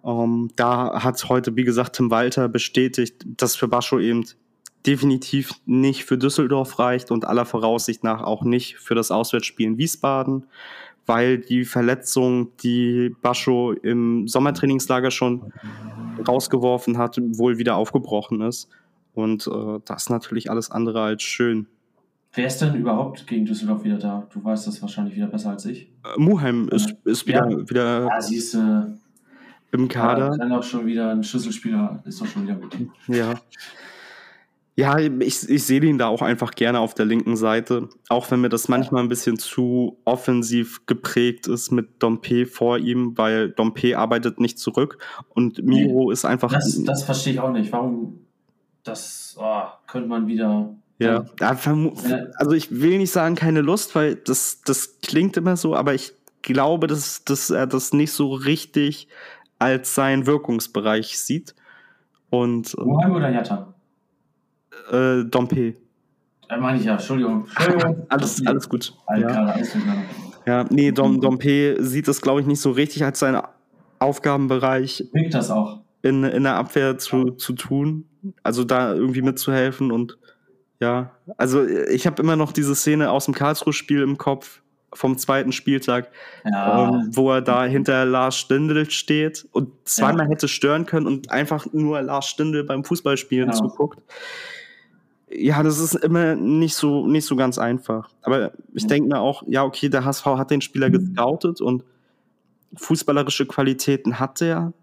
Ähm, 0.06 0.50
da 0.56 1.04
hat 1.04 1.24
heute, 1.30 1.56
wie 1.56 1.64
gesagt, 1.64 1.96
Tim 1.96 2.12
Walter 2.12 2.48
bestätigt, 2.50 3.26
dass 3.26 3.56
für 3.56 3.68
Bascho 3.68 4.00
eben 4.00 4.26
definitiv 4.86 5.54
nicht 5.66 6.06
für 6.06 6.18
Düsseldorf 6.18 6.80
reicht 6.80 7.12
und 7.12 7.26
aller 7.26 7.46
Voraussicht 7.46 8.04
nach 8.04 8.24
auch 8.24 8.44
nicht 8.44 8.78
für 8.78 8.96
das 8.96 9.12
Auswärtsspiel 9.12 9.68
in 9.68 9.78
Wiesbaden, 9.78 10.46
weil 11.06 11.38
die 11.38 11.66
Verletzung, 11.66 12.56
die 12.58 13.16
Bascho 13.22 13.74
im 13.74 14.28
Sommertrainingslager 14.28 15.12
schon 15.12 15.54
rausgeworfen 16.28 16.98
hat, 16.98 17.18
wohl 17.38 17.58
wieder 17.58 17.76
aufgebrochen 17.76 18.42
ist. 18.42 18.70
Und 19.14 19.48
äh, 19.48 19.80
das 19.86 20.04
ist 20.04 20.10
natürlich 20.10 20.50
alles 20.50 20.72
andere 20.72 21.02
als 21.02 21.24
schön. 21.24 21.68
Wer 22.34 22.48
ist 22.48 22.60
denn 22.60 22.76
überhaupt 22.76 23.28
gegen 23.28 23.46
Düsseldorf 23.46 23.84
wieder 23.84 23.98
da? 23.98 24.28
Du 24.34 24.42
weißt 24.42 24.66
das 24.66 24.82
wahrscheinlich 24.82 25.16
wieder 25.16 25.28
besser 25.28 25.50
als 25.50 25.66
ich. 25.66 25.92
Äh, 26.06 26.18
Muheim 26.18 26.70
ist, 26.70 26.96
ist 27.04 27.28
wieder, 27.28 27.50
ja. 27.50 27.70
wieder 27.70 28.08
ja, 28.08 28.22
sie 28.22 28.38
ist, 28.38 28.54
äh, 28.54 28.84
im 29.72 29.88
Kader. 29.88 30.32
Ja, 30.32 30.38
dann 30.38 30.52
auch 30.52 30.64
schon 30.64 30.86
wieder 30.86 31.12
ein 31.12 31.24
Schlüsselspieler, 31.24 32.02
ist 32.06 32.22
doch 32.22 32.28
schon 32.28 32.44
wieder 32.44 32.56
gut. 32.56 32.76
Ja. 33.08 33.36
Ja, 34.76 34.98
ich, 34.98 35.50
ich 35.50 35.64
sehe 35.66 35.82
den 35.82 35.98
da 35.98 36.08
auch 36.08 36.22
einfach 36.22 36.52
gerne 36.52 36.80
auf 36.80 36.94
der 36.94 37.06
linken 37.06 37.36
Seite. 37.36 37.90
Auch 38.08 38.32
wenn 38.32 38.40
mir 38.40 38.50
das 38.50 38.70
manchmal 38.70 39.04
ein 39.04 39.10
bisschen 39.10 39.38
zu 39.38 39.98
offensiv 40.06 40.86
geprägt 40.86 41.48
ist 41.48 41.72
mit 41.72 42.02
Dompe 42.02 42.46
vor 42.46 42.78
ihm, 42.78 43.18
weil 43.18 43.50
Dompe 43.50 43.98
arbeitet 43.98 44.40
nicht 44.40 44.60
zurück 44.60 44.98
und 45.30 45.62
Miro 45.64 46.08
nee, 46.08 46.14
ist 46.14 46.24
einfach. 46.24 46.52
Das, 46.52 46.82
das 46.84 47.04
verstehe 47.04 47.34
ich 47.34 47.40
auch 47.42 47.52
nicht. 47.52 47.72
Warum 47.72 48.22
das 48.84 49.36
oh, 49.40 49.64
könnte 49.88 50.08
man 50.08 50.28
wieder. 50.28 50.74
Ja, 51.00 51.26
also 51.40 52.52
ich 52.52 52.80
will 52.80 53.00
nicht 53.00 53.12
sagen, 53.12 53.34
keine 53.34 53.62
Lust, 53.62 53.96
weil 53.96 54.16
das, 54.16 54.62
das 54.64 55.00
klingt 55.02 55.36
immer 55.36 55.58
so, 55.58 55.76
aber 55.76 55.96
ich 55.96 56.14
glaube, 56.44 56.86
dass, 56.86 57.24
dass 57.24 57.50
er 57.50 57.66
das 57.66 57.92
nicht 57.92 58.12
so 58.12 58.34
richtig 58.34 59.08
als 59.58 59.96
seinen 59.96 60.28
Wirkungsbereich 60.28 61.18
sieht. 61.18 61.56
Und, 62.30 62.78
Moheim 62.78 63.16
oder 63.16 63.30
Jatta? 63.30 63.71
Äh, 64.92 65.26
Dompe. 65.26 65.76
Da 66.50 66.58
meine 66.58 66.80
ich 66.80 66.86
ja, 66.86 66.94
Entschuldigung. 66.94 67.48
Entschuldigung. 67.48 68.06
alles, 68.10 68.46
alles 68.46 68.68
gut. 68.68 68.94
Ja. 69.18 69.56
ja, 70.46 70.66
nee, 70.70 70.92
Dom, 70.92 71.22
Dompe 71.22 71.78
sieht 71.80 72.08
das, 72.08 72.22
glaube 72.22 72.42
ich, 72.42 72.48
nicht 72.48 72.60
so 72.60 72.72
richtig 72.72 73.04
als 73.04 73.20
seinen 73.20 73.42
Aufgabenbereich. 74.00 75.08
Wirkt 75.14 75.34
das 75.34 75.50
auch. 75.50 75.80
In, 76.02 76.24
in 76.24 76.44
der 76.44 76.56
Abwehr 76.56 76.98
zu, 76.98 77.32
zu 77.32 77.54
tun. 77.54 78.06
Also 78.44 78.64
da 78.64 78.94
irgendwie 78.94 79.22
mitzuhelfen 79.22 79.92
und 79.92 80.18
ja, 80.80 81.12
also 81.38 81.64
ich 81.66 82.08
habe 82.08 82.22
immer 82.22 82.36
noch 82.36 82.52
diese 82.52 82.76
Szene 82.76 83.12
aus 83.12 83.26
dem 83.26 83.36
Karlsruhe-Spiel 83.36 84.02
im 84.02 84.18
Kopf 84.18 84.62
vom 84.94 85.18
zweiten 85.18 85.52
Spieltag, 85.52 86.12
ja. 86.44 86.90
ähm, 86.90 87.10
wo 87.14 87.32
er 87.32 87.42
da 87.42 87.66
hinter 87.66 88.04
Lars 88.06 88.36
Stindl 88.36 88.90
steht 88.90 89.48
und 89.52 89.72
zweimal 89.86 90.26
ja. 90.26 90.32
hätte 90.32 90.48
stören 90.48 90.86
können 90.86 91.08
und 91.08 91.32
einfach 91.32 91.66
nur 91.72 92.02
Lars 92.02 92.28
Stindl 92.28 92.64
beim 92.64 92.84
Fußballspielen 92.84 93.50
ja. 93.50 93.56
zuguckt. 93.56 94.02
Ja, 95.34 95.64
das 95.64 95.80
ist 95.80 95.96
immer 95.96 96.36
nicht 96.36 96.76
so, 96.76 97.08
nicht 97.08 97.26
so 97.26 97.36
ganz 97.36 97.58
einfach. 97.58 98.10
Aber 98.22 98.52
ich 98.74 98.88
denke 98.88 99.10
mir 99.10 99.20
auch, 99.20 99.44
ja, 99.48 99.64
okay, 99.64 99.90
der 99.90 100.06
HSV 100.06 100.26
hat 100.26 100.52
den 100.52 100.62
Spieler 100.62 100.90
mhm. 100.90 100.94
gescoutet 100.94 101.62
und 101.62 101.84
fußballerische 102.76 103.46
Qualitäten 103.46 104.20
hat 104.20 104.42
er 104.42 104.74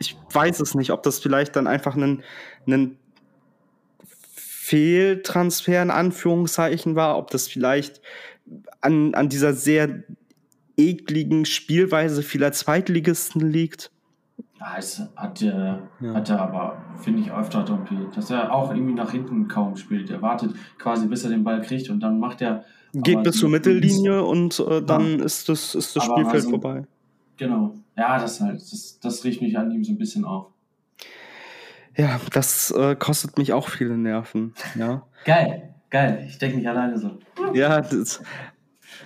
ich 0.00 0.16
weiß 0.32 0.60
es 0.60 0.74
nicht, 0.74 0.90
ob 0.90 1.02
das 1.02 1.20
vielleicht 1.20 1.54
dann 1.54 1.66
einfach 1.66 1.94
ein, 1.94 2.24
ein 2.66 2.96
Fehltransfer 4.34 5.82
in 5.82 5.90
Anführungszeichen 5.90 6.96
war, 6.96 7.18
ob 7.18 7.30
das 7.30 7.46
vielleicht 7.46 8.00
an, 8.80 9.14
an 9.14 9.28
dieser 9.28 9.52
sehr 9.52 10.02
ekligen 10.76 11.44
Spielweise 11.44 12.22
vieler 12.22 12.52
Zweitligisten 12.52 13.42
liegt. 13.52 13.92
Ja, 14.60 14.74
es 14.76 15.02
hat, 15.16 15.40
äh, 15.40 15.48
ja. 15.48 15.80
hat 16.12 16.28
er 16.28 16.42
aber, 16.42 16.76
finde 16.98 17.22
ich, 17.22 17.32
öfter 17.32 17.64
Dompi, 17.64 17.96
dass 18.14 18.28
er 18.28 18.52
auch 18.52 18.70
irgendwie 18.70 18.92
nach 18.92 19.10
hinten 19.10 19.48
kaum 19.48 19.74
spielt. 19.74 20.10
Er 20.10 20.20
wartet 20.20 20.54
quasi, 20.78 21.06
bis 21.06 21.24
er 21.24 21.30
den 21.30 21.44
Ball 21.44 21.62
kriegt 21.62 21.88
und 21.88 22.00
dann 22.00 22.20
macht 22.20 22.42
er. 22.42 22.64
Geht 22.92 23.22
bis 23.22 23.38
zur 23.38 23.48
Mittellinie 23.48 24.22
und 24.22 24.60
äh, 24.60 24.82
dann 24.82 25.18
ja. 25.18 25.24
ist 25.24 25.48
das, 25.48 25.74
ist 25.74 25.96
das 25.96 26.04
Spielfeld 26.04 26.34
also, 26.34 26.50
vorbei. 26.50 26.84
Genau. 27.38 27.74
Ja, 27.96 28.18
das 28.18 28.38
halt, 28.42 28.60
das, 28.60 28.98
das 29.00 29.24
riecht 29.24 29.40
mich 29.40 29.56
an 29.56 29.70
ihm 29.70 29.82
so 29.82 29.92
ein 29.92 29.98
bisschen 29.98 30.26
auf. 30.26 30.48
Ja, 31.96 32.20
das 32.32 32.70
äh, 32.70 32.96
kostet 32.96 33.38
mich 33.38 33.54
auch 33.54 33.68
viele 33.68 33.96
Nerven. 33.96 34.54
Ja. 34.74 35.06
geil, 35.24 35.74
geil. 35.88 36.26
Ich 36.28 36.36
denke 36.36 36.58
nicht 36.58 36.68
alleine 36.68 36.98
so. 36.98 37.18
Ja, 37.54 37.80
das, 37.80 38.20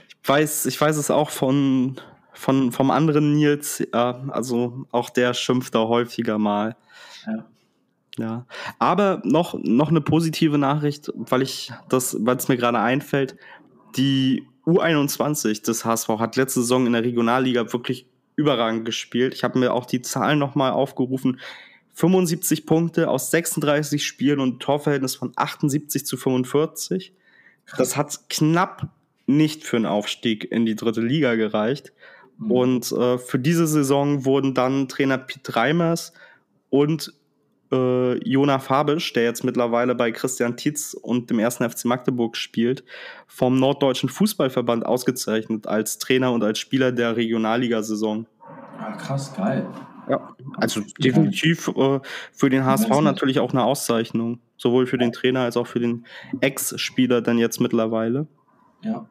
ich 0.08 0.28
weiß, 0.28 0.66
ich 0.66 0.80
weiß 0.80 0.96
es 0.96 1.12
auch 1.12 1.30
von, 1.30 2.00
von 2.34 2.72
vom 2.72 2.90
anderen 2.90 3.32
Nils. 3.34 3.82
Ja, 3.92 4.22
also 4.28 4.86
auch 4.90 5.10
der 5.10 5.34
schimpft 5.34 5.74
da 5.74 5.80
häufiger 5.80 6.38
mal. 6.38 6.76
Ja. 7.26 7.46
Ja, 8.16 8.46
aber 8.78 9.22
noch, 9.24 9.58
noch 9.60 9.88
eine 9.88 10.00
positive 10.00 10.56
Nachricht, 10.56 11.10
weil 11.16 11.42
ich 11.42 11.72
das, 11.88 12.16
weil 12.20 12.36
es 12.36 12.46
mir 12.46 12.56
gerade 12.56 12.78
einfällt. 12.78 13.36
Die 13.96 14.46
U21 14.66 15.64
des 15.64 15.84
HSV 15.84 16.08
hat 16.10 16.36
letzte 16.36 16.60
Saison 16.60 16.86
in 16.86 16.92
der 16.92 17.02
Regionalliga 17.02 17.72
wirklich 17.72 18.06
überragend 18.36 18.84
gespielt. 18.84 19.34
Ich 19.34 19.42
habe 19.42 19.58
mir 19.58 19.72
auch 19.72 19.86
die 19.86 20.00
Zahlen 20.00 20.38
nochmal 20.38 20.72
aufgerufen. 20.72 21.40
75 21.94 22.66
Punkte 22.66 23.08
aus 23.08 23.30
36 23.30 24.04
Spielen 24.04 24.40
und 24.40 24.60
Torverhältnis 24.60 25.14
von 25.14 25.32
78 25.36 26.06
zu 26.06 26.16
45. 26.16 27.12
Das 27.76 27.96
hat 27.96 28.28
knapp 28.28 28.88
nicht 29.26 29.64
für 29.64 29.76
einen 29.76 29.86
Aufstieg 29.86 30.50
in 30.50 30.66
die 30.66 30.74
dritte 30.74 31.00
Liga 31.00 31.34
gereicht. 31.34 31.92
Mhm. 32.44 32.50
Und 32.50 32.92
äh, 32.92 33.18
für 33.18 33.38
diese 33.38 33.66
Saison 33.66 34.24
wurden 34.24 34.54
dann 34.54 34.88
Trainer 34.88 35.18
Piet 35.18 35.56
Reimers 35.56 36.12
und 36.70 37.12
äh, 37.72 38.18
Jona 38.28 38.58
Fabisch, 38.58 39.12
der 39.12 39.24
jetzt 39.24 39.44
mittlerweile 39.44 39.94
bei 39.94 40.12
Christian 40.12 40.56
Tietz 40.56 40.94
und 40.94 41.30
dem 41.30 41.38
ersten 41.38 41.68
FC 41.68 41.86
Magdeburg 41.86 42.36
spielt, 42.36 42.84
vom 43.26 43.58
Norddeutschen 43.58 44.08
Fußballverband 44.08 44.86
ausgezeichnet 44.86 45.66
als 45.66 45.98
Trainer 45.98 46.32
und 46.32 46.44
als 46.44 46.58
Spieler 46.58 46.92
der 46.92 47.16
Regionalligasaison. 47.16 48.26
Ja, 48.78 48.92
krass, 48.92 49.34
geil. 49.34 49.66
Ja, 50.08 50.34
also 50.56 50.82
definitiv 50.98 51.68
äh, 51.68 52.00
für 52.32 52.50
den 52.50 52.64
HSV 52.64 53.00
natürlich 53.00 53.40
auch 53.40 53.52
eine 53.52 53.64
Auszeichnung. 53.64 54.40
Sowohl 54.56 54.86
für 54.86 54.98
den 54.98 55.12
Trainer 55.12 55.40
als 55.40 55.56
auch 55.56 55.66
für 55.66 55.80
den 55.80 56.04
Ex-Spieler 56.40 57.22
dann 57.22 57.38
jetzt 57.38 57.60
mittlerweile. 57.60 58.26
Ja. 58.82 59.08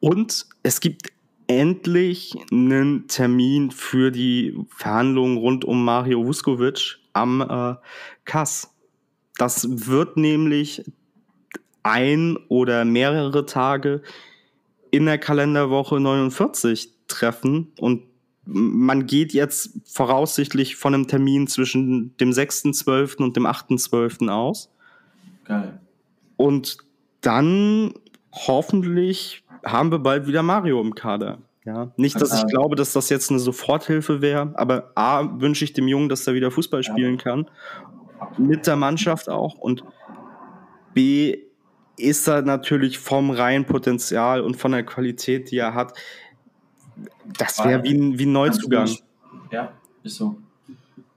Und 0.00 0.46
es 0.62 0.80
gibt 0.80 1.08
endlich 1.46 2.34
einen 2.50 3.08
Termin 3.08 3.70
für 3.70 4.10
die 4.10 4.58
Verhandlungen 4.70 5.36
rund 5.36 5.64
um 5.64 5.84
Mario 5.84 6.24
Vuskovic 6.24 6.98
am 7.12 7.40
äh, 7.40 7.76
Kass. 8.24 8.74
Das 9.38 9.86
wird 9.88 10.16
nämlich 10.16 10.84
ein 11.82 12.36
oder 12.48 12.84
mehrere 12.84 13.46
Tage 13.46 14.02
in 14.90 15.06
der 15.06 15.18
Kalenderwoche 15.18 16.00
49 16.00 16.90
treffen 17.06 17.72
und 17.78 18.02
man 18.46 19.06
geht 19.06 19.32
jetzt 19.32 19.72
voraussichtlich 19.84 20.76
von 20.76 20.94
einem 20.94 21.08
Termin 21.08 21.48
zwischen 21.48 22.16
dem 22.18 22.30
6.12. 22.30 23.16
und 23.16 23.36
dem 23.36 23.44
8.12. 23.44 24.28
aus. 24.28 24.70
Geil. 25.44 25.80
Und 26.36 26.78
dann 27.20 27.92
hoffentlich 28.32 29.42
haben 29.66 29.90
wir 29.90 29.98
bald 29.98 30.26
wieder 30.26 30.42
Mario 30.42 30.80
im 30.80 30.94
Kader. 30.94 31.38
Ja, 31.64 31.90
nicht, 31.96 32.20
dass 32.20 32.32
ich 32.32 32.46
glaube, 32.46 32.76
dass 32.76 32.92
das 32.92 33.08
jetzt 33.08 33.30
eine 33.30 33.40
Soforthilfe 33.40 34.22
wäre, 34.22 34.52
aber 34.54 34.92
A, 34.94 35.40
wünsche 35.40 35.64
ich 35.64 35.72
dem 35.72 35.88
Jungen, 35.88 36.08
dass 36.08 36.26
er 36.26 36.34
wieder 36.34 36.52
Fußball 36.52 36.84
spielen 36.84 37.18
kann. 37.18 37.50
Mit 38.38 38.68
der 38.68 38.76
Mannschaft 38.76 39.28
auch. 39.28 39.54
Und 39.58 39.82
B, 40.94 41.38
ist 41.98 42.28
er 42.28 42.42
natürlich 42.42 42.98
vom 42.98 43.30
reinen 43.30 43.64
Potenzial 43.64 44.42
und 44.42 44.56
von 44.56 44.72
der 44.72 44.84
Qualität, 44.84 45.50
die 45.50 45.58
er 45.58 45.74
hat, 45.74 45.94
das 47.38 47.64
wäre 47.64 47.82
wie, 47.84 47.94
ein, 47.94 48.18
wie 48.18 48.26
ein 48.26 48.32
Neuzugang. 48.32 48.88
Ja, 49.50 49.72
ist 50.02 50.16
so. 50.16 50.36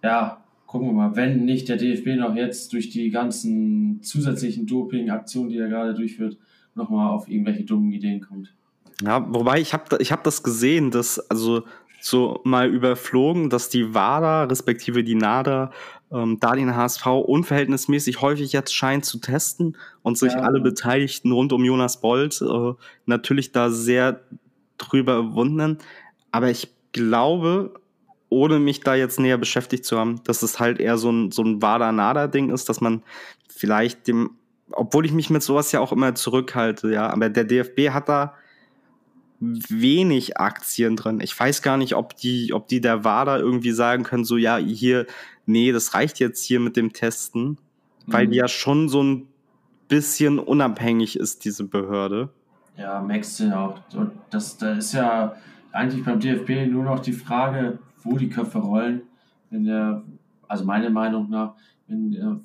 Ja, 0.03 0.43
gucken 0.65 0.87
wir 0.87 0.93
mal. 0.93 1.15
Wenn 1.15 1.45
nicht 1.45 1.69
der 1.69 1.77
DFB 1.77 2.17
noch 2.17 2.35
jetzt 2.35 2.73
durch 2.73 2.89
die 2.89 3.09
ganzen 3.09 4.01
zusätzlichen 4.01 4.65
Doping-Aktionen, 4.65 5.49
die 5.49 5.57
er 5.57 5.67
gerade 5.67 5.93
durchführt, 5.93 6.37
nochmal 6.79 7.11
auf 7.11 7.27
irgendwelche 7.27 7.63
dummen 7.63 7.91
Ideen 7.91 8.21
kommt. 8.21 8.53
Ja, 9.01 9.25
wobei 9.29 9.61
ich 9.61 9.73
habe 9.73 9.97
ich 9.99 10.11
hab 10.11 10.23
das 10.23 10.43
gesehen, 10.43 10.91
dass 10.91 11.19
also 11.29 11.63
so 12.01 12.41
mal 12.43 12.69
überflogen, 12.69 13.49
dass 13.49 13.69
die 13.69 13.93
WADA 13.93 14.45
respektive 14.45 15.03
die 15.03 15.15
NADA 15.15 15.71
ähm, 16.11 16.37
da 16.39 16.55
den 16.55 16.75
HSV 16.75 17.05
unverhältnismäßig 17.05 18.21
häufig 18.21 18.51
jetzt 18.53 18.73
scheint 18.73 19.05
zu 19.05 19.19
testen 19.19 19.77
und 20.01 20.17
sich 20.17 20.33
ja. 20.33 20.39
alle 20.39 20.59
Beteiligten 20.59 21.31
rund 21.31 21.53
um 21.53 21.63
Jonas 21.63 22.01
Bold 22.01 22.41
äh, 22.41 22.73
natürlich 23.05 23.51
da 23.51 23.69
sehr 23.69 24.21
drüber 24.77 25.33
wundern. 25.33 25.77
Aber 26.31 26.49
ich 26.49 26.69
glaube, 26.93 27.73
ohne 28.29 28.59
mich 28.59 28.81
da 28.81 28.95
jetzt 28.95 29.19
näher 29.19 29.37
beschäftigt 29.37 29.85
zu 29.85 29.97
haben, 29.97 30.21
dass 30.23 30.41
es 30.41 30.59
halt 30.59 30.79
eher 30.79 30.97
so 30.97 31.11
ein, 31.11 31.31
so 31.31 31.43
ein 31.43 31.61
WADA-NADA-Ding 31.61 32.49
ist, 32.49 32.69
dass 32.69 32.81
man 32.81 33.03
vielleicht 33.47 34.07
dem, 34.07 34.31
obwohl 34.71 35.05
ich 35.05 35.11
mich 35.11 35.29
mit 35.29 35.43
sowas 35.43 35.71
ja 35.71 35.79
auch 35.79 35.91
immer 35.91 36.15
zurückhalte, 36.15 36.91
ja, 36.91 37.09
aber 37.09 37.29
der 37.29 37.43
DFB 37.43 37.89
hat 37.89 38.09
da 38.09 38.33
wenig 39.39 40.37
Aktien 40.37 40.95
drin. 40.95 41.21
Ich 41.21 41.37
weiß 41.37 41.61
gar 41.61 41.77
nicht, 41.77 41.95
ob 41.95 42.15
die, 42.17 42.53
ob 42.53 42.67
die 42.67 42.81
der 42.81 43.03
WADA 43.03 43.37
irgendwie 43.37 43.71
sagen 43.71 44.03
können, 44.03 44.25
so 44.25 44.37
ja, 44.37 44.57
hier, 44.57 45.05
nee, 45.45 45.71
das 45.71 45.93
reicht 45.93 46.19
jetzt 46.19 46.43
hier 46.43 46.59
mit 46.59 46.75
dem 46.75 46.91
Testen, 46.93 47.43
mhm. 47.43 47.57
weil 48.07 48.27
die 48.27 48.37
ja 48.37 48.47
schon 48.47 48.89
so 48.89 49.01
ein 49.01 49.27
bisschen 49.87 50.39
unabhängig 50.39 51.17
ist, 51.17 51.45
diese 51.45 51.63
Behörde. 51.63 52.29
Ja, 52.77 53.01
Max 53.01 53.41
auch. 53.41 53.79
Das, 54.29 54.57
da 54.57 54.73
ist 54.73 54.93
ja 54.93 55.35
eigentlich 55.71 56.03
beim 56.03 56.19
DFB 56.19 56.71
nur 56.71 56.83
noch 56.83 56.99
die 56.99 57.13
Frage, 57.13 57.79
wo 58.03 58.17
die 58.17 58.29
Köpfe 58.29 58.59
rollen, 58.59 59.01
wenn 59.49 59.65
der, 59.65 60.03
also 60.47 60.65
meiner 60.65 60.89
Meinung 60.89 61.29
nach, 61.29 61.55
wenn, 61.87 62.13
äh, 62.13 62.35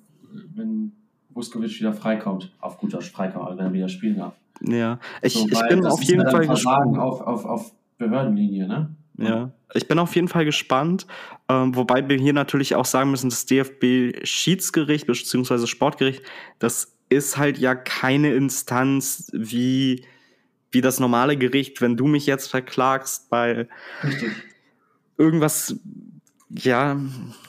wenn 0.54 0.92
Vuskovic 1.34 1.78
wieder 1.78 1.92
freikommt, 1.92 2.52
auf 2.60 2.78
guter 2.78 3.00
Freikommt, 3.00 3.46
also 3.46 3.58
wenn 3.58 3.66
er 3.66 3.72
wieder 3.72 3.88
spielen 3.88 4.16
darf. 4.16 4.34
Ja, 4.60 4.98
ich, 5.20 5.34
so, 5.34 5.48
ich 5.48 5.68
bin 5.68 5.84
auf 5.84 6.02
jeden 6.02 6.28
Fall 6.28 6.46
gespannt. 6.46 6.98
Auf, 6.98 7.20
auf, 7.20 7.44
auf 7.44 7.72
Behördenlinie, 7.98 8.66
ne? 8.68 8.94
Ja, 9.16 9.52
ich 9.74 9.86
bin 9.86 9.98
auf 9.98 10.14
jeden 10.16 10.26
Fall 10.26 10.44
gespannt, 10.44 11.06
ähm, 11.48 11.76
wobei 11.76 12.08
wir 12.08 12.16
hier 12.16 12.32
natürlich 12.32 12.74
auch 12.74 12.84
sagen 12.84 13.12
müssen, 13.12 13.30
das 13.30 13.46
DFB-Schiedsgericht 13.46 15.06
bzw. 15.06 15.66
Sportgericht, 15.66 16.22
das 16.58 16.96
ist 17.10 17.36
halt 17.36 17.58
ja 17.58 17.76
keine 17.76 18.34
Instanz 18.34 19.30
wie, 19.32 20.04
wie 20.72 20.80
das 20.80 20.98
normale 20.98 21.36
Gericht, 21.36 21.80
wenn 21.80 21.96
du 21.96 22.06
mich 22.06 22.26
jetzt 22.26 22.48
verklagst 22.48 23.30
bei 23.30 23.68
Richtig. 24.02 24.32
irgendwas, 25.16 25.76
ja, 26.56 27.00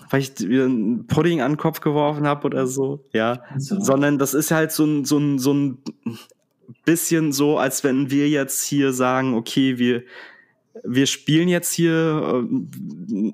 weil 0.10 0.22
ich 0.22 0.34
einen 0.42 1.08
Pudding 1.08 1.42
an 1.42 1.54
den 1.54 1.58
Kopf 1.58 1.82
geworfen 1.82 2.28
habe 2.28 2.46
oder 2.46 2.68
so, 2.68 3.06
ja, 3.14 3.44
so. 3.58 3.80
sondern 3.80 4.18
das 4.18 4.34
ist 4.34 4.52
halt 4.52 4.72
so 4.72 4.86
ein, 4.86 5.06
so 5.06 5.18
ein, 5.18 5.40
so 5.40 5.54
ein 5.54 5.78
bisschen 6.86 7.32
so, 7.32 7.58
als 7.58 7.84
wenn 7.84 8.10
wir 8.10 8.30
jetzt 8.30 8.64
hier 8.64 8.94
sagen, 8.94 9.34
okay, 9.36 9.78
wir, 9.78 10.04
wir 10.84 11.06
spielen 11.06 11.48
jetzt 11.48 11.72
hier 11.72 11.94
äh, 11.94 13.34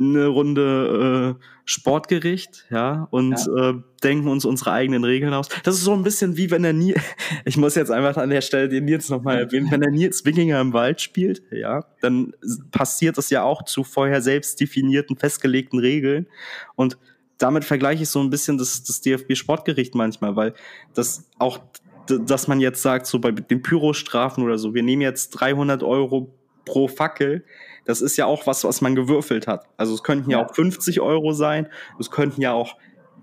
eine 0.00 0.26
Runde 0.26 1.36
äh, 1.38 1.44
Sportgericht, 1.64 2.66
ja, 2.70 3.06
und 3.10 3.36
ja. 3.38 3.70
Äh, 3.70 3.74
denken 4.02 4.28
uns 4.28 4.44
unsere 4.44 4.72
eigenen 4.72 5.04
Regeln 5.04 5.32
aus. 5.32 5.48
Das 5.62 5.76
ist 5.76 5.84
so 5.84 5.92
ein 5.92 6.02
bisschen 6.02 6.36
wie 6.36 6.50
wenn 6.50 6.62
der 6.62 6.72
Nils, 6.72 7.00
ich 7.44 7.56
muss 7.56 7.76
jetzt 7.76 7.90
einfach 7.90 8.16
an 8.16 8.30
der 8.30 8.40
Stelle 8.40 8.68
den 8.68 8.86
Nils 8.86 9.08
nochmal 9.08 9.38
erwähnen, 9.38 9.70
wenn 9.70 9.80
der 9.80 9.92
Nils 9.92 10.24
Wikinger 10.24 10.60
im 10.60 10.72
Wald 10.72 11.00
spielt, 11.00 11.42
ja, 11.52 11.84
dann 12.00 12.34
passiert 12.72 13.18
es 13.18 13.30
ja 13.30 13.44
auch 13.44 13.64
zu 13.64 13.84
vorher 13.84 14.20
selbst 14.20 14.60
definierten, 14.60 15.16
festgelegten 15.16 15.78
Regeln 15.78 16.26
und 16.74 16.98
damit 17.38 17.64
vergleiche 17.64 18.02
ich 18.02 18.08
so 18.10 18.20
ein 18.20 18.30
bisschen 18.30 18.58
das, 18.58 18.82
das 18.82 19.00
DFB-Sportgericht 19.00 19.94
manchmal, 19.94 20.36
weil 20.36 20.54
das 20.94 21.28
auch 21.38 21.60
dass 22.06 22.48
man 22.48 22.58
jetzt 22.58 22.82
sagt, 22.82 23.06
so 23.06 23.20
bei 23.20 23.30
den 23.30 23.62
Pyrostrafen 23.62 24.42
oder 24.42 24.58
so, 24.58 24.74
wir 24.74 24.82
nehmen 24.82 25.00
jetzt 25.02 25.30
300 25.30 25.84
Euro 25.84 26.34
pro 26.64 26.88
Fackel. 26.88 27.44
Das 27.84 28.00
ist 28.00 28.16
ja 28.16 28.26
auch 28.26 28.46
was, 28.46 28.64
was 28.64 28.80
man 28.80 28.94
gewürfelt 28.94 29.46
hat. 29.46 29.66
Also 29.76 29.94
es 29.94 30.02
könnten 30.02 30.30
ja 30.30 30.44
auch 30.44 30.54
50 30.54 31.00
Euro 31.00 31.32
sein, 31.32 31.68
es 31.98 32.10
könnten 32.10 32.40
ja 32.40 32.52
auch 32.52 32.76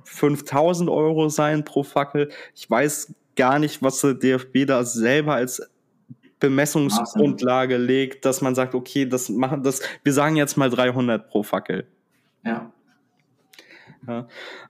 5000 0.03 0.89
Euro 0.89 1.29
sein 1.29 1.63
pro 1.63 1.83
Fackel. 1.83 2.29
Ich 2.55 2.69
weiß 2.69 3.13
gar 3.35 3.59
nicht, 3.59 3.83
was 3.83 4.01
der 4.01 4.13
DFB 4.13 4.65
da 4.65 4.83
selber 4.83 5.35
als 5.35 5.61
Bemessungsgrundlage 6.39 7.77
legt, 7.77 8.25
dass 8.25 8.41
man 8.41 8.55
sagt, 8.55 8.75
okay, 8.75 9.05
das 9.05 9.29
machen 9.29 9.63
das, 9.63 9.81
wir 10.03 10.13
sagen 10.13 10.35
jetzt 10.35 10.57
mal 10.57 10.69
300 10.69 11.29
pro 11.29 11.43
Fackel. 11.43 11.87
Ja. 12.43 12.71
ja. 14.07 14.27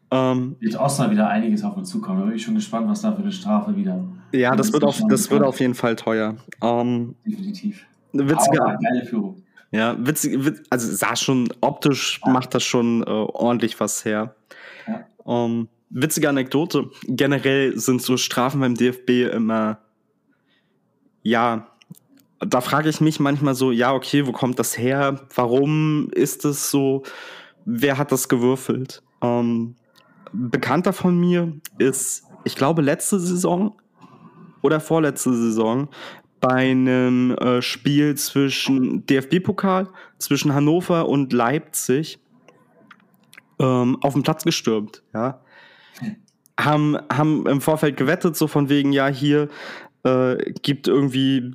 Ähm, 0.10 0.56
wird 0.60 0.80
Osnabrück 0.80 1.14
wieder 1.14 1.28
einiges 1.28 1.64
auf 1.64 1.76
uns 1.76 1.90
zukommen. 1.90 2.20
Da 2.22 2.26
bin 2.26 2.36
ich 2.36 2.44
schon 2.44 2.56
gespannt, 2.56 2.88
was 2.88 3.02
da 3.02 3.12
für 3.12 3.22
eine 3.22 3.32
Strafe 3.32 3.76
wieder. 3.76 4.02
Ja, 4.32 4.56
das 4.56 4.72
wird 4.72 4.84
auf, 4.84 5.02
das 5.10 5.30
wird 5.30 5.44
auf 5.44 5.60
jeden 5.60 5.76
Fall 5.76 5.96
teuer. 5.96 6.38
Ähm, 6.62 7.16
Definitiv. 7.26 7.86
Witzige, 8.14 8.62
Aber 8.62 8.78
geile 8.78 9.06
Führung. 9.06 9.44
Ja, 9.72 9.96
witzig, 10.00 10.46
witz, 10.46 10.64
also 10.70 10.96
sah 10.96 11.16
schon 11.16 11.50
optisch 11.62 12.22
ja. 12.26 12.32
macht 12.32 12.56
das 12.56 12.64
schon 12.64 13.04
äh, 13.04 13.10
ordentlich 13.10 13.80
was 13.80 14.06
her. 14.06 14.36
Ja. 14.88 15.06
Ähm, 15.26 15.68
witzige 15.90 16.30
Anekdote. 16.30 16.90
Generell 17.04 17.78
sind 17.78 18.02
so 18.02 18.18
Strafen 18.18 18.62
beim 18.62 18.76
DFB 18.76 19.34
immer, 19.34 19.80
ja, 21.22 21.68
da 22.40 22.62
frage 22.62 22.90
ich 22.90 23.02
mich 23.02 23.20
manchmal 23.20 23.56
so, 23.56 23.72
ja, 23.72 23.94
okay, 23.94 24.26
wo 24.28 24.32
kommt 24.32 24.60
das 24.60 24.78
her? 24.78 25.22
Warum 25.36 26.10
ist 26.12 26.46
es 26.46 26.70
so? 26.70 27.04
Wer 27.66 27.98
hat 27.98 28.12
das 28.12 28.30
gewürfelt? 28.30 29.04
Ähm, 29.22 29.76
Bekannter 30.32 30.94
von 30.94 31.20
mir 31.20 31.54
ist, 31.78 32.24
ich 32.44 32.56
glaube, 32.56 32.82
letzte 32.82 33.20
Saison 33.20 33.76
oder 34.62 34.80
vorletzte 34.80 35.34
Saison 35.34 35.90
bei 36.40 36.72
einem 36.72 37.32
äh, 37.32 37.62
Spiel 37.62 38.16
zwischen 38.16 39.06
DFB-Pokal, 39.06 39.90
zwischen 40.20 40.54
Hannover 40.54 41.08
und 41.08 41.34
Leipzig 41.34 42.20
ähm, 43.60 43.98
auf 44.02 44.14
dem 44.14 44.24
Platz 44.24 44.44
gestürmt, 44.44 45.04
ja. 45.14 45.42
Haben, 46.60 46.98
haben 47.12 47.46
im 47.48 47.62
Vorfeld 47.62 47.98
gewettet, 47.98 48.36
so 48.36 48.48
von 48.48 48.68
wegen, 48.70 48.92
ja, 48.92 49.08
hier 49.08 49.48
äh, 50.04 50.52
gibt 50.64 50.88
irgendwie, 50.88 51.54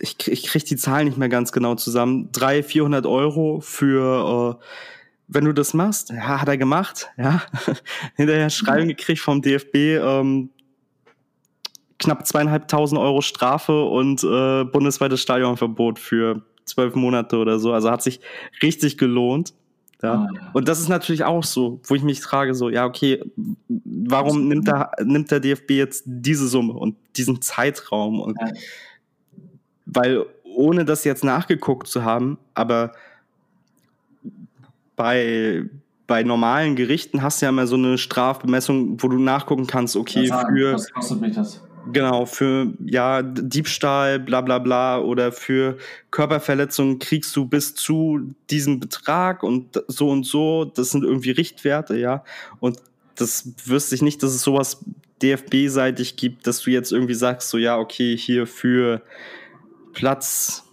ich, 0.00 0.16
ich 0.26 0.44
kriege 0.44 0.64
die 0.64 0.76
Zahlen 0.76 1.06
nicht 1.06 1.18
mehr 1.18 1.28
ganz 1.28 1.52
genau 1.52 1.74
zusammen, 1.74 2.30
300, 2.32 2.64
400 2.64 3.06
Euro 3.06 3.60
für 3.60 4.58
äh, 4.58 4.64
wenn 5.34 5.44
du 5.44 5.52
das 5.52 5.74
machst, 5.74 6.10
ja, 6.10 6.40
hat 6.40 6.48
er 6.48 6.58
gemacht, 6.58 7.10
ja. 7.16 7.42
Hinterher 8.16 8.50
Schreiben 8.50 8.88
gekriegt 8.88 9.20
vom 9.20 9.40
DFB, 9.42 9.74
ähm, 9.74 10.50
knapp 12.02 12.26
zweieinhalbtausend 12.26 13.00
Euro 13.00 13.20
Strafe 13.20 13.84
und 13.84 14.22
äh, 14.24 14.64
bundesweites 14.64 15.20
Stadionverbot 15.20 15.98
für 15.98 16.42
zwölf 16.64 16.94
Monate 16.94 17.36
oder 17.36 17.58
so. 17.58 17.72
Also 17.72 17.90
hat 17.90 18.02
sich 18.02 18.20
richtig 18.62 18.98
gelohnt. 18.98 19.54
Ja. 20.02 20.14
Ah, 20.14 20.50
Und 20.52 20.68
das 20.68 20.80
ist 20.80 20.88
natürlich 20.88 21.24
auch 21.24 21.44
so, 21.44 21.80
wo 21.84 21.94
ich 21.94 22.02
mich 22.02 22.20
frage, 22.20 22.54
so, 22.54 22.68
ja, 22.68 22.84
okay, 22.84 23.22
warum 23.68 24.48
nimmt 24.48 24.66
der, 24.66 24.90
nimmt 25.04 25.30
der 25.30 25.38
DFB 25.38 25.70
jetzt 25.70 26.02
diese 26.06 26.48
Summe 26.48 26.72
und 26.72 26.96
diesen 27.16 27.40
Zeitraum? 27.40 28.20
Und, 28.20 28.36
ja. 28.40 28.48
Weil 29.86 30.26
ohne 30.44 30.84
das 30.84 31.04
jetzt 31.04 31.22
nachgeguckt 31.22 31.86
zu 31.86 32.04
haben, 32.04 32.38
aber 32.54 32.92
bei, 34.96 35.64
bei 36.08 36.24
normalen 36.24 36.74
Gerichten 36.74 37.22
hast 37.22 37.40
du 37.40 37.46
ja 37.46 37.50
immer 37.50 37.66
so 37.66 37.76
eine 37.76 37.96
Strafbemessung, 37.96 39.00
wo 39.02 39.08
du 39.08 39.18
nachgucken 39.18 39.66
kannst, 39.66 39.96
okay, 39.96 40.26
sagen, 40.26 40.56
für. 40.56 40.74
Was 40.74 40.92
kostet 40.92 41.20
mich 41.20 41.34
das? 41.34 41.62
Genau, 41.90 42.26
für 42.26 42.72
ja, 42.84 43.22
Diebstahl, 43.22 44.20
bla 44.20 44.40
bla 44.40 44.58
bla 44.58 44.98
oder 45.00 45.32
für 45.32 45.78
Körperverletzung 46.10 46.98
kriegst 47.00 47.34
du 47.34 47.46
bis 47.46 47.74
zu 47.74 48.34
diesem 48.50 48.78
Betrag 48.78 49.42
und 49.42 49.82
so 49.88 50.08
und 50.08 50.24
so. 50.24 50.64
Das 50.64 50.90
sind 50.90 51.02
irgendwie 51.02 51.32
Richtwerte, 51.32 51.96
ja. 51.96 52.24
Und 52.60 52.78
das 53.16 53.52
wüsste 53.64 53.94
ich 53.96 54.02
nicht, 54.02 54.22
dass 54.22 54.32
es 54.32 54.42
sowas 54.42 54.84
DFB-seitig 55.22 56.16
gibt, 56.16 56.46
dass 56.46 56.60
du 56.60 56.70
jetzt 56.70 56.92
irgendwie 56.92 57.14
sagst, 57.14 57.50
so 57.50 57.58
ja, 57.58 57.78
okay, 57.78 58.16
hier 58.16 58.46
für 58.46 59.02
Platz, 59.92 60.64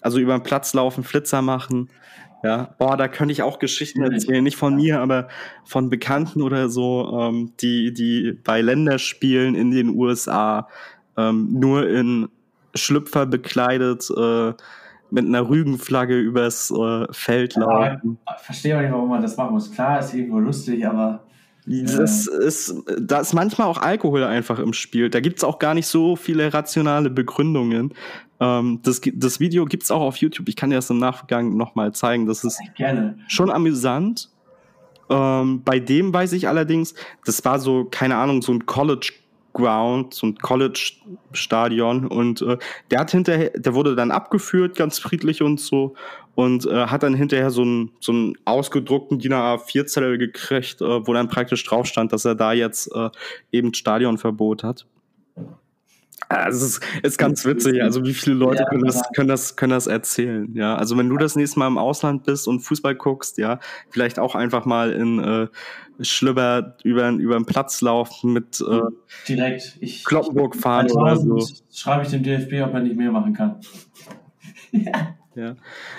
also 0.00 0.18
über 0.18 0.36
den 0.36 0.44
Platz 0.44 0.74
laufen, 0.74 1.02
Flitzer 1.02 1.42
machen 1.42 1.90
ja, 2.42 2.74
boah, 2.78 2.96
da 2.96 3.08
könnte 3.08 3.32
ich 3.32 3.42
auch 3.42 3.58
Geschichten 3.58 4.02
erzählen, 4.02 4.42
nicht 4.42 4.56
von 4.56 4.74
mir, 4.74 5.00
aber 5.00 5.28
von 5.64 5.88
Bekannten 5.90 6.42
oder 6.42 6.68
so, 6.68 7.20
ähm, 7.20 7.52
die, 7.60 7.92
die 7.92 8.32
bei 8.32 8.60
Länderspielen 8.60 9.54
in 9.54 9.70
den 9.70 9.90
USA 9.90 10.68
ähm, 11.16 11.48
nur 11.52 11.88
in 11.88 12.28
Schlüpfer 12.74 13.26
bekleidet 13.26 14.10
äh, 14.16 14.52
mit 15.10 15.26
einer 15.26 15.48
Rügenflagge 15.48 16.18
übers 16.18 16.70
äh, 16.70 17.06
Feld 17.12 17.54
laufen. 17.56 18.18
Ja, 18.26 18.36
verstehe 18.38 18.76
auch 18.76 18.80
nicht, 18.80 18.92
warum 18.92 19.10
man 19.10 19.22
das 19.22 19.36
machen 19.36 19.52
muss. 19.52 19.70
Klar, 19.70 20.00
ist 20.00 20.14
irgendwo 20.14 20.38
lustig, 20.38 20.86
aber 20.86 21.22
das 21.64 22.26
ist, 22.26 22.74
da 23.00 23.20
ist 23.20 23.34
manchmal 23.34 23.68
auch 23.68 23.78
Alkohol 23.78 24.24
einfach 24.24 24.58
im 24.58 24.72
Spiel. 24.72 25.10
Da 25.10 25.20
gibt's 25.20 25.44
auch 25.44 25.60
gar 25.60 25.74
nicht 25.74 25.86
so 25.86 26.16
viele 26.16 26.52
rationale 26.52 27.08
Begründungen. 27.08 27.94
Ähm, 28.42 28.80
das, 28.82 29.00
das 29.14 29.38
Video 29.38 29.64
gibt's 29.66 29.90
auch 29.92 30.00
auf 30.00 30.16
YouTube. 30.16 30.48
Ich 30.48 30.56
kann 30.56 30.70
dir 30.70 30.76
das 30.76 30.90
im 30.90 30.98
Nachgang 30.98 31.56
nochmal 31.56 31.92
zeigen. 31.92 32.26
Das 32.26 32.42
ist 32.42 32.60
Gerne. 32.74 33.16
schon 33.28 33.50
amüsant. 33.50 34.30
Ähm, 35.08 35.62
bei 35.62 35.78
dem 35.78 36.12
weiß 36.12 36.32
ich 36.32 36.48
allerdings, 36.48 36.94
das 37.24 37.44
war 37.44 37.60
so, 37.60 37.84
keine 37.84 38.16
Ahnung, 38.16 38.42
so 38.42 38.52
ein 38.52 38.66
College 38.66 39.12
Ground, 39.52 40.14
so 40.14 40.28
ein 40.28 40.38
College-Stadion 40.38 42.06
und 42.06 42.40
äh, 42.40 42.56
der 42.90 43.00
hat 43.00 43.10
hinterher, 43.10 43.50
der 43.50 43.74
wurde 43.74 43.94
dann 43.94 44.10
abgeführt, 44.10 44.76
ganz 44.76 44.98
friedlich 44.98 45.42
und 45.42 45.60
so 45.60 45.94
und 46.34 46.64
äh, 46.64 46.86
hat 46.86 47.02
dann 47.02 47.12
hinterher 47.12 47.50
so 47.50 47.60
einen 47.60 47.90
so 48.00 48.12
einen 48.12 48.38
ausgedruckten 48.46 49.18
DIN 49.18 49.34
A4-Zettel 49.34 50.16
gekriegt, 50.16 50.80
äh, 50.80 51.06
wo 51.06 51.12
dann 51.12 51.28
praktisch 51.28 51.62
drauf 51.64 51.84
stand, 51.84 52.14
dass 52.14 52.24
er 52.24 52.34
da 52.34 52.54
jetzt 52.54 52.90
äh, 52.94 53.10
eben 53.52 53.74
Stadionverbot 53.74 54.64
hat. 54.64 54.86
Also 56.28 56.64
es 56.64 56.78
ist, 56.78 56.84
ist 57.02 57.18
ganz 57.18 57.44
witzig. 57.44 57.82
Also 57.82 58.04
wie 58.04 58.14
viele 58.14 58.36
Leute 58.36 58.62
ja, 58.62 58.68
können 58.68 58.84
das, 58.84 59.02
können 59.14 59.28
das, 59.28 59.56
können 59.56 59.70
das 59.70 59.86
erzählen? 59.86 60.48
Ja, 60.54 60.76
also 60.76 60.96
wenn 60.96 61.08
du 61.08 61.16
das 61.16 61.36
nächste 61.36 61.58
Mal 61.58 61.66
im 61.66 61.78
Ausland 61.78 62.24
bist 62.24 62.48
und 62.48 62.60
Fußball 62.60 62.94
guckst, 62.94 63.38
ja, 63.38 63.60
vielleicht 63.90 64.18
auch 64.18 64.34
einfach 64.34 64.64
mal 64.64 64.92
in 64.92 65.18
äh, 65.18 65.48
Schlüpper 66.00 66.76
über, 66.84 67.10
über 67.10 67.36
den 67.36 67.46
Platz 67.46 67.80
laufen 67.80 68.32
mit 68.32 68.60
äh, 68.60 68.80
direkt 69.28 69.76
ich, 69.80 70.04
Kloppenburg 70.04 70.56
fahren 70.56 70.86
ich, 70.86 70.94
oder 70.94 71.16
so. 71.16 71.46
Schreibe 71.72 72.04
ich 72.04 72.10
dem 72.10 72.22
DFB, 72.22 72.62
ob 72.64 72.74
er 72.74 72.80
nicht 72.80 72.96
mehr 72.96 73.12
machen 73.12 73.34
kann. 73.34 73.60
ja. 74.72 75.16
Ja. 75.34 75.56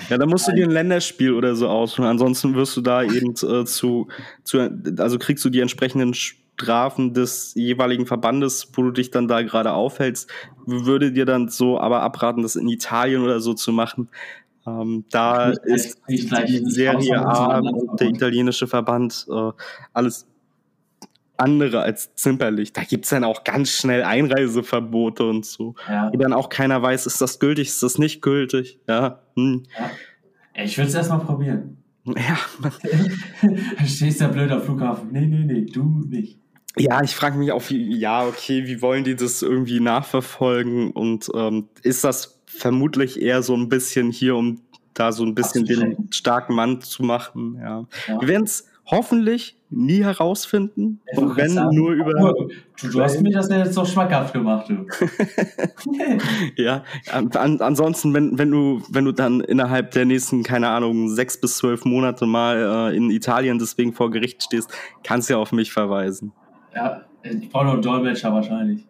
ja, 0.10 0.18
dann 0.20 0.30
musst 0.30 0.48
du 0.48 0.52
dir 0.52 0.66
ein 0.66 0.72
Länderspiel 0.72 1.34
oder 1.34 1.56
so 1.56 1.68
aussuchen. 1.68 2.06
Ansonsten 2.06 2.54
wirst 2.54 2.78
du 2.78 2.82
da 2.82 3.02
eben 3.02 3.32
äh, 3.32 3.66
zu, 3.66 4.08
zu, 4.44 4.60
also 4.98 5.18
kriegst 5.18 5.44
du 5.44 5.50
die 5.50 5.60
entsprechenden 5.60 6.14
Strafen 6.56 7.14
des 7.14 7.54
jeweiligen 7.56 8.06
Verbandes, 8.06 8.70
wo 8.74 8.84
du 8.84 8.92
dich 8.92 9.12
dann 9.12 9.28
da 9.28 9.42
gerade 9.42 9.74
aufhältst, 9.74 10.30
würde 10.66 11.12
dir 11.12 11.26
dann 11.26 11.50
so 11.50 11.80
aber 11.80 12.02
abraten, 12.02 12.44
das 12.44 12.56
in 12.56 12.68
Italien 12.68 13.24
oder 13.24 13.40
so 13.40 13.54
zu 13.54 13.72
machen. 13.72 14.10
Ähm, 14.66 15.06
da 15.10 15.50
ist 15.50 16.00
die 16.08 16.18
Serie 16.18 17.20
A 17.20 17.62
der 18.00 18.08
italienische 18.08 18.68
Verband 18.68 19.26
äh, 19.30 19.52
alles 19.92 20.28
andere 21.38 21.82
als 21.82 22.14
zimperlich. 22.16 22.72
Da 22.72 22.84
gibt's 22.84 23.10
dann 23.10 23.24
auch 23.24 23.44
ganz 23.44 23.72
schnell 23.72 24.04
Einreiseverbote 24.04 25.28
und 25.28 25.46
so. 25.46 25.76
Ja. 25.90 26.12
Wo 26.14 26.18
dann 26.18 26.34
auch 26.34 26.50
keiner 26.50 26.82
weiß, 26.82 27.06
ist 27.06 27.20
das 27.20 27.40
gültig, 27.40 27.70
ist 27.70 27.84
das 27.84 27.98
nicht 27.98 28.22
gültig. 28.22 28.80
Ja. 28.88 29.24
Hm. 29.36 29.64
ja. 29.78 30.64
Ich 30.64 30.78
würde 30.78 30.90
es 30.90 30.96
erstmal 30.96 31.20
probieren. 31.20 31.78
Ja. 32.06 32.38
Stehst 33.86 34.22
da 34.22 34.28
blöd 34.28 34.52
am 34.52 34.62
Flughafen. 34.62 35.10
Nee, 35.12 35.26
nee, 35.26 35.44
nee, 35.46 35.66
du 35.66 36.04
nicht. 36.08 36.40
Ja, 36.78 37.04
ich 37.04 37.16
frage 37.16 37.38
mich 37.38 37.52
auch, 37.52 37.70
wie, 37.70 37.96
ja, 37.96 38.26
okay, 38.26 38.66
wie 38.66 38.82
wollen 38.82 39.04
die 39.04 39.16
das 39.16 39.42
irgendwie 39.42 39.80
nachverfolgen? 39.80 40.92
Und 40.92 41.30
ähm, 41.36 41.68
ist 41.84 42.04
das 42.04 42.42
vermutlich 42.46 43.22
eher 43.22 43.44
so 43.44 43.56
ein 43.56 43.70
bisschen 43.70 44.12
hier, 44.12 44.36
um 44.36 44.62
da 44.94 45.12
so 45.12 45.24
ein 45.24 45.36
bisschen 45.36 45.66
den 45.66 46.08
starken 46.12 46.56
Mann 46.56 46.82
zu 46.82 47.04
machen? 47.04 47.58
Ja. 47.62 47.86
ja. 48.08 48.22
Wir 48.22 48.28
werden 48.28 48.46
es 48.46 48.68
hoffentlich 48.86 49.58
nie 49.70 50.04
herausfinden. 50.04 51.00
Ich 51.12 51.18
und 51.18 51.36
wenn 51.38 51.54
nur 51.76 51.92
über. 51.92 52.14
Du, 52.82 52.90
du 52.90 53.02
hast 53.02 53.22
mir 53.22 53.32
das 53.32 53.50
ja 53.50 53.60
jetzt 53.60 53.74
so 53.74 53.86
schmackhaft 53.86 54.34
gemacht, 54.34 54.70
du. 54.70 54.86
ja, 56.62 56.84
an, 57.12 57.60
ansonsten, 57.62 58.14
wenn, 58.14 58.38
wenn 58.38 58.52
du, 58.52 58.82
wenn 58.90 59.06
du 59.06 59.12
dann 59.12 59.42
innerhalb 59.42 59.92
der 59.92 60.06
nächsten, 60.06 60.44
keine 60.44 60.70
Ahnung, 60.70 61.10
sechs 61.10 61.40
bis 61.40 61.58
zwölf 61.58 61.86
Monate 61.86 62.26
mal 62.26 62.92
äh, 62.92 62.98
in 62.98 63.10
Italien 63.10 63.60
deswegen 63.60 63.94
vor 63.94 64.12
Gericht 64.12 64.44
stehst, 64.44 64.72
kannst 65.04 65.30
du 65.30 65.34
ja 65.34 65.40
auf 65.40 65.52
mich 65.52 65.72
verweisen. 65.72 66.34
Ja, 66.76 67.02
ich 67.24 67.50
brauche 67.50 67.66
noch 67.66 67.74
einen 67.74 67.82
Dolmetscher 67.82 68.34
wahrscheinlich. 68.34 68.86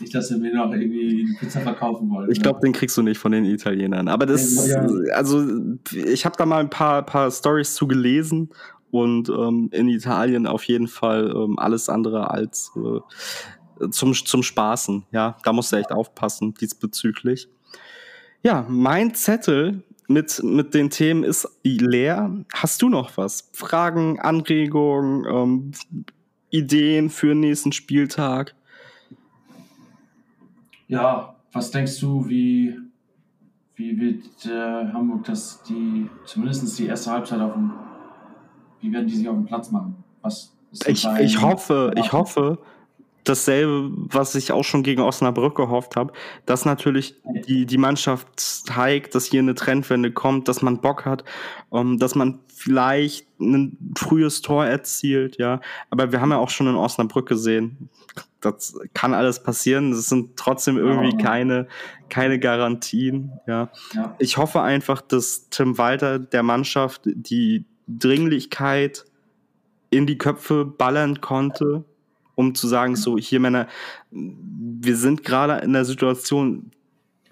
Nicht, 0.00 0.14
dass 0.14 0.28
sie 0.28 0.38
mir 0.38 0.54
noch 0.54 0.72
irgendwie 0.72 1.26
eine 1.26 1.38
Pizza 1.38 1.60
verkaufen 1.60 2.10
wollen. 2.10 2.30
Ich 2.30 2.40
glaube, 2.40 2.60
den 2.60 2.72
kriegst 2.72 2.96
du 2.96 3.02
nicht 3.02 3.18
von 3.18 3.32
den 3.32 3.44
Italienern. 3.44 4.08
Aber 4.08 4.24
das, 4.24 4.66
ja. 4.66 4.86
also 5.14 5.46
ich 5.92 6.24
habe 6.24 6.36
da 6.38 6.46
mal 6.46 6.60
ein 6.60 6.70
paar, 6.70 7.04
paar 7.04 7.30
Stories 7.30 7.74
zu 7.74 7.86
gelesen 7.86 8.50
und 8.90 9.28
ähm, 9.28 9.68
in 9.72 9.88
Italien 9.88 10.46
auf 10.46 10.64
jeden 10.64 10.88
Fall 10.88 11.32
ähm, 11.34 11.58
alles 11.58 11.88
andere 11.88 12.30
als 12.30 12.72
äh, 12.76 13.90
zum, 13.90 14.14
zum 14.14 14.42
Spaßen. 14.42 15.04
Ja, 15.12 15.36
da 15.44 15.52
musst 15.52 15.72
du 15.72 15.76
echt 15.76 15.92
aufpassen 15.92 16.54
diesbezüglich. 16.54 17.48
Ja, 18.42 18.64
mein 18.68 19.14
Zettel 19.14 19.82
mit, 20.08 20.42
mit 20.42 20.74
den 20.74 20.90
Themen 20.90 21.24
ist 21.24 21.48
leer. 21.62 22.34
Hast 22.54 22.82
du 22.82 22.88
noch 22.88 23.16
was? 23.16 23.50
Fragen, 23.52 24.18
Anregungen, 24.18 25.24
ähm, 25.30 25.72
Ideen 26.50 27.10
für 27.10 27.28
den 27.28 27.40
nächsten 27.40 27.72
Spieltag? 27.72 28.54
Ja, 30.88 31.36
was 31.52 31.70
denkst 31.70 32.00
du, 32.00 32.28
wie, 32.28 32.76
wie 33.76 34.00
wird 34.00 34.46
äh, 34.46 34.92
Hamburg 34.92 35.24
das 35.24 35.62
die, 35.62 36.08
zumindest 36.24 36.78
die 36.78 36.86
erste 36.86 37.10
Halbzeit 37.12 37.40
auf 37.40 37.54
dem, 37.54 37.72
wie 38.80 38.92
werden 38.92 39.06
die 39.06 39.14
sich 39.16 39.28
auf 39.28 39.36
dem 39.36 39.46
Platz 39.46 39.70
machen? 39.70 40.02
Was 40.22 40.52
ich, 40.86 41.04
ich 41.04 41.40
hoffe, 41.40 41.92
ich 41.96 42.12
hoffe, 42.12 42.58
dasselbe, 43.30 43.90
was 43.94 44.34
ich 44.34 44.52
auch 44.52 44.64
schon 44.64 44.82
gegen 44.82 45.00
Osnabrück 45.00 45.56
gehofft 45.56 45.96
habe, 45.96 46.12
dass 46.46 46.64
natürlich 46.64 47.14
die, 47.46 47.64
die 47.64 47.78
Mannschaft 47.78 48.28
zeigt, 48.36 49.14
dass 49.14 49.24
hier 49.24 49.40
eine 49.40 49.54
Trendwende 49.54 50.10
kommt, 50.10 50.48
dass 50.48 50.62
man 50.62 50.80
Bock 50.80 51.04
hat, 51.04 51.24
um, 51.70 51.92
ähm, 51.92 51.98
dass 51.98 52.14
man 52.14 52.40
vielleicht 52.54 53.26
ein 53.40 53.94
frühes 53.96 54.42
Tor 54.42 54.66
erzielt, 54.66 55.38
ja. 55.38 55.60
Aber 55.88 56.12
wir 56.12 56.20
haben 56.20 56.30
ja 56.30 56.36
auch 56.36 56.50
schon 56.50 56.66
in 56.66 56.74
Osnabrück 56.74 57.26
gesehen, 57.26 57.88
das 58.40 58.78
kann 58.94 59.14
alles 59.14 59.42
passieren. 59.42 59.90
Das 59.90 60.08
sind 60.08 60.36
trotzdem 60.36 60.76
irgendwie 60.76 61.16
ja. 61.16 61.24
keine, 61.24 61.68
keine 62.08 62.38
Garantien, 62.38 63.32
ja. 63.46 63.70
ja. 63.94 64.14
Ich 64.18 64.36
hoffe 64.36 64.62
einfach, 64.62 65.00
dass 65.00 65.48
Tim 65.50 65.78
Walter 65.78 66.18
der 66.18 66.42
Mannschaft 66.42 67.02
die 67.04 67.64
Dringlichkeit 67.86 69.04
in 69.90 70.06
die 70.06 70.18
Köpfe 70.18 70.64
ballern 70.64 71.20
konnte, 71.20 71.84
um 72.40 72.54
zu 72.54 72.66
sagen, 72.66 72.96
so, 72.96 73.18
hier 73.18 73.38
Männer, 73.38 73.68
wir 74.10 74.96
sind 74.96 75.22
gerade 75.22 75.62
in 75.62 75.74
der 75.74 75.84
Situation, 75.84 76.72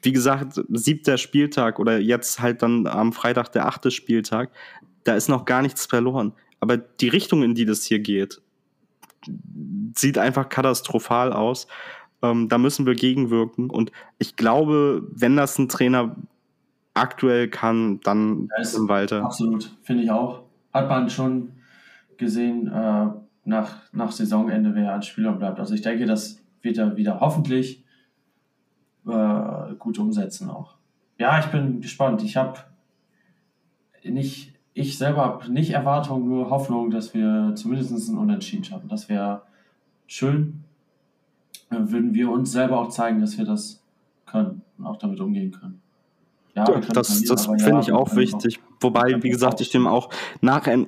wie 0.02 0.12
gesagt, 0.12 0.60
siebter 0.68 1.16
Spieltag 1.16 1.78
oder 1.78 1.98
jetzt 1.98 2.40
halt 2.40 2.62
dann 2.62 2.86
am 2.86 3.12
Freitag 3.12 3.50
der 3.52 3.66
achte 3.66 3.90
Spieltag, 3.90 4.50
da 5.04 5.14
ist 5.14 5.28
noch 5.28 5.46
gar 5.46 5.62
nichts 5.62 5.86
verloren. 5.86 6.32
Aber 6.60 6.76
die 6.76 7.08
Richtung, 7.08 7.42
in 7.42 7.54
die 7.54 7.64
das 7.64 7.84
hier 7.84 7.98
geht, 7.98 8.40
sieht 9.96 10.18
einfach 10.18 10.48
katastrophal 10.48 11.32
aus. 11.32 11.66
Ähm, 12.22 12.48
da 12.48 12.58
müssen 12.58 12.84
wir 12.84 12.94
gegenwirken. 12.94 13.70
Und 13.70 13.90
ich 14.18 14.36
glaube, 14.36 15.02
wenn 15.10 15.36
das 15.36 15.58
ein 15.58 15.68
Trainer 15.68 16.16
aktuell 16.94 17.48
kann, 17.48 18.00
dann 18.00 18.48
ja, 18.56 18.62
ist 18.62 18.76
Walter. 18.88 19.24
Absolut, 19.24 19.74
finde 19.82 20.04
ich 20.04 20.10
auch. 20.10 20.42
Hat 20.72 20.88
man 20.88 21.08
schon 21.08 21.52
gesehen, 22.18 22.66
äh, 22.68 23.06
nach, 23.48 23.92
nach 23.92 24.12
Saisonende, 24.12 24.74
wer 24.74 24.92
als 24.92 25.06
Spieler 25.06 25.32
bleibt. 25.32 25.58
Also 25.58 25.74
ich 25.74 25.82
denke, 25.82 26.06
das 26.06 26.40
wird 26.62 26.78
er 26.78 26.96
wieder 26.96 27.20
hoffentlich 27.20 27.84
äh, 29.06 29.74
gut 29.78 29.98
umsetzen 29.98 30.50
auch. 30.50 30.76
Ja, 31.18 31.38
ich 31.40 31.46
bin 31.46 31.80
gespannt. 31.80 32.22
Ich 32.22 32.36
habe 32.36 32.60
nicht, 34.04 34.54
ich 34.74 34.98
selber 34.98 35.24
habe 35.24 35.52
nicht 35.52 35.70
Erwartungen, 35.70 36.28
nur 36.28 36.50
Hoffnung, 36.50 36.90
dass 36.90 37.14
wir 37.14 37.52
zumindest 37.54 38.08
ein 38.08 38.18
Unentschieden 38.18 38.64
schaffen. 38.64 38.88
Das 38.88 39.08
wäre 39.08 39.42
schön. 40.06 40.64
Dann 41.70 41.90
würden 41.90 42.14
wir 42.14 42.30
uns 42.30 42.52
selber 42.52 42.78
auch 42.78 42.88
zeigen, 42.88 43.20
dass 43.20 43.36
wir 43.36 43.44
das 43.44 43.82
können 44.26 44.62
und 44.78 44.86
auch 44.86 44.96
damit 44.96 45.20
umgehen 45.20 45.50
können. 45.50 45.80
Ja, 46.54 46.64
das, 46.64 47.22
das 47.24 47.46
finde 47.46 47.70
ja, 47.70 47.80
ich 47.80 47.92
auch 47.92 48.14
wichtig. 48.14 48.60
Auch, 48.60 48.67
Wobei, 48.80 49.22
wie 49.22 49.30
gesagt, 49.30 49.60
ich 49.60 49.70
dem 49.70 49.86
auch 49.86 50.10
nachher, 50.40 50.86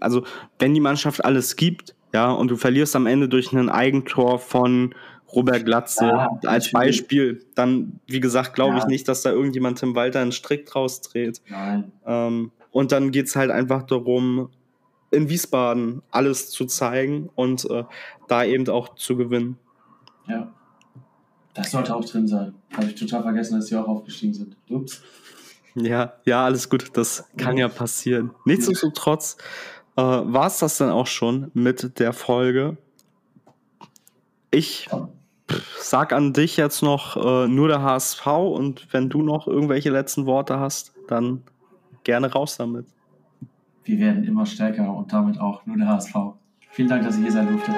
also 0.00 0.24
wenn 0.58 0.74
die 0.74 0.80
Mannschaft 0.80 1.24
alles 1.24 1.56
gibt, 1.56 1.94
ja, 2.12 2.30
und 2.30 2.50
du 2.50 2.56
verlierst 2.56 2.96
am 2.96 3.06
Ende 3.06 3.28
durch 3.28 3.52
ein 3.52 3.68
Eigentor 3.68 4.38
von 4.38 4.94
Robert 5.32 5.64
Glatze 5.64 6.06
ja, 6.06 6.38
als 6.44 6.70
Beispiel, 6.70 7.44
dann, 7.54 8.00
wie 8.06 8.20
gesagt, 8.20 8.54
glaube 8.54 8.76
ja. 8.76 8.78
ich 8.78 8.86
nicht, 8.86 9.08
dass 9.08 9.22
da 9.22 9.30
irgendjemand 9.30 9.78
Tim 9.78 9.94
Walter 9.94 10.20
einen 10.20 10.32
Strick 10.32 10.66
draus 10.66 11.00
dreht. 11.00 11.42
Nein. 11.48 11.92
Ähm, 12.06 12.52
und 12.70 12.92
dann 12.92 13.10
geht 13.10 13.26
es 13.26 13.36
halt 13.36 13.50
einfach 13.50 13.82
darum, 13.82 14.50
in 15.10 15.28
Wiesbaden 15.28 16.02
alles 16.10 16.50
zu 16.50 16.66
zeigen 16.66 17.28
und 17.34 17.68
äh, 17.70 17.84
da 18.28 18.44
eben 18.44 18.68
auch 18.68 18.94
zu 18.94 19.16
gewinnen. 19.16 19.58
Ja. 20.28 20.52
Das 21.54 21.70
sollte 21.70 21.94
auch 21.96 22.04
drin 22.04 22.28
sein. 22.28 22.54
Habe 22.76 22.86
ich 22.86 22.96
total 22.96 23.22
vergessen, 23.22 23.56
dass 23.56 23.68
sie 23.68 23.76
auch 23.76 23.88
aufgestiegen 23.88 24.34
sind. 24.34 24.56
Ups. 24.68 25.02
Ja, 25.76 26.14
ja, 26.24 26.44
alles 26.44 26.70
gut. 26.70 26.96
Das 26.96 27.24
kann 27.36 27.58
ja 27.58 27.68
passieren. 27.68 28.30
Nichtsdestotrotz 28.44 29.36
äh, 29.96 30.02
war 30.02 30.46
es 30.46 30.58
das 30.58 30.78
dann 30.78 30.90
auch 30.90 31.06
schon 31.06 31.50
mit 31.54 31.98
der 31.98 32.12
Folge. 32.12 32.78
Ich 34.50 34.88
sag 35.78 36.12
an 36.12 36.32
dich 36.32 36.56
jetzt 36.56 36.82
noch 36.82 37.16
äh, 37.16 37.46
nur 37.46 37.68
der 37.68 37.82
HSV 37.82 38.26
und 38.26 38.92
wenn 38.92 39.10
du 39.10 39.22
noch 39.22 39.46
irgendwelche 39.46 39.90
letzten 39.90 40.24
Worte 40.24 40.58
hast, 40.58 40.94
dann 41.08 41.42
gerne 42.04 42.32
raus 42.32 42.56
damit. 42.56 42.86
Wir 43.84 43.98
werden 43.98 44.24
immer 44.24 44.46
stärker 44.46 44.92
und 44.92 45.12
damit 45.12 45.38
auch 45.38 45.64
nur 45.66 45.76
der 45.76 45.88
HSV. 45.88 46.14
Vielen 46.70 46.88
Dank, 46.88 47.04
dass 47.04 47.16
ich 47.16 47.22
hier 47.22 47.32
sein 47.32 47.48
durfte. 47.48 47.72